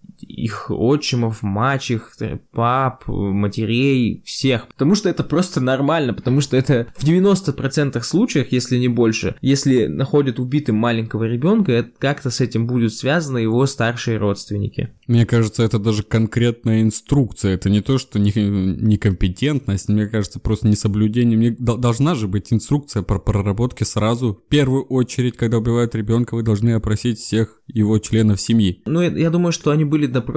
их 0.44 0.70
отчимов, 0.70 1.42
мачех, 1.42 2.16
пап, 2.52 3.08
матерей, 3.08 4.22
всех. 4.26 4.68
Потому 4.68 4.96
что 4.96 5.10
это 5.10 5.24
просто 5.24 5.62
нормально, 5.62 6.14
потому 6.14 6.42
что 6.42 6.58
это 6.58 6.88
в 6.98 7.04
90% 7.04 8.02
случаях, 8.02 8.52
если 8.52 8.78
не 8.78 8.90
больше, 8.90 9.36
если 9.42 9.86
находят 9.86 10.40
убитым 10.40 10.76
маленького 10.76 11.24
ребенка, 11.24 11.90
как-то 11.98 12.30
с 12.30 12.42
этим 12.42 12.68
будут 12.68 12.94
связаны 12.94 13.38
его 13.38 13.66
старшие 13.66 14.18
родственники. 14.18 14.90
Мне 15.08 15.26
кажется, 15.26 15.64
это 15.64 15.80
даже 15.80 16.04
конкретная 16.04 16.82
инструкция. 16.82 17.54
Это 17.54 17.70
не 17.70 17.82
то, 17.82 17.98
что 17.98 18.20
некомпетентность, 18.20 19.88
мне 19.90 20.08
кажется, 20.08 20.40
просто 20.40 20.68
несоблюдение. 20.68 21.38
Мне 21.38 21.52
должна 21.52 22.16
же 22.16 22.28
быть 22.28 22.52
инструкция 22.52 23.04
про 23.04 23.20
проработки 23.20 23.84
сразу. 23.84 24.34
В 24.34 24.50
первую 24.50 24.84
очередь, 24.84 25.38
когда 25.38 25.58
убивают 25.60 25.96
ребенка, 25.96 26.36
вы 26.36 26.44
должны 26.44 26.72
опросить 26.72 27.20
всех 27.20 27.62
его 27.68 27.98
членов 28.00 28.42
семьи. 28.42 28.82
Ну, 28.86 29.02
я 29.02 29.30
думаю, 29.30 29.52
что 29.54 29.72
они 29.72 29.86
были 29.86 30.06
допрошены, 30.06 30.33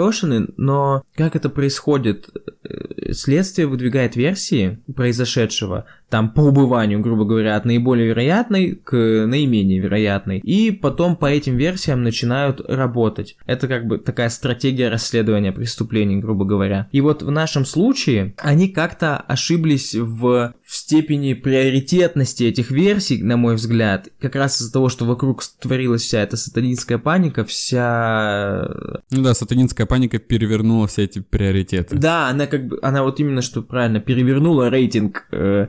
но 0.57 1.03
как 1.15 1.37
это 1.37 1.49
происходит? 1.49 2.29
Э, 2.65 3.13
следствие 3.13 3.67
выдвигает 3.67 4.17
версии 4.17 4.79
произошедшего, 4.95 5.87
там 6.09 6.31
по 6.31 6.41
убыванию, 6.41 7.01
грубо 7.01 7.25
говоря, 7.25 7.57
от 7.57 7.65
наиболее 7.65 8.09
вероятной 8.09 8.77
к 8.77 8.95
наименее 9.27 9.81
вероятной, 9.81 10.39
и 10.39 10.71
потом 10.71 11.17
по 11.17 11.27
этим 11.27 11.57
версиям 11.57 12.03
начинают 12.03 12.61
работать. 12.61 13.37
Это 13.47 13.69
как 13.69 13.87
бы 13.87 13.99
такая 13.99 14.29
стратегия 14.29 14.89
расследования 14.89 15.53
преступлений, 15.53 16.17
грубо 16.17 16.45
говоря. 16.45 16.89
И 16.93 17.01
вот 17.01 17.23
в 17.23 17.31
нашем 17.31 17.65
случае 17.65 18.35
они 18.39 18.69
как-то 18.69 19.17
ошиблись 19.17 19.95
в 19.95 20.55
в 20.67 20.75
степени 20.75 21.33
приоритетности 21.35 22.43
этих 22.43 22.73
версий, 22.73 23.23
на 23.23 23.37
мой 23.37 23.55
взгляд, 23.55 24.09
как 24.19 24.35
раз 24.35 24.61
из-за 24.61 24.73
того, 24.73 24.89
что 24.89 25.05
вокруг 25.05 25.41
творилась 25.61 26.03
вся 26.03 26.21
эта 26.21 26.37
сатанинская 26.37 26.99
паника, 26.99 27.45
вся... 27.45 28.69
Ну 29.13 29.23
да, 29.23 29.33
сатанинская 29.35 29.87
паника 29.87 30.19
перевернула 30.19 30.89
все 30.89 31.05
эти 31.05 31.21
приоритеты. 31.21 31.97
Да, 31.97 32.29
она 32.29 32.49
как 32.49 32.67
бы, 32.67 32.81
она 32.83 33.05
вот 33.05 33.21
именно 33.21 33.43
что 33.43 33.63
правильно, 33.63 34.01
перевернула 34.01 34.69
рейтинг 34.69 35.27
э, 35.31 35.69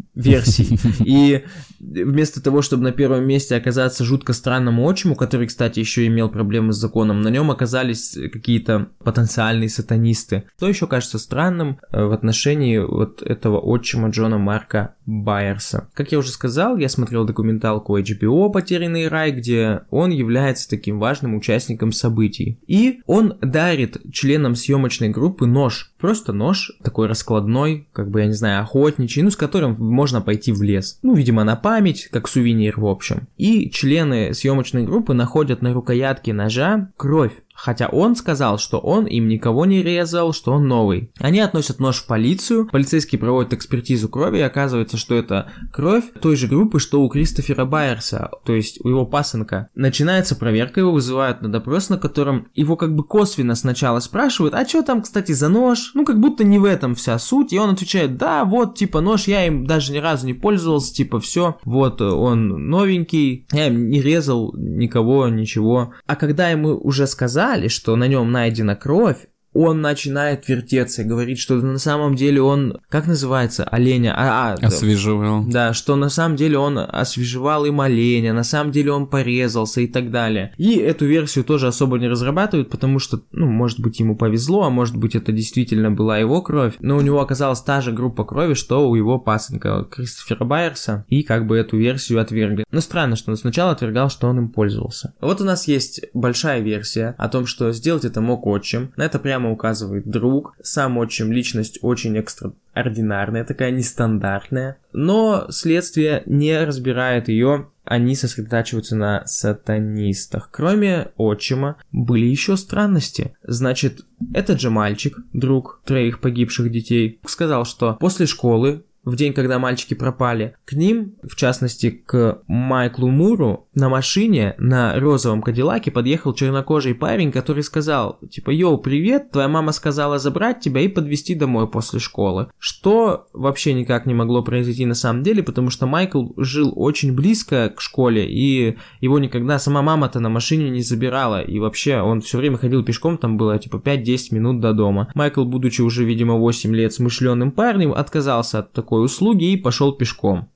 версий. 0.15 0.79
И 1.05 1.43
вместо 1.79 2.41
того, 2.41 2.61
чтобы 2.61 2.83
на 2.83 2.91
первом 2.91 3.25
месте 3.25 3.55
оказаться 3.55 4.03
жутко 4.03 4.33
странному 4.33 4.87
отчиму, 4.87 5.15
который, 5.15 5.47
кстати, 5.47 5.79
еще 5.79 6.05
имел 6.07 6.29
проблемы 6.29 6.73
с 6.73 6.77
законом, 6.77 7.21
на 7.21 7.29
нем 7.29 7.51
оказались 7.51 8.17
какие-то 8.31 8.89
потенциальные 9.03 9.69
сатанисты. 9.69 10.43
Что 10.57 10.67
еще 10.67 10.87
кажется 10.87 11.19
странным 11.19 11.79
э, 11.91 12.03
в 12.03 12.11
отношении 12.11 12.77
вот 12.77 13.21
этого 13.21 13.59
отчима 13.59 14.09
Джона 14.09 14.37
Марка 14.37 14.95
Байерса? 15.05 15.89
Как 15.93 16.11
я 16.11 16.19
уже 16.19 16.29
сказал, 16.29 16.77
я 16.77 16.89
смотрел 16.89 17.25
документалку 17.25 17.97
HBO 17.97 18.51
«Потерянный 18.51 19.07
рай», 19.07 19.31
где 19.31 19.81
он 19.89 20.11
является 20.11 20.69
таким 20.69 20.99
важным 20.99 21.35
участником 21.35 21.91
событий. 21.91 22.59
И 22.67 23.01
он 23.05 23.35
дарит 23.41 23.97
членам 24.11 24.55
съемочной 24.55 25.09
группы 25.09 25.45
нож. 25.45 25.93
Просто 25.99 26.33
нож, 26.33 26.71
такой 26.83 27.07
раскладной, 27.07 27.87
как 27.93 28.09
бы, 28.09 28.21
я 28.21 28.27
не 28.27 28.33
знаю, 28.33 28.63
охотничий, 28.63 29.21
ну, 29.21 29.31
с 29.31 29.35
которым 29.35 29.75
можно 30.01 30.19
пойти 30.19 30.51
в 30.51 30.63
лес. 30.63 30.97
Ну, 31.03 31.13
видимо, 31.13 31.43
на 31.43 31.55
память, 31.55 32.07
как 32.11 32.27
сувенир 32.27 32.79
в 32.79 32.87
общем. 32.87 33.27
И 33.37 33.69
члены 33.69 34.33
съемочной 34.33 34.83
группы 34.83 35.13
находят 35.13 35.61
на 35.61 35.73
рукоятке 35.73 36.33
ножа 36.33 36.89
кровь 36.97 37.33
Хотя 37.61 37.89
он 37.89 38.15
сказал, 38.15 38.57
что 38.57 38.79
он 38.79 39.05
им 39.05 39.27
никого 39.27 39.67
не 39.67 39.83
резал, 39.83 40.33
что 40.33 40.53
он 40.53 40.67
новый. 40.67 41.11
Они 41.19 41.39
относят 41.39 41.79
нож 41.79 41.97
в 41.97 42.07
полицию, 42.07 42.67
полицейские 42.71 43.19
проводят 43.19 43.53
экспертизу 43.53 44.09
крови, 44.09 44.39
и 44.39 44.41
оказывается, 44.41 44.97
что 44.97 45.13
это 45.13 45.51
кровь 45.71 46.05
той 46.19 46.35
же 46.35 46.47
группы, 46.47 46.79
что 46.79 47.03
у 47.03 47.09
Кристофера 47.09 47.65
Байерса, 47.65 48.31
то 48.45 48.55
есть 48.55 48.83
у 48.83 48.89
его 48.89 49.05
пасынка. 49.05 49.69
Начинается 49.75 50.35
проверка, 50.35 50.79
его 50.79 50.91
вызывают 50.91 51.43
на 51.43 51.51
допрос, 51.51 51.89
на 51.89 51.99
котором 51.99 52.47
его 52.55 52.75
как 52.77 52.95
бы 52.95 53.03
косвенно 53.03 53.53
сначала 53.53 53.99
спрашивают, 53.99 54.55
а 54.55 54.67
что 54.67 54.81
там, 54.81 55.03
кстати, 55.03 55.31
за 55.33 55.47
нож? 55.47 55.91
Ну, 55.93 56.03
как 56.03 56.19
будто 56.19 56.43
не 56.43 56.57
в 56.57 56.65
этом 56.65 56.95
вся 56.95 57.19
суть, 57.19 57.53
и 57.53 57.59
он 57.59 57.69
отвечает, 57.69 58.17
да, 58.17 58.43
вот, 58.43 58.73
типа, 58.73 59.01
нож, 59.01 59.27
я 59.27 59.45
им 59.45 59.67
даже 59.67 59.93
ни 59.93 59.99
разу 59.99 60.25
не 60.25 60.33
пользовался, 60.33 60.95
типа, 60.95 61.19
все, 61.19 61.59
вот, 61.63 62.01
он 62.01 62.69
новенький, 62.69 63.45
я 63.51 63.67
им 63.67 63.87
не 63.91 64.01
резал 64.01 64.51
никого, 64.57 65.27
ничего. 65.27 65.93
А 66.07 66.15
когда 66.15 66.49
ему 66.49 66.75
уже 66.75 67.05
сказали, 67.05 67.50
что 67.67 67.95
на 67.95 68.07
нем 68.07 68.31
найдена 68.31 68.75
кровь, 68.75 69.27
он 69.53 69.81
начинает 69.81 70.47
вертеться 70.47 71.03
говорит, 71.03 71.39
что 71.39 71.55
на 71.55 71.77
самом 71.77 72.15
деле 72.15 72.41
он, 72.41 72.79
как 72.89 73.07
называется, 73.07 73.63
оленя, 73.63 74.13
а, 74.15 74.53
а 74.53 74.65
освежевал. 74.65 75.43
Да, 75.45 75.73
что 75.73 75.95
на 75.95 76.09
самом 76.09 76.37
деле 76.37 76.57
он 76.57 76.77
освежевал 76.77 77.65
им 77.65 77.81
оленя, 77.81 78.33
на 78.33 78.43
самом 78.43 78.71
деле 78.71 78.91
он 78.91 79.07
порезался 79.07 79.81
и 79.81 79.87
так 79.87 80.11
далее. 80.11 80.53
И 80.57 80.75
эту 80.75 81.05
версию 81.05 81.43
тоже 81.43 81.67
особо 81.67 81.97
не 81.99 82.07
разрабатывают, 82.07 82.69
потому 82.69 82.99
что, 82.99 83.21
ну, 83.31 83.47
может 83.47 83.79
быть, 83.79 83.99
ему 83.99 84.15
повезло, 84.15 84.63
а 84.63 84.69
может 84.69 84.95
быть, 84.95 85.15
это 85.15 85.31
действительно 85.31 85.91
была 85.91 86.17
его 86.17 86.41
кровь, 86.41 86.75
но 86.79 86.97
у 86.97 87.01
него 87.01 87.19
оказалась 87.19 87.61
та 87.61 87.81
же 87.81 87.91
группа 87.91 88.23
крови, 88.23 88.53
что 88.53 88.89
у 88.89 88.95
его 88.95 89.19
пасынка 89.19 89.85
Кристофера 89.91 90.45
Байерса, 90.45 91.05
и 91.09 91.23
как 91.23 91.47
бы 91.47 91.57
эту 91.57 91.77
версию 91.77 92.21
отвергли. 92.21 92.65
Но 92.71 92.79
странно, 92.79 93.15
что 93.15 93.31
он 93.31 93.37
сначала 93.37 93.71
отвергал, 93.71 94.09
что 94.09 94.27
он 94.27 94.37
им 94.37 94.49
пользовался. 94.49 95.13
Вот 95.19 95.41
у 95.41 95.43
нас 95.43 95.67
есть 95.67 96.01
большая 96.13 96.61
версия 96.61 97.15
о 97.17 97.27
том, 97.27 97.45
что 97.45 97.71
сделать 97.71 98.05
это 98.05 98.21
мог 98.21 98.47
отчим. 98.47 98.91
На 98.95 99.03
это 99.03 99.19
прям 99.19 99.40
прямо 99.41 99.51
указывает 99.51 100.07
друг. 100.07 100.55
Сам 100.61 100.97
отчим 100.97 101.31
личность 101.31 101.79
очень 101.81 102.17
экстраординарная, 102.17 103.43
такая 103.43 103.71
нестандартная. 103.71 104.77
Но 104.93 105.47
следствие 105.49 106.23
не 106.25 106.63
разбирает 106.63 107.27
ее 107.27 107.67
они 107.83 108.15
сосредотачиваются 108.15 108.95
на 108.95 109.25
сатанистах. 109.25 110.49
Кроме 110.51 111.09
отчима, 111.17 111.77
были 111.91 112.25
еще 112.25 112.55
странности. 112.55 113.35
Значит, 113.43 114.05
этот 114.33 114.61
же 114.61 114.69
мальчик, 114.69 115.17
друг 115.33 115.81
троих 115.83 116.21
погибших 116.21 116.71
детей, 116.71 117.19
сказал, 117.25 117.65
что 117.65 117.97
после 117.99 118.27
школы 118.27 118.85
в 119.03 119.15
день, 119.15 119.33
когда 119.33 119.59
мальчики 119.59 119.93
пропали, 119.93 120.55
к 120.65 120.73
ним, 120.73 121.15
в 121.23 121.35
частности 121.35 121.89
к 121.89 122.41
Майклу 122.47 123.09
Муру, 123.09 123.67
на 123.73 123.89
машине 123.89 124.55
на 124.57 124.99
розовом 124.99 125.41
кадиллаке 125.41 125.91
подъехал 125.91 126.33
чернокожий 126.33 126.93
парень, 126.93 127.31
который 127.31 127.63
сказал, 127.63 128.19
типа, 128.29 128.51
йоу, 128.51 128.77
привет, 128.77 129.31
твоя 129.31 129.47
мама 129.47 129.71
сказала 129.71 130.19
забрать 130.19 130.59
тебя 130.59 130.81
и 130.81 130.87
подвезти 130.87 131.35
домой 131.35 131.67
после 131.67 131.99
школы. 131.99 132.47
Что 132.59 133.27
вообще 133.33 133.73
никак 133.73 134.05
не 134.05 134.13
могло 134.13 134.43
произойти 134.43 134.85
на 134.85 134.93
самом 134.93 135.23
деле, 135.23 135.41
потому 135.41 135.69
что 135.69 135.87
Майкл 135.87 136.29
жил 136.37 136.71
очень 136.75 137.13
близко 137.15 137.73
к 137.75 137.81
школе, 137.81 138.27
и 138.29 138.77
его 138.99 139.19
никогда 139.19 139.57
сама 139.57 139.81
мама-то 139.81 140.19
на 140.19 140.29
машине 140.29 140.69
не 140.69 140.81
забирала, 140.81 141.41
и 141.41 141.59
вообще 141.59 142.01
он 142.01 142.21
все 142.21 142.37
время 142.37 142.57
ходил 142.57 142.83
пешком, 142.83 143.17
там 143.17 143.37
было 143.37 143.57
типа 143.57 143.77
5-10 143.77 144.35
минут 144.35 144.59
до 144.59 144.73
дома. 144.73 145.11
Майкл, 145.15 145.43
будучи 145.43 145.81
уже, 145.81 146.03
видимо, 146.05 146.35
8 146.35 146.75
лет 146.75 146.93
смышленым 146.93 147.51
парнем, 147.51 147.93
отказался 147.93 148.59
от 148.59 148.73
такой 148.73 148.90
такой 148.91 149.05
услуги 149.05 149.53
и 149.53 149.57
пошел 149.57 149.93
пешком. 149.93 150.49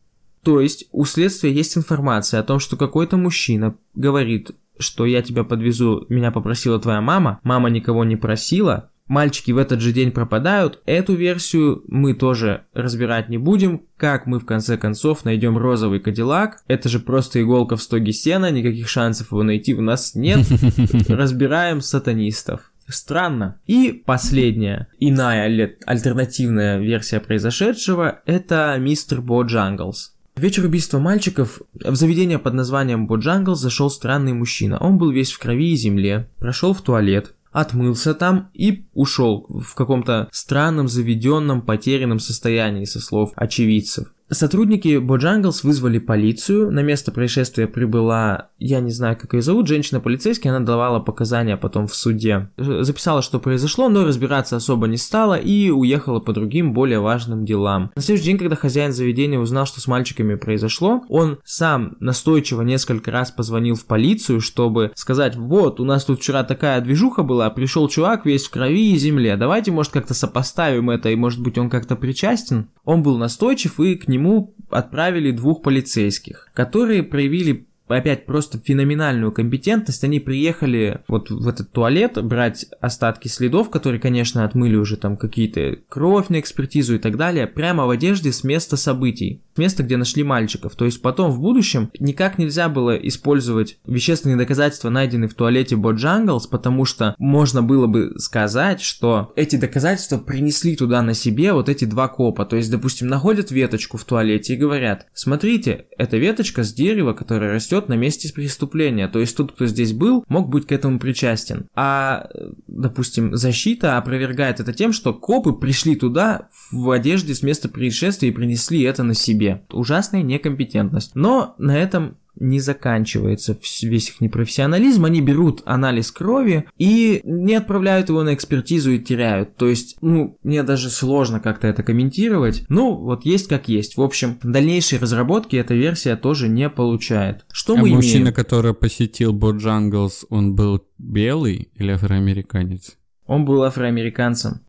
То 0.44 0.60
есть 0.60 0.90
у 0.92 1.06
следствия 1.06 1.54
есть 1.54 1.78
информация 1.78 2.42
о 2.42 2.44
том, 2.44 2.60
что 2.60 2.76
какой-то 2.76 3.16
мужчина 3.16 3.76
говорит, 3.96 4.52
что 4.78 5.06
я 5.06 5.22
тебя 5.22 5.46
подвезу, 5.46 6.06
меня 6.10 6.32
попросила 6.32 6.78
твоя 6.78 7.00
мама, 7.00 7.40
мама 7.44 7.70
никого 7.70 8.04
не 8.04 8.18
просила, 8.18 8.92
мальчики 9.08 9.52
в 9.52 9.58
этот 9.58 9.80
же 9.80 9.94
день 9.94 10.12
пропадают. 10.12 10.82
Эту 10.86 11.14
версию 11.14 11.82
мы 11.88 12.14
тоже 12.14 12.66
разбирать 12.74 13.30
не 13.30 13.38
будем. 13.38 13.84
Как 13.96 14.26
мы 14.26 14.40
в 14.40 14.46
конце 14.46 14.78
концов 14.78 15.24
найдем 15.24 15.58
розовый 15.58 16.02
кадиллак? 16.02 16.58
Это 16.68 16.90
же 16.90 17.00
просто 17.00 17.42
иголка 17.42 17.78
в 17.78 17.82
стоге 17.82 18.12
сена, 18.12 18.52
никаких 18.52 18.90
шансов 18.90 19.32
его 19.32 19.44
найти 19.44 19.74
у 19.74 19.82
нас 19.82 20.14
нет. 20.14 20.46
Разбираем 21.08 21.80
сатанистов. 21.80 22.74
Странно. 22.88 23.60
И 23.66 24.04
последняя, 24.06 24.88
иная 25.00 25.76
альтернативная 25.86 26.80
версия 26.80 27.20
произошедшего– 27.20 28.22
это 28.26 28.76
мистер 28.80 29.22
Боджанглс. 29.22 30.16
В 30.36 30.42
вечер 30.42 30.66
убийства 30.66 31.00
мальчиков 31.00 31.62
в 31.74 31.96
заведение 31.96 32.40
под 32.40 32.56
названием 32.56 33.08
Боджанглс 33.08 33.56
зашел 33.56 33.90
странный 33.90 34.34
мужчина. 34.34 34.78
Он 34.80 34.98
был 34.98 35.10
весь 35.10 35.32
в 35.32 35.40
крови 35.40 35.72
и 35.72 35.78
земле, 35.78 36.28
прошел 36.40 36.74
в 36.74 36.82
туалет, 36.82 37.34
отмылся 37.54 38.14
там 38.14 38.50
и 38.54 38.86
ушел 38.94 39.46
в 39.48 39.76
каком-то 39.76 40.28
странном, 40.34 40.90
заведенном, 40.90 41.62
потерянном 41.62 42.20
состоянии, 42.20 42.84
со 42.84 43.00
слов 43.00 43.32
очевидцев. 43.38 44.14
Сотрудники 44.30 44.98
Боджанглс 44.98 45.64
вызвали 45.64 46.00
полицию. 46.00 46.72
На 46.72 46.82
место 46.82 47.12
происшествия 47.12 47.68
прибыла, 47.68 48.50
я 48.58 48.80
не 48.80 48.92
знаю, 48.92 49.16
как 49.18 49.34
ее 49.34 49.42
зовут, 49.42 49.68
женщина-полицейский. 49.68 50.50
Она 50.50 50.66
давала 50.66 51.00
показания 51.00 51.58
потом 51.58 51.88
в 51.88 51.96
суде. 51.96 52.50
Записала, 52.58 53.22
что 53.22 53.40
произошло, 53.40 53.88
но 53.88 54.04
разбираться 54.04 54.56
особо 54.56 54.88
не 54.88 54.98
стала 54.98 55.36
и 55.36 55.70
уехала 55.70 56.20
по 56.20 56.34
другим, 56.34 56.74
более 56.74 57.00
важным 57.00 57.46
делам. 57.46 57.92
На 57.96 58.02
следующий 58.02 58.30
день, 58.30 58.38
когда 58.40 58.56
хозяин 58.56 58.94
заведения 58.94 59.40
узнал, 59.40 59.68
что 59.68 59.80
с 59.80 59.88
мальчиками 59.88 60.36
произошло, 60.36 61.04
он 61.08 61.38
сам 61.44 61.96
настойчиво 62.00 62.64
несколько 62.64 63.12
раз 63.12 63.30
позвонил 63.30 63.76
в 63.76 63.86
полицию, 63.86 64.42
чтобы 64.42 64.92
сказать, 64.96 65.36
вот, 65.36 65.80
у 65.80 65.86
нас 65.86 66.04
тут 66.04 66.20
вчера 66.20 66.44
такая 66.44 66.82
движуха 66.82 67.22
была, 67.22 67.50
пришел 67.52 67.88
чувак 67.88 68.26
весь 68.26 68.46
в 68.46 68.50
крови 68.50 68.94
и 68.94 68.98
земле, 68.98 69.38
давайте, 69.38 69.72
может, 69.72 69.94
как-то 69.94 70.16
сопоставим 70.16 70.90
это, 70.90 71.10
и, 71.10 71.16
может 71.16 71.42
быть, 71.42 71.58
он 71.58 71.70
как-то 71.70 71.96
причастен. 71.96 72.70
Он 72.84 73.04
был 73.04 73.18
настойчив, 73.18 73.80
и 73.80 73.96
к 73.96 74.08
нему 74.08 74.25
нему 74.26 74.56
отправили 74.70 75.32
двух 75.32 75.62
полицейских, 75.62 76.50
которые 76.54 77.04
проявили 77.04 77.68
опять 77.88 78.26
просто 78.26 78.60
феноменальную 78.60 79.32
компетентность. 79.32 80.04
Они 80.04 80.20
приехали 80.20 81.02
вот 81.08 81.30
в 81.30 81.48
этот 81.48 81.72
туалет 81.72 82.24
брать 82.24 82.66
остатки 82.82 83.28
следов, 83.28 83.70
которые, 83.70 84.00
конечно, 84.00 84.44
отмыли 84.44 84.76
уже 84.76 84.98
там 84.98 85.18
какие-то 85.18 85.78
кровь 85.90 86.30
на 86.30 86.40
экспертизу 86.40 86.96
и 86.96 87.00
так 87.00 87.18
далее, 87.18 87.48
прямо 87.48 87.86
в 87.86 87.90
одежде 87.90 88.32
с 88.32 88.44
места 88.44 88.78
событий 88.78 89.42
место, 89.58 89.84
где 89.84 89.98
нашли 89.98 90.24
мальчиков. 90.24 90.76
То 90.76 90.86
есть 90.86 91.02
потом 91.02 91.32
в 91.32 91.40
будущем 91.40 91.90
никак 92.00 92.38
нельзя 92.38 92.70
было 92.70 92.96
использовать 92.96 93.78
вещественные 93.86 94.38
доказательства, 94.38 94.90
найденные 94.90 95.30
в 95.30 95.34
туалете 95.34 95.76
Боджанглс, 95.76 96.48
потому 96.48 96.86
что 96.86 97.16
можно 97.18 97.62
было 97.64 97.88
бы 97.88 98.14
сказать, 98.18 98.82
что 98.82 99.32
эти 99.36 99.56
доказательства 99.56 100.18
принесли 100.18 100.76
туда 100.76 101.02
на 101.02 101.14
себе 101.14 101.54
вот 101.54 101.70
эти 101.70 101.86
два 101.86 102.08
копа. 102.08 102.46
То 102.46 102.56
есть, 102.56 102.72
допустим, 102.72 103.08
находят 103.08 103.52
веточку 103.52 103.98
в 103.98 104.04
туалете 104.04 104.54
и 104.54 104.58
говорят, 104.58 105.08
смотрите, 105.14 105.86
это 105.98 106.18
веточка 106.18 106.64
с 106.64 106.74
дерева, 106.74 107.14
которое 107.14 107.54
растет 107.54 107.75
на 107.90 107.94
месте 107.94 108.32
преступления. 108.34 109.08
То 109.08 109.20
есть 109.20 109.36
тот, 109.38 109.52
кто 109.52 109.66
здесь 109.66 109.94
был, 109.94 110.24
мог 110.28 110.50
быть 110.50 110.68
к 110.68 110.72
этому 110.72 111.00
причастен. 111.00 111.68
А, 111.76 112.30
допустим, 112.68 113.36
защита 113.36 113.98
опровергает 113.98 114.60
это 114.60 114.74
тем, 114.74 114.94
что 114.94 115.14
копы 115.14 115.54
пришли 115.54 115.96
туда 115.96 116.50
в 116.72 116.90
одежде 116.90 117.36
с 117.36 117.44
места 117.44 117.70
происшествия 117.70 118.30
и 118.30 118.34
принесли 118.34 118.82
это 118.82 119.04
на 119.04 119.14
себе. 119.14 119.64
Ужасная 119.72 120.22
некомпетентность. 120.22 121.16
Но 121.16 121.56
на 121.58 121.78
этом 121.78 122.18
не 122.38 122.60
заканчивается 122.60 123.58
весь 123.82 124.10
их 124.10 124.22
непрофессионализм, 124.22 125.06
они 125.06 125.22
берут 125.22 125.62
анализ 125.66 126.12
крови 126.12 126.66
и 126.78 127.22
не 127.24 127.56
отправляют 127.56 128.10
его 128.10 128.24
на 128.24 128.34
экспертизу 128.34 128.92
и 128.92 129.00
теряют. 129.00 129.56
То 129.56 129.68
есть, 129.68 129.98
ну, 130.02 130.38
мне 130.44 130.64
даже 130.64 130.90
сложно 130.90 131.40
как-то 131.40 131.68
это 131.68 131.84
комментировать. 131.84 132.66
Ну, 132.70 132.96
вот 132.96 133.26
есть 133.26 133.48
как 133.48 133.68
есть. 133.68 133.98
В 133.98 134.02
общем, 134.02 134.40
дальнейшие 134.44 135.00
разработки 135.00 135.56
эта 135.56 135.74
версия 135.74 136.16
тоже 136.16 136.48
не 136.48 136.70
получает. 136.70 137.46
Что 137.52 137.74
а 137.74 137.78
мы 137.78 137.90
мужчина, 137.90 138.24
имеем? 138.24 138.34
который 138.34 138.74
посетил 138.74 139.34
Боджанглс, 139.34 140.26
он 140.30 140.56
был 140.56 140.82
белый 140.98 141.70
или 141.76 141.92
афроамериканец? 141.92 142.98
Он 143.26 143.46
был 143.46 143.64
афроамериканцем. 143.64 144.62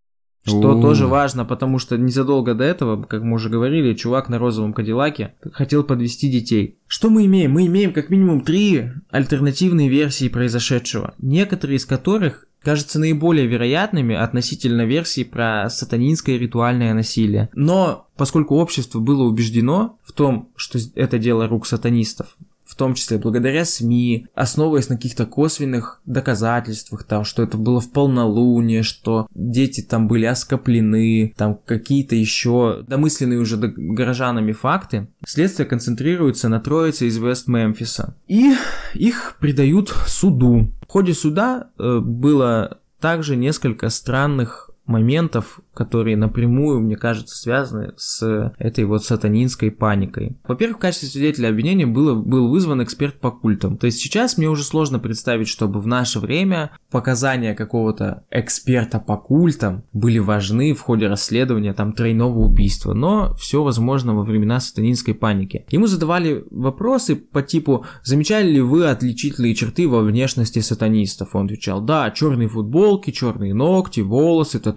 Что 0.46 0.74
У-у-у. 0.74 0.80
тоже 0.80 1.08
важно, 1.08 1.44
потому 1.44 1.80
что 1.80 1.98
незадолго 1.98 2.54
до 2.54 2.62
этого, 2.62 3.02
как 3.02 3.22
мы 3.22 3.34
уже 3.34 3.48
говорили, 3.48 3.94
чувак 3.94 4.28
на 4.28 4.38
розовом 4.38 4.72
Кадиллаке 4.72 5.34
хотел 5.52 5.82
подвести 5.82 6.30
детей. 6.30 6.78
Что 6.86 7.10
мы 7.10 7.26
имеем? 7.26 7.52
Мы 7.52 7.66
имеем 7.66 7.92
как 7.92 8.10
минимум 8.10 8.42
три 8.42 8.90
альтернативные 9.10 9.88
версии 9.88 10.28
произошедшего, 10.28 11.14
некоторые 11.18 11.78
из 11.78 11.84
которых 11.86 12.46
кажутся 12.62 12.98
наиболее 12.98 13.46
вероятными 13.46 14.14
относительно 14.14 14.86
версии 14.86 15.24
про 15.24 15.68
сатанинское 15.68 16.36
ритуальное 16.36 16.94
насилие. 16.94 17.48
Но 17.54 18.08
поскольку 18.16 18.56
общество 18.56 19.00
было 19.00 19.24
убеждено 19.24 19.98
в 20.04 20.12
том, 20.12 20.50
что 20.56 20.78
это 20.94 21.18
дело 21.18 21.48
рук 21.48 21.66
сатанистов, 21.66 22.36
в 22.66 22.74
том 22.74 22.94
числе 22.94 23.18
благодаря 23.18 23.64
СМИ, 23.64 24.26
основываясь 24.34 24.88
на 24.88 24.96
каких-то 24.96 25.26
косвенных 25.26 26.00
доказательствах, 26.04 27.04
там, 27.04 27.24
что 27.24 27.42
это 27.42 27.56
было 27.56 27.80
в 27.80 27.90
полнолуние, 27.90 28.82
что 28.82 29.28
дети 29.34 29.80
там 29.80 30.08
были 30.08 30.26
оскоплены, 30.26 31.32
там 31.36 31.58
какие-то 31.64 32.14
еще 32.16 32.84
домысленные 32.86 33.38
уже 33.38 33.56
горожанами 33.56 34.52
факты, 34.52 35.08
следствие 35.26 35.66
концентрируется 35.66 36.48
на 36.48 36.60
троице 36.60 37.06
из 37.06 37.16
Вест-Мемфиса. 37.18 38.14
И 38.28 38.54
их 38.94 39.36
предают 39.40 39.94
суду. 40.06 40.70
В 40.86 40.90
ходе 40.90 41.14
суда 41.14 41.68
э, 41.78 42.00
было 42.00 42.78
также 43.00 43.36
несколько 43.36 43.88
странных 43.90 44.65
моментов, 44.86 45.60
которые 45.74 46.16
напрямую, 46.16 46.80
мне 46.80 46.96
кажется, 46.96 47.36
связаны 47.36 47.92
с 47.96 48.52
этой 48.58 48.84
вот 48.84 49.04
сатанинской 49.04 49.70
паникой. 49.70 50.36
Во-первых, 50.46 50.78
в 50.78 50.80
качестве 50.80 51.08
свидетеля 51.08 51.48
обвинения 51.48 51.86
было, 51.86 52.14
был 52.14 52.48
вызван 52.48 52.82
эксперт 52.82 53.20
по 53.20 53.30
культам. 53.30 53.76
То 53.76 53.86
есть 53.86 53.98
сейчас 53.98 54.38
мне 54.38 54.48
уже 54.48 54.62
сложно 54.64 54.98
представить, 54.98 55.48
чтобы 55.48 55.80
в 55.80 55.86
наше 55.86 56.18
время 56.18 56.70
показания 56.90 57.54
какого-то 57.54 58.24
эксперта 58.30 58.98
по 59.00 59.16
культам 59.16 59.84
были 59.92 60.18
важны 60.18 60.72
в 60.72 60.80
ходе 60.80 61.08
расследования 61.08 61.74
там 61.74 61.92
тройного 61.92 62.38
убийства, 62.38 62.94
но 62.94 63.34
все 63.34 63.62
возможно 63.62 64.14
во 64.14 64.22
времена 64.22 64.60
сатанинской 64.60 65.14
паники. 65.14 65.66
Ему 65.70 65.86
задавали 65.86 66.44
вопросы 66.50 67.16
по 67.16 67.42
типу 67.42 67.84
«Замечали 68.02 68.50
ли 68.50 68.60
вы 68.60 68.86
отличительные 68.86 69.54
черты 69.54 69.88
во 69.88 70.00
внешности 70.00 70.60
сатанистов?» 70.60 71.34
Он 71.34 71.46
отвечал 71.46 71.80
«Да, 71.82 72.10
черные 72.10 72.48
футболки, 72.48 73.10
черные 73.10 73.52
ногти, 73.52 74.00
волосы, 74.00 74.58
татуировки» 74.58 74.75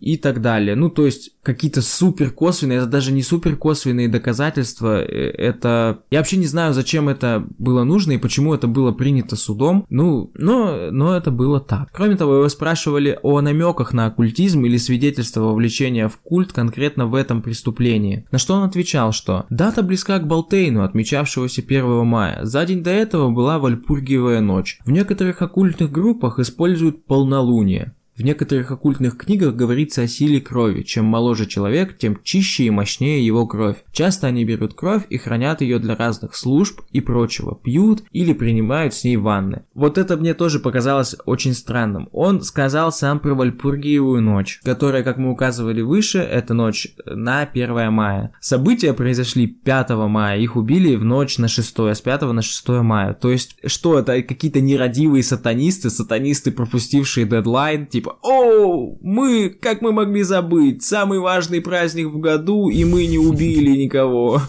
и 0.00 0.16
так 0.16 0.40
далее. 0.40 0.76
Ну, 0.76 0.90
то 0.90 1.06
есть 1.06 1.32
какие-то 1.42 1.80
супер 1.80 2.30
косвенные, 2.30 2.78
это 2.78 2.86
даже 2.86 3.12
не 3.12 3.22
супер 3.22 3.56
косвенные 3.56 4.08
доказательства, 4.08 5.00
э, 5.00 5.30
это... 5.30 6.00
Я 6.10 6.18
вообще 6.18 6.36
не 6.36 6.46
знаю, 6.46 6.74
зачем 6.74 7.08
это 7.08 7.46
было 7.58 7.84
нужно 7.84 8.12
и 8.12 8.18
почему 8.18 8.52
это 8.52 8.66
было 8.66 8.92
принято 8.92 9.36
судом, 9.36 9.86
ну, 9.88 10.32
но, 10.34 10.90
но 10.90 11.16
это 11.16 11.30
было 11.30 11.60
так. 11.60 11.90
Кроме 11.92 12.16
того, 12.16 12.36
его 12.36 12.48
спрашивали 12.48 13.18
о 13.22 13.40
намеках 13.40 13.92
на 13.92 14.06
оккультизм 14.06 14.64
или 14.64 14.76
свидетельство 14.76 15.42
вовлечения 15.42 16.08
в 16.08 16.16
культ 16.16 16.52
конкретно 16.52 17.06
в 17.06 17.14
этом 17.14 17.42
преступлении. 17.42 18.26
На 18.32 18.38
что 18.38 18.54
он 18.54 18.64
отвечал, 18.64 19.12
что 19.12 19.46
дата 19.50 19.82
близка 19.82 20.18
к 20.18 20.26
Балтейну, 20.26 20.82
отмечавшегося 20.82 21.62
1 21.62 22.06
мая. 22.06 22.44
За 22.44 22.64
день 22.64 22.82
до 22.82 22.90
этого 22.90 23.30
была 23.30 23.58
Вальпургиевая 23.58 24.40
ночь. 24.40 24.78
В 24.84 24.90
некоторых 24.90 25.42
оккультных 25.42 25.90
группах 25.90 26.38
используют 26.38 27.04
полнолуние. 27.06 27.94
В 28.16 28.22
некоторых 28.22 28.70
оккультных 28.70 29.18
книгах 29.18 29.54
говорится 29.54 30.00
о 30.00 30.08
силе 30.08 30.40
крови. 30.40 30.82
Чем 30.82 31.04
моложе 31.04 31.44
человек, 31.44 31.98
тем 31.98 32.18
чище 32.22 32.64
и 32.64 32.70
мощнее 32.70 33.24
его 33.24 33.46
кровь. 33.46 33.76
Часто 33.92 34.26
они 34.26 34.42
берут 34.46 34.72
кровь 34.72 35.02
и 35.10 35.18
хранят 35.18 35.60
ее 35.60 35.78
для 35.78 35.96
разных 35.96 36.34
служб 36.34 36.80
и 36.92 37.02
прочего, 37.02 37.54
пьют 37.54 38.04
или 38.12 38.32
принимают 38.32 38.94
с 38.94 39.04
ней 39.04 39.18
ванны. 39.18 39.64
Вот 39.74 39.98
это 39.98 40.16
мне 40.16 40.32
тоже 40.32 40.60
показалось 40.60 41.14
очень 41.26 41.52
странным. 41.52 42.08
Он 42.10 42.40
сказал 42.40 42.90
сам 42.90 43.20
про 43.20 43.34
Вальпургиевую 43.34 44.22
ночь, 44.22 44.60
которая, 44.64 45.02
как 45.02 45.18
мы 45.18 45.30
указывали 45.30 45.82
выше, 45.82 46.20
это 46.20 46.54
ночь 46.54 46.88
на 47.04 47.42
1 47.42 47.92
мая. 47.92 48.32
События 48.40 48.94
произошли 48.94 49.46
5 49.46 49.90
мая, 50.08 50.38
их 50.38 50.56
убили 50.56 50.96
в 50.96 51.04
ночь 51.04 51.36
на 51.36 51.48
6, 51.48 51.78
а 51.80 51.94
с 51.94 52.00
5 52.00 52.22
на 52.22 52.40
6 52.40 52.68
мая. 52.68 53.12
То 53.12 53.30
есть, 53.30 53.58
что 53.66 53.98
это, 53.98 54.22
какие-то 54.22 54.62
нерадивые 54.62 55.22
сатанисты, 55.22 55.90
сатанисты, 55.90 56.50
пропустившие 56.50 57.26
дедлайн, 57.26 57.86
типа 57.86 58.05
типа, 58.06 58.18
о, 58.22 58.96
мы, 59.00 59.50
как 59.50 59.82
мы 59.82 59.92
могли 59.92 60.22
забыть, 60.22 60.82
самый 60.82 61.18
важный 61.18 61.60
праздник 61.60 62.08
в 62.08 62.18
году, 62.18 62.68
и 62.68 62.84
мы 62.84 63.06
не 63.06 63.18
убили 63.18 63.76
никого. 63.76 64.40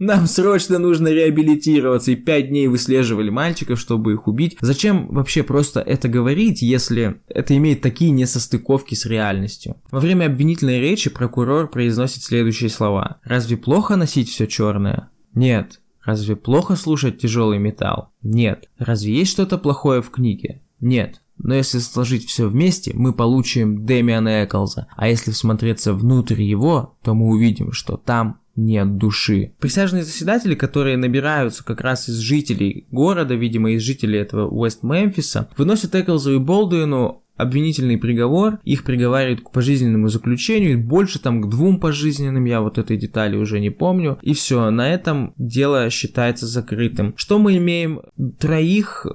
Нам 0.00 0.26
срочно 0.26 0.78
нужно 0.78 1.08
реабилитироваться, 1.08 2.10
и 2.10 2.16
пять 2.16 2.48
дней 2.48 2.66
выслеживали 2.66 3.30
мальчиков, 3.30 3.78
чтобы 3.78 4.12
их 4.12 4.26
убить. 4.26 4.56
Зачем 4.60 5.06
вообще 5.08 5.42
просто 5.42 5.80
это 5.80 6.08
говорить, 6.08 6.62
если 6.62 7.20
это 7.28 7.56
имеет 7.56 7.80
такие 7.80 8.10
несостыковки 8.10 8.94
с 8.94 9.06
реальностью? 9.06 9.76
Во 9.90 10.00
время 10.00 10.26
обвинительной 10.26 10.80
речи 10.80 11.10
прокурор 11.10 11.70
произносит 11.70 12.24
следующие 12.24 12.70
слова. 12.70 13.18
Разве 13.24 13.56
плохо 13.56 13.96
носить 13.96 14.28
все 14.28 14.46
черное? 14.46 15.10
Нет. 15.34 15.80
Разве 16.04 16.36
плохо 16.36 16.76
слушать 16.76 17.18
тяжелый 17.18 17.58
металл? 17.58 18.10
Нет. 18.22 18.68
Разве 18.78 19.14
есть 19.14 19.30
что-то 19.30 19.56
плохое 19.56 20.02
в 20.02 20.10
книге? 20.10 20.60
Нет. 20.80 21.22
Но 21.44 21.54
если 21.54 21.78
сложить 21.78 22.26
все 22.26 22.48
вместе, 22.48 22.92
мы 22.94 23.12
получим 23.12 23.84
Дэмиана 23.84 24.44
Эклза, 24.44 24.88
а 24.96 25.08
если 25.08 25.30
всмотреться 25.30 25.92
внутрь 25.92 26.42
его, 26.42 26.96
то 27.04 27.14
мы 27.14 27.28
увидим, 27.28 27.72
что 27.72 27.96
там 27.96 28.40
нет 28.56 28.96
души. 28.96 29.52
Присяжные 29.60 30.04
заседатели, 30.04 30.54
которые 30.54 30.96
набираются 30.96 31.64
как 31.64 31.80
раз 31.80 32.08
из 32.08 32.16
жителей 32.16 32.86
города, 32.90 33.34
видимо, 33.34 33.72
из 33.72 33.82
жителей 33.82 34.18
этого 34.20 34.48
Уэст-Мемфиса, 34.48 35.48
выносят 35.56 35.94
Эклзу 35.94 36.34
и 36.34 36.38
Болдуину 36.38 37.20
обвинительный 37.36 37.98
приговор, 37.98 38.60
их 38.64 38.84
приговаривают 38.84 39.40
к 39.40 39.50
пожизненному 39.50 40.08
заключению, 40.08 40.78
больше 40.78 41.18
там 41.18 41.42
к 41.42 41.48
двум 41.48 41.80
пожизненным, 41.80 42.44
я 42.44 42.60
вот 42.60 42.78
этой 42.78 42.96
детали 42.96 43.36
уже 43.36 43.60
не 43.60 43.70
помню, 43.70 44.18
и 44.22 44.34
все, 44.34 44.70
на 44.70 44.92
этом 44.92 45.34
дело 45.36 45.90
считается 45.90 46.46
закрытым. 46.46 47.12
Что 47.16 47.38
мы 47.38 47.56
имеем? 47.56 48.02
Троих 48.38 49.06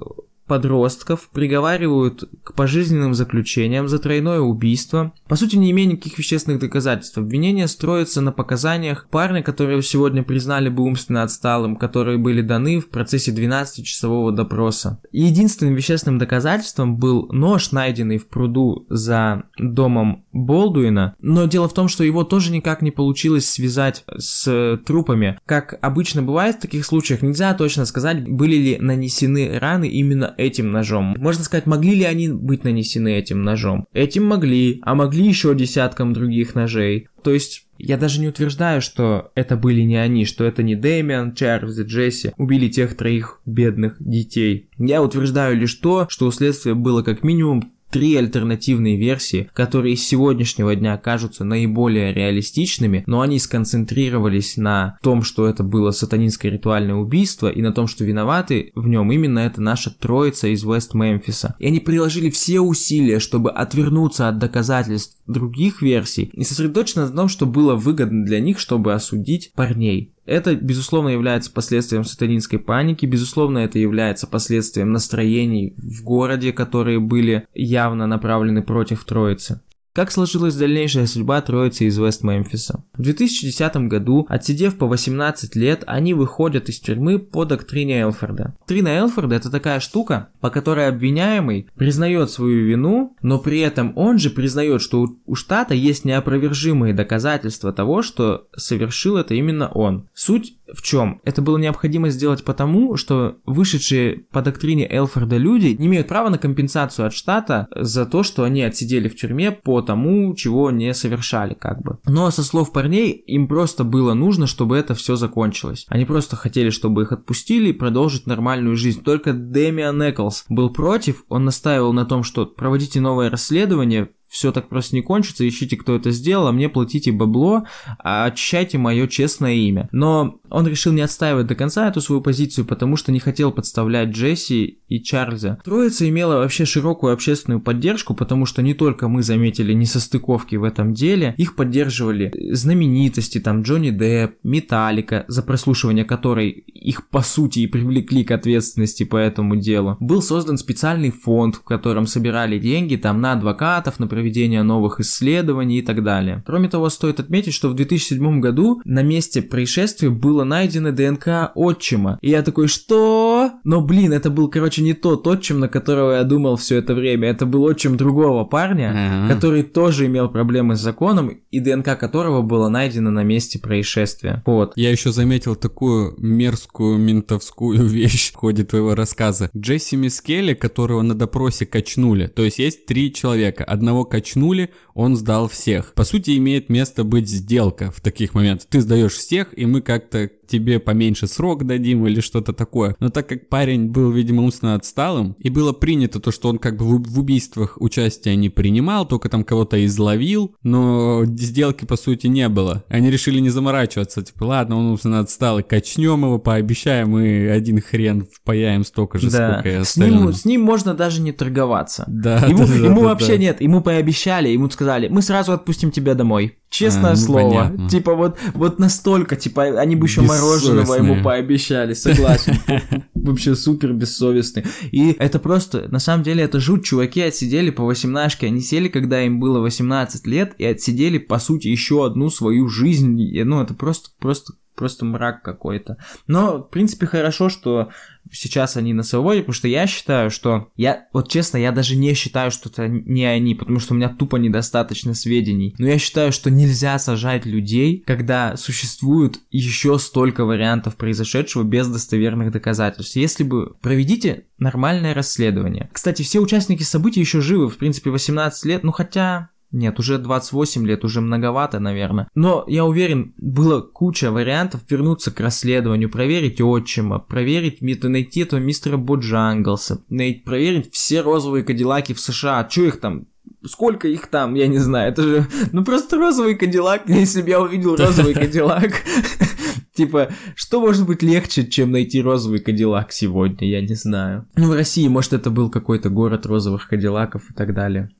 подростков 0.50 1.30
приговаривают 1.32 2.24
к 2.42 2.54
пожизненным 2.54 3.14
заключениям 3.14 3.86
за 3.86 4.00
тройное 4.00 4.40
убийство, 4.40 5.12
по 5.28 5.36
сути 5.36 5.54
не 5.54 5.70
имея 5.70 5.86
никаких 5.86 6.18
вещественных 6.18 6.58
доказательств. 6.58 7.16
Обвинение 7.18 7.68
строится 7.68 8.20
на 8.20 8.32
показаниях 8.32 9.06
парня, 9.08 9.44
которые 9.44 9.80
сегодня 9.80 10.24
признали 10.24 10.68
бы 10.68 10.82
умственно 10.82 11.22
отсталым, 11.22 11.76
которые 11.76 12.18
были 12.18 12.42
даны 12.42 12.80
в 12.80 12.88
процессе 12.88 13.30
12-часового 13.30 14.32
допроса. 14.32 15.00
единственным 15.12 15.76
вещественным 15.76 16.18
доказательством 16.18 16.96
был 16.96 17.28
нож, 17.30 17.70
найденный 17.70 18.18
в 18.18 18.26
пруду 18.26 18.86
за 18.90 19.44
домом 19.56 20.24
Болдуина, 20.32 21.14
но 21.20 21.46
дело 21.46 21.68
в 21.68 21.74
том, 21.74 21.86
что 21.86 22.02
его 22.02 22.24
тоже 22.24 22.50
никак 22.50 22.82
не 22.82 22.90
получилось 22.90 23.48
связать 23.48 24.04
с 24.18 24.80
трупами. 24.84 25.38
Как 25.46 25.78
обычно 25.80 26.22
бывает 26.22 26.56
в 26.56 26.62
таких 26.62 26.84
случаях, 26.84 27.22
нельзя 27.22 27.54
точно 27.54 27.84
сказать, 27.84 28.28
были 28.28 28.56
ли 28.56 28.78
нанесены 28.80 29.56
раны 29.60 29.88
именно 29.88 30.34
этим 30.40 30.72
ножом. 30.72 31.14
Можно 31.18 31.44
сказать, 31.44 31.66
могли 31.66 31.94
ли 31.94 32.04
они 32.04 32.28
быть 32.28 32.64
нанесены 32.64 33.18
этим 33.18 33.42
ножом? 33.42 33.86
Этим 33.92 34.24
могли, 34.24 34.80
а 34.82 34.94
могли 34.94 35.26
еще 35.26 35.54
десяткам 35.54 36.12
других 36.12 36.54
ножей. 36.54 37.08
То 37.22 37.32
есть 37.32 37.66
я 37.78 37.96
даже 37.96 38.20
не 38.20 38.28
утверждаю, 38.28 38.80
что 38.80 39.30
это 39.34 39.56
были 39.56 39.82
не 39.82 39.96
они, 39.96 40.24
что 40.24 40.44
это 40.44 40.62
не 40.62 40.74
Дэмиан, 40.74 41.34
Чарльз 41.34 41.78
и 41.78 41.82
Джесси 41.82 42.32
убили 42.36 42.68
тех 42.68 42.96
троих 42.96 43.40
бедных 43.44 43.96
детей. 44.00 44.68
Я 44.78 45.02
утверждаю 45.02 45.56
лишь 45.56 45.74
то, 45.74 46.06
что 46.08 46.26
у 46.26 46.30
следствия 46.30 46.74
было 46.74 47.02
как 47.02 47.22
минимум 47.22 47.72
три 47.90 48.16
альтернативные 48.16 48.96
версии, 48.96 49.50
которые 49.52 49.96
с 49.96 50.06
сегодняшнего 50.06 50.74
дня 50.74 50.96
кажутся 50.96 51.44
наиболее 51.44 52.12
реалистичными, 52.12 53.04
но 53.06 53.20
они 53.20 53.38
сконцентрировались 53.38 54.56
на 54.56 54.98
том, 55.02 55.22
что 55.22 55.46
это 55.46 55.62
было 55.62 55.90
сатанинское 55.90 56.50
ритуальное 56.50 56.94
убийство 56.94 57.48
и 57.48 57.62
на 57.62 57.72
том, 57.72 57.86
что 57.86 58.04
виноваты 58.04 58.72
в 58.74 58.88
нем 58.88 59.12
именно 59.12 59.40
это 59.40 59.60
наша 59.60 59.90
троица 59.90 60.48
из 60.48 60.64
Вест-Мемфиса. 60.64 61.56
И 61.58 61.66
они 61.66 61.80
приложили 61.80 62.30
все 62.30 62.60
усилия, 62.60 63.18
чтобы 63.18 63.50
отвернуться 63.50 64.28
от 64.28 64.38
доказательств 64.38 65.16
других 65.26 65.82
версий 65.82 66.30
и 66.32 66.44
сосредоточиться 66.44 67.06
на 67.06 67.10
том, 67.10 67.28
что 67.28 67.46
было 67.46 67.74
выгодно 67.74 68.24
для 68.24 68.40
них, 68.40 68.58
чтобы 68.58 68.94
осудить 68.94 69.52
парней. 69.54 70.12
Это, 70.30 70.54
безусловно, 70.54 71.08
является 71.08 71.50
последствием 71.50 72.04
сатанинской 72.04 72.60
паники, 72.60 73.04
безусловно, 73.04 73.58
это 73.58 73.80
является 73.80 74.28
последствием 74.28 74.92
настроений 74.92 75.74
в 75.76 76.04
городе, 76.04 76.52
которые 76.52 77.00
были 77.00 77.48
явно 77.52 78.06
направлены 78.06 78.62
против 78.62 79.02
Троицы. 79.04 79.60
Как 79.92 80.12
сложилась 80.12 80.54
дальнейшая 80.54 81.06
судьба 81.06 81.40
троицы 81.40 81.86
из 81.86 81.98
Вест-Мемфиса? 81.98 82.84
В 82.94 83.02
2010 83.02 83.88
году, 83.88 84.24
отсидев 84.28 84.78
по 84.78 84.86
18 84.86 85.56
лет, 85.56 85.82
они 85.88 86.14
выходят 86.14 86.68
из 86.68 86.78
тюрьмы 86.78 87.18
по 87.18 87.44
доктрине 87.44 88.02
Элфорда. 88.02 88.54
Доктрина 88.60 88.88
Элфорда 88.88 89.34
это 89.34 89.50
такая 89.50 89.80
штука, 89.80 90.28
по 90.40 90.48
которой 90.50 90.86
обвиняемый 90.86 91.68
признает 91.74 92.30
свою 92.30 92.66
вину, 92.66 93.16
но 93.20 93.40
при 93.40 93.58
этом 93.58 93.92
он 93.96 94.20
же 94.20 94.30
признает, 94.30 94.80
что 94.80 95.08
у 95.26 95.34
штата 95.34 95.74
есть 95.74 96.04
неопровержимые 96.04 96.94
доказательства 96.94 97.72
того, 97.72 98.02
что 98.02 98.46
совершил 98.56 99.16
это 99.16 99.34
именно 99.34 99.68
он. 99.70 100.08
Суть 100.14 100.54
в 100.74 100.82
чем? 100.82 101.20
Это 101.24 101.42
было 101.42 101.58
необходимо 101.58 102.10
сделать 102.10 102.44
потому, 102.44 102.96
что 102.96 103.36
вышедшие 103.46 104.24
по 104.30 104.42
доктрине 104.42 104.86
Элфорда 104.90 105.36
люди 105.36 105.76
не 105.78 105.86
имеют 105.86 106.08
права 106.08 106.30
на 106.30 106.38
компенсацию 106.38 107.06
от 107.06 107.12
штата 107.12 107.68
за 107.74 108.06
то, 108.06 108.22
что 108.22 108.44
они 108.44 108.62
отсидели 108.62 109.08
в 109.08 109.16
тюрьме 109.16 109.50
по 109.52 109.82
тому, 109.82 110.34
чего 110.34 110.70
не 110.70 110.94
совершали 110.94 111.54
как 111.54 111.82
бы. 111.82 111.98
Но 112.06 112.30
со 112.30 112.42
слов 112.42 112.72
парней, 112.72 113.10
им 113.10 113.48
просто 113.48 113.84
было 113.84 114.14
нужно, 114.14 114.46
чтобы 114.46 114.76
это 114.76 114.94
все 114.94 115.16
закончилось. 115.16 115.86
Они 115.88 116.04
просто 116.04 116.36
хотели, 116.36 116.70
чтобы 116.70 117.02
их 117.02 117.12
отпустили 117.12 117.68
и 117.68 117.74
продолжить 117.74 118.26
нормальную 118.26 118.76
жизнь. 118.76 119.02
Только 119.02 119.32
Дэмиан 119.32 120.00
Эклс 120.02 120.44
был 120.48 120.70
против, 120.70 121.24
он 121.28 121.44
настаивал 121.44 121.92
на 121.92 122.04
том, 122.04 122.22
что 122.22 122.46
проводите 122.46 123.00
новое 123.00 123.30
расследование, 123.30 124.10
все 124.30 124.52
так 124.52 124.68
просто 124.68 124.94
не 124.94 125.02
кончится, 125.02 125.46
ищите, 125.46 125.76
кто 125.76 125.96
это 125.96 126.12
сделал, 126.12 126.46
а 126.46 126.52
мне 126.52 126.68
платите 126.68 127.10
бабло, 127.10 127.64
а 127.98 128.26
очищайте 128.26 128.78
мое 128.78 129.08
честное 129.08 129.54
имя. 129.54 129.88
Но 129.90 130.40
он 130.48 130.68
решил 130.68 130.92
не 130.92 131.00
отстаивать 131.02 131.48
до 131.48 131.56
конца 131.56 131.88
эту 131.88 132.00
свою 132.00 132.20
позицию, 132.20 132.64
потому 132.64 132.96
что 132.96 133.10
не 133.10 133.18
хотел 133.18 133.50
подставлять 133.50 134.10
Джесси 134.10 134.78
и 134.86 135.02
Чарльза. 135.02 135.58
Троица 135.64 136.08
имела 136.08 136.36
вообще 136.36 136.64
широкую 136.64 137.12
общественную 137.12 137.60
поддержку, 137.60 138.14
потому 138.14 138.46
что 138.46 138.62
не 138.62 138.74
только 138.74 139.08
мы 139.08 139.24
заметили 139.24 139.72
несостыковки 139.72 140.54
в 140.54 140.62
этом 140.64 140.94
деле, 140.94 141.34
их 141.36 141.56
поддерживали 141.56 142.32
знаменитости, 142.52 143.40
там 143.40 143.62
Джонни 143.62 143.90
Депп, 143.90 144.36
Металлика, 144.44 145.24
за 145.26 145.42
прослушивание 145.42 146.04
которой 146.04 146.50
их 146.50 147.08
по 147.08 147.22
сути 147.22 147.60
и 147.60 147.66
привлекли 147.66 148.22
к 148.22 148.30
ответственности 148.30 149.02
по 149.02 149.16
этому 149.16 149.56
делу. 149.56 149.96
Был 149.98 150.22
создан 150.22 150.56
специальный 150.56 151.10
фонд, 151.10 151.56
в 151.56 151.64
котором 151.64 152.06
собирали 152.06 152.58
деньги 152.58 152.96
там 152.96 153.20
на 153.20 153.32
адвокатов, 153.32 153.98
на 153.98 154.06
проведение 154.20 154.62
новых 154.62 155.00
исследований 155.00 155.78
и 155.78 155.82
так 155.82 156.04
далее. 156.04 156.42
Кроме 156.46 156.68
того, 156.68 156.90
стоит 156.90 157.20
отметить, 157.20 157.54
что 157.54 157.70
в 157.70 157.74
2007 157.74 158.40
году 158.40 158.82
на 158.84 159.02
месте 159.02 159.40
происшествия 159.40 160.10
было 160.10 160.44
найдено 160.44 160.92
ДНК 160.92 161.52
отчима. 161.54 162.18
И 162.20 162.28
я 162.28 162.42
такой, 162.42 162.68
что? 162.68 163.52
Но 163.64 163.80
блин, 163.80 164.12
это 164.12 164.28
был, 164.28 164.48
короче, 164.48 164.82
не 164.82 164.92
тот 164.92 165.26
отчим, 165.26 165.58
на 165.58 165.68
которого 165.68 166.16
я 166.16 166.24
думал 166.24 166.56
все 166.56 166.76
это 166.76 166.94
время. 166.94 167.28
Это 167.28 167.46
был 167.46 167.62
отчим 167.64 167.96
другого 167.96 168.44
парня, 168.44 168.92
ага. 168.94 169.34
который 169.34 169.62
тоже 169.62 170.06
имел 170.06 170.28
проблемы 170.28 170.76
с 170.76 170.80
законом, 170.80 171.38
и 171.50 171.60
ДНК 171.60 171.98
которого 171.98 172.42
было 172.42 172.68
найдено 172.68 173.10
на 173.10 173.22
месте 173.22 173.58
происшествия. 173.58 174.42
Вот. 174.44 174.72
Я 174.76 174.90
еще 174.90 175.12
заметил 175.12 175.56
такую 175.56 176.14
мерзкую 176.18 176.98
ментовскую 176.98 177.86
вещь 177.86 178.32
в 178.32 178.36
ходе 178.36 178.64
твоего 178.64 178.94
рассказа. 178.94 179.50
Джесси 179.56 179.96
Мискелли, 179.96 180.52
которого 180.52 181.00
на 181.00 181.14
допросе 181.14 181.64
качнули. 181.64 182.26
То 182.26 182.44
есть 182.44 182.58
есть 182.58 182.84
три 182.84 183.12
человека. 183.14 183.64
Одного 183.64 184.04
качнули, 184.10 184.70
он 184.94 185.16
сдал 185.16 185.48
всех. 185.48 185.94
По 185.94 186.04
сути, 186.04 186.36
имеет 186.36 186.68
место 186.68 187.04
быть 187.04 187.28
сделка 187.28 187.90
в 187.90 188.00
таких 188.00 188.34
моментах. 188.34 188.68
Ты 188.68 188.80
сдаешь 188.80 189.14
всех, 189.14 189.56
и 189.56 189.64
мы 189.64 189.80
как-то 189.80 190.30
тебе 190.50 190.78
поменьше 190.78 191.26
срок 191.26 191.64
дадим 191.64 192.06
или 192.06 192.20
что-то 192.20 192.52
такое. 192.52 192.96
Но 193.00 193.10
так 193.10 193.28
как 193.28 193.48
парень 193.48 193.88
был, 193.88 194.10
видимо, 194.10 194.42
умственно 194.42 194.74
отсталым, 194.74 195.36
и 195.38 195.50
было 195.50 195.72
принято 195.72 196.20
то, 196.20 196.30
что 196.32 196.48
он 196.48 196.58
как 196.58 196.76
бы 196.76 196.84
в 196.98 197.18
убийствах 197.18 197.76
участия 197.80 198.36
не 198.36 198.48
принимал, 198.48 199.06
только 199.06 199.28
там 199.28 199.44
кого-то 199.44 199.84
изловил, 199.84 200.54
но 200.62 201.24
сделки 201.24 201.84
по 201.84 201.96
сути 201.96 202.26
не 202.26 202.48
было. 202.48 202.84
Они 202.88 203.10
решили 203.10 203.40
не 203.40 203.50
заморачиваться, 203.50 204.22
типа, 204.22 204.44
ладно, 204.44 204.76
он 204.76 204.86
умственно 204.86 205.20
отсталый, 205.20 205.62
качнем 205.62 206.24
его, 206.24 206.38
пообещаем 206.38 207.18
и 207.18 207.46
один 207.46 207.80
хрен 207.80 208.26
впаяем 208.32 208.84
столько 208.84 209.18
же, 209.18 209.30
да. 209.30 209.52
сколько 209.52 209.68
и 209.68 209.74
остальным. 209.74 210.18
С 210.18 210.22
ним, 210.22 210.32
с 210.32 210.44
ним 210.44 210.62
можно 210.62 210.94
даже 210.94 211.20
не 211.20 211.32
торговаться. 211.32 212.04
Да, 212.08 212.38
ему, 212.46 212.66
да, 212.66 212.74
ему 212.74 213.02
да, 213.02 213.08
вообще 213.08 213.32
да. 213.32 213.38
нет, 213.38 213.60
ему 213.60 213.80
пообещали, 213.80 214.48
ему 214.48 214.68
сказали, 214.70 215.08
мы 215.08 215.22
сразу 215.22 215.52
отпустим 215.52 215.90
тебя 215.90 216.14
домой. 216.14 216.59
Честное 216.70 217.10
А, 217.10 217.14
ну, 217.14 217.16
слово. 217.16 217.48
понятно. 217.50 217.88
Типа 217.88 218.14
вот, 218.14 218.38
вот 218.54 218.78
настолько, 218.78 219.34
типа, 219.34 219.64
они 219.80 219.96
бы 219.96 220.06
еще 220.06 220.20
мороженого 220.20 220.94
ему 220.94 221.20
пообещали, 221.20 221.94
согласен. 221.94 222.58
Вообще 223.14 223.56
супер 223.56 223.92
бессовестный. 223.92 224.64
И 224.92 225.10
это 225.18 225.40
просто, 225.40 225.88
на 225.90 225.98
самом 225.98 226.22
деле, 226.22 226.44
это 226.44 226.60
жуть. 226.60 226.84
Чуваки 226.84 227.20
отсидели 227.22 227.70
по 227.70 227.84
18 227.84 228.44
они 228.44 228.60
сели, 228.60 228.86
когда 228.88 229.20
им 229.20 229.40
было 229.40 229.58
18 229.58 230.26
лет, 230.28 230.54
и 230.58 230.64
отсидели, 230.64 231.18
по 231.18 231.40
сути, 231.40 231.66
еще 231.66 232.06
одну 232.06 232.30
свою 232.30 232.68
жизнь. 232.68 233.20
Ну, 233.44 233.60
это 233.60 233.74
просто, 233.74 234.10
просто 234.20 234.52
просто 234.74 235.04
мрак 235.04 235.42
какой-то. 235.42 235.96
Но, 236.26 236.58
в 236.58 236.70
принципе, 236.70 237.06
хорошо, 237.06 237.48
что 237.48 237.90
сейчас 238.32 238.76
они 238.76 238.92
на 238.92 239.02
свободе, 239.02 239.40
потому 239.40 239.54
что 239.54 239.68
я 239.68 239.86
считаю, 239.86 240.30
что... 240.30 240.68
Я, 240.76 241.08
вот 241.12 241.30
честно, 241.30 241.58
я 241.58 241.72
даже 241.72 241.96
не 241.96 242.14
считаю, 242.14 242.50
что 242.50 242.68
это 242.68 242.88
не 242.88 243.24
они, 243.24 243.54
потому 243.54 243.80
что 243.80 243.94
у 243.94 243.96
меня 243.96 244.08
тупо 244.08 244.36
недостаточно 244.36 245.14
сведений. 245.14 245.74
Но 245.78 245.86
я 245.86 245.98
считаю, 245.98 246.32
что 246.32 246.50
нельзя 246.50 246.98
сажать 246.98 247.46
людей, 247.46 248.02
когда 248.06 248.56
существует 248.56 249.40
еще 249.50 249.98
столько 249.98 250.44
вариантов 250.44 250.96
произошедшего 250.96 251.62
без 251.62 251.88
достоверных 251.88 252.52
доказательств. 252.52 253.16
Если 253.16 253.44
бы... 253.44 253.74
Проведите 253.80 254.46
нормальное 254.58 255.14
расследование. 255.14 255.90
Кстати, 255.92 256.22
все 256.22 256.40
участники 256.40 256.82
событий 256.82 257.20
еще 257.20 257.40
живы, 257.40 257.68
в 257.68 257.76
принципе, 257.76 258.10
18 258.10 258.64
лет, 258.64 258.84
ну 258.84 258.92
хотя... 258.92 259.50
Нет, 259.72 260.00
уже 260.00 260.18
28 260.18 260.86
лет, 260.86 261.04
уже 261.04 261.20
многовато, 261.20 261.78
наверное. 261.78 262.28
Но 262.34 262.64
я 262.66 262.84
уверен, 262.84 263.34
было 263.36 263.80
куча 263.80 264.32
вариантов 264.32 264.80
вернуться 264.88 265.30
к 265.30 265.40
расследованию, 265.40 266.10
проверить 266.10 266.60
отчима, 266.60 267.20
проверить, 267.20 267.80
найти 267.80 268.40
этого 268.40 268.58
мистера 268.58 268.96
Боджанглса, 268.96 270.02
проверить 270.44 270.92
все 270.92 271.20
розовые 271.20 271.62
кадиллаки 271.62 272.14
в 272.14 272.20
США. 272.20 272.64
Че 272.64 272.88
их 272.88 273.00
там? 273.00 273.26
Сколько 273.64 274.08
их 274.08 274.28
там, 274.28 274.54
я 274.54 274.66
не 274.66 274.78
знаю, 274.78 275.12
это 275.12 275.22
же, 275.22 275.46
ну 275.72 275.84
просто 275.84 276.16
розовый 276.16 276.54
кадиллак, 276.54 277.02
если 277.08 277.42
бы 277.42 277.50
я 277.50 277.60
увидел 277.60 277.94
розовый 277.94 278.32
кадиллак, 278.32 279.02
типа, 279.94 280.30
что 280.54 280.80
может 280.80 281.06
быть 281.06 281.22
легче, 281.22 281.66
чем 281.66 281.90
найти 281.90 282.22
розовый 282.22 282.60
кадиллак 282.60 283.12
сегодня, 283.12 283.68
я 283.68 283.82
не 283.82 283.94
знаю. 283.94 284.46
Ну, 284.56 284.68
в 284.68 284.74
России, 284.74 285.06
может, 285.08 285.34
это 285.34 285.50
был 285.50 285.70
какой-то 285.70 286.08
город 286.08 286.46
розовых 286.46 286.88
кадиллаков 286.88 287.50
и 287.50 287.54
так 287.54 287.74
далее. 287.74 288.10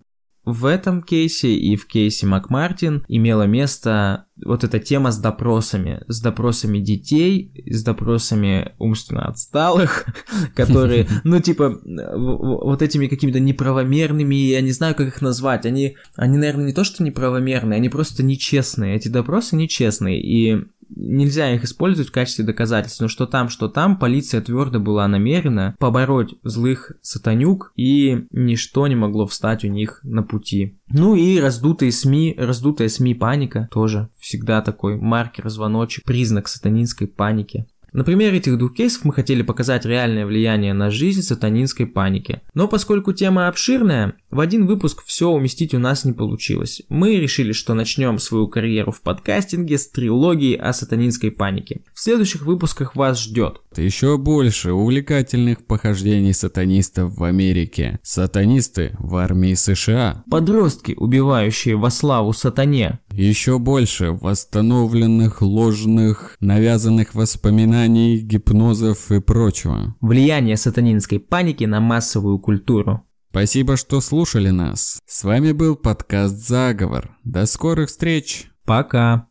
В 0.44 0.64
этом 0.64 1.02
кейсе 1.02 1.54
и 1.54 1.76
в 1.76 1.86
кейсе 1.86 2.26
Макмартин 2.26 3.04
имела 3.08 3.42
место 3.42 4.24
вот 4.42 4.64
эта 4.64 4.78
тема 4.78 5.12
с 5.12 5.18
допросами, 5.18 6.02
с 6.08 6.20
допросами 6.20 6.78
детей, 6.78 7.52
с 7.66 7.82
допросами 7.82 8.72
умственно 8.78 9.26
отсталых, 9.26 10.06
которые, 10.54 11.06
ну, 11.24 11.40
типа, 11.40 11.78
вот 11.84 12.80
этими 12.80 13.06
какими-то 13.06 13.38
неправомерными, 13.38 14.34
я 14.34 14.62
не 14.62 14.72
знаю, 14.72 14.94
как 14.94 15.08
их 15.08 15.20
назвать, 15.20 15.66
они, 15.66 15.96
они, 16.16 16.38
наверное, 16.38 16.66
не 16.66 16.72
то, 16.72 16.84
что 16.84 17.02
неправомерные, 17.02 17.76
они 17.76 17.90
просто 17.90 18.22
нечестные, 18.22 18.96
эти 18.96 19.08
допросы 19.08 19.56
нечестные, 19.56 20.20
и 20.22 20.64
нельзя 20.94 21.54
их 21.54 21.64
использовать 21.64 22.08
в 22.08 22.12
качестве 22.12 22.44
доказательств, 22.44 23.00
но 23.00 23.08
что 23.08 23.26
там, 23.26 23.48
что 23.48 23.68
там, 23.68 23.98
полиция 23.98 24.40
твердо 24.40 24.80
была 24.80 25.06
намерена 25.08 25.74
побороть 25.78 26.34
злых 26.42 26.92
сатанюк, 27.02 27.72
и 27.76 28.26
ничто 28.30 28.86
не 28.86 28.96
могло 28.96 29.26
встать 29.26 29.64
у 29.64 29.68
них 29.68 30.00
на 30.02 30.22
пути. 30.22 30.78
Ну 30.92 31.14
и 31.14 31.38
раздутые 31.38 31.92
СМИ, 31.92 32.34
раздутая 32.38 32.88
СМИ 32.88 33.14
паника 33.14 33.68
тоже 33.70 34.08
всегда 34.18 34.60
такой 34.62 34.96
маркер, 34.96 35.48
звоночек, 35.48 36.04
признак 36.04 36.48
сатанинской 36.48 37.06
паники. 37.06 37.66
На 37.92 38.04
примере 38.04 38.38
этих 38.38 38.56
двух 38.56 38.74
кейсов 38.74 39.04
мы 39.04 39.12
хотели 39.12 39.42
показать 39.42 39.84
реальное 39.84 40.24
влияние 40.24 40.72
на 40.74 40.90
жизнь 40.90 41.22
сатанинской 41.22 41.86
паники. 41.86 42.40
Но 42.54 42.68
поскольку 42.68 43.12
тема 43.12 43.48
обширная, 43.48 44.14
в 44.30 44.40
один 44.40 44.66
выпуск 44.66 45.02
все 45.04 45.28
уместить 45.28 45.74
у 45.74 45.78
нас 45.78 46.04
не 46.04 46.12
получилось. 46.12 46.82
Мы 46.88 47.16
решили, 47.16 47.52
что 47.52 47.74
начнем 47.74 48.18
свою 48.18 48.48
карьеру 48.48 48.92
в 48.92 49.00
подкастинге 49.00 49.76
с 49.76 49.88
трилогии 49.88 50.56
о 50.56 50.72
сатанинской 50.72 51.30
панике. 51.30 51.82
В 51.92 52.00
следующих 52.00 52.42
выпусках 52.42 52.94
вас 52.94 53.20
ждет 53.20 53.60
Еще 53.76 54.18
больше 54.18 54.72
увлекательных 54.72 55.64
похождений 55.66 56.32
сатанистов 56.32 57.16
в 57.16 57.24
Америке. 57.24 57.98
Сатанисты 58.02 58.96
в 58.98 59.16
армии 59.16 59.54
США. 59.54 60.24
подростки, 60.30 60.94
убивающие 60.96 61.76
во 61.76 61.90
славу 61.90 62.32
сатане, 62.32 63.00
Еще 63.10 63.58
больше 63.58 64.12
восстановленных, 64.12 65.42
ложных, 65.42 66.36
навязанных 66.40 67.14
воспоминаний, 67.14 68.18
гипнозов 68.20 69.10
и 69.10 69.20
прочего. 69.20 69.94
влияние 70.00 70.56
сатанинской 70.56 71.18
паники 71.18 71.64
на 71.64 71.80
массовую 71.80 72.38
культуру. 72.38 73.04
Спасибо, 73.30 73.76
что 73.76 74.00
слушали 74.00 74.50
нас. 74.50 75.00
С 75.06 75.22
вами 75.22 75.52
был 75.52 75.76
подкаст 75.76 76.34
«Заговор». 76.34 77.16
До 77.22 77.46
скорых 77.46 77.88
встреч! 77.88 78.50
Пока! 78.64 79.30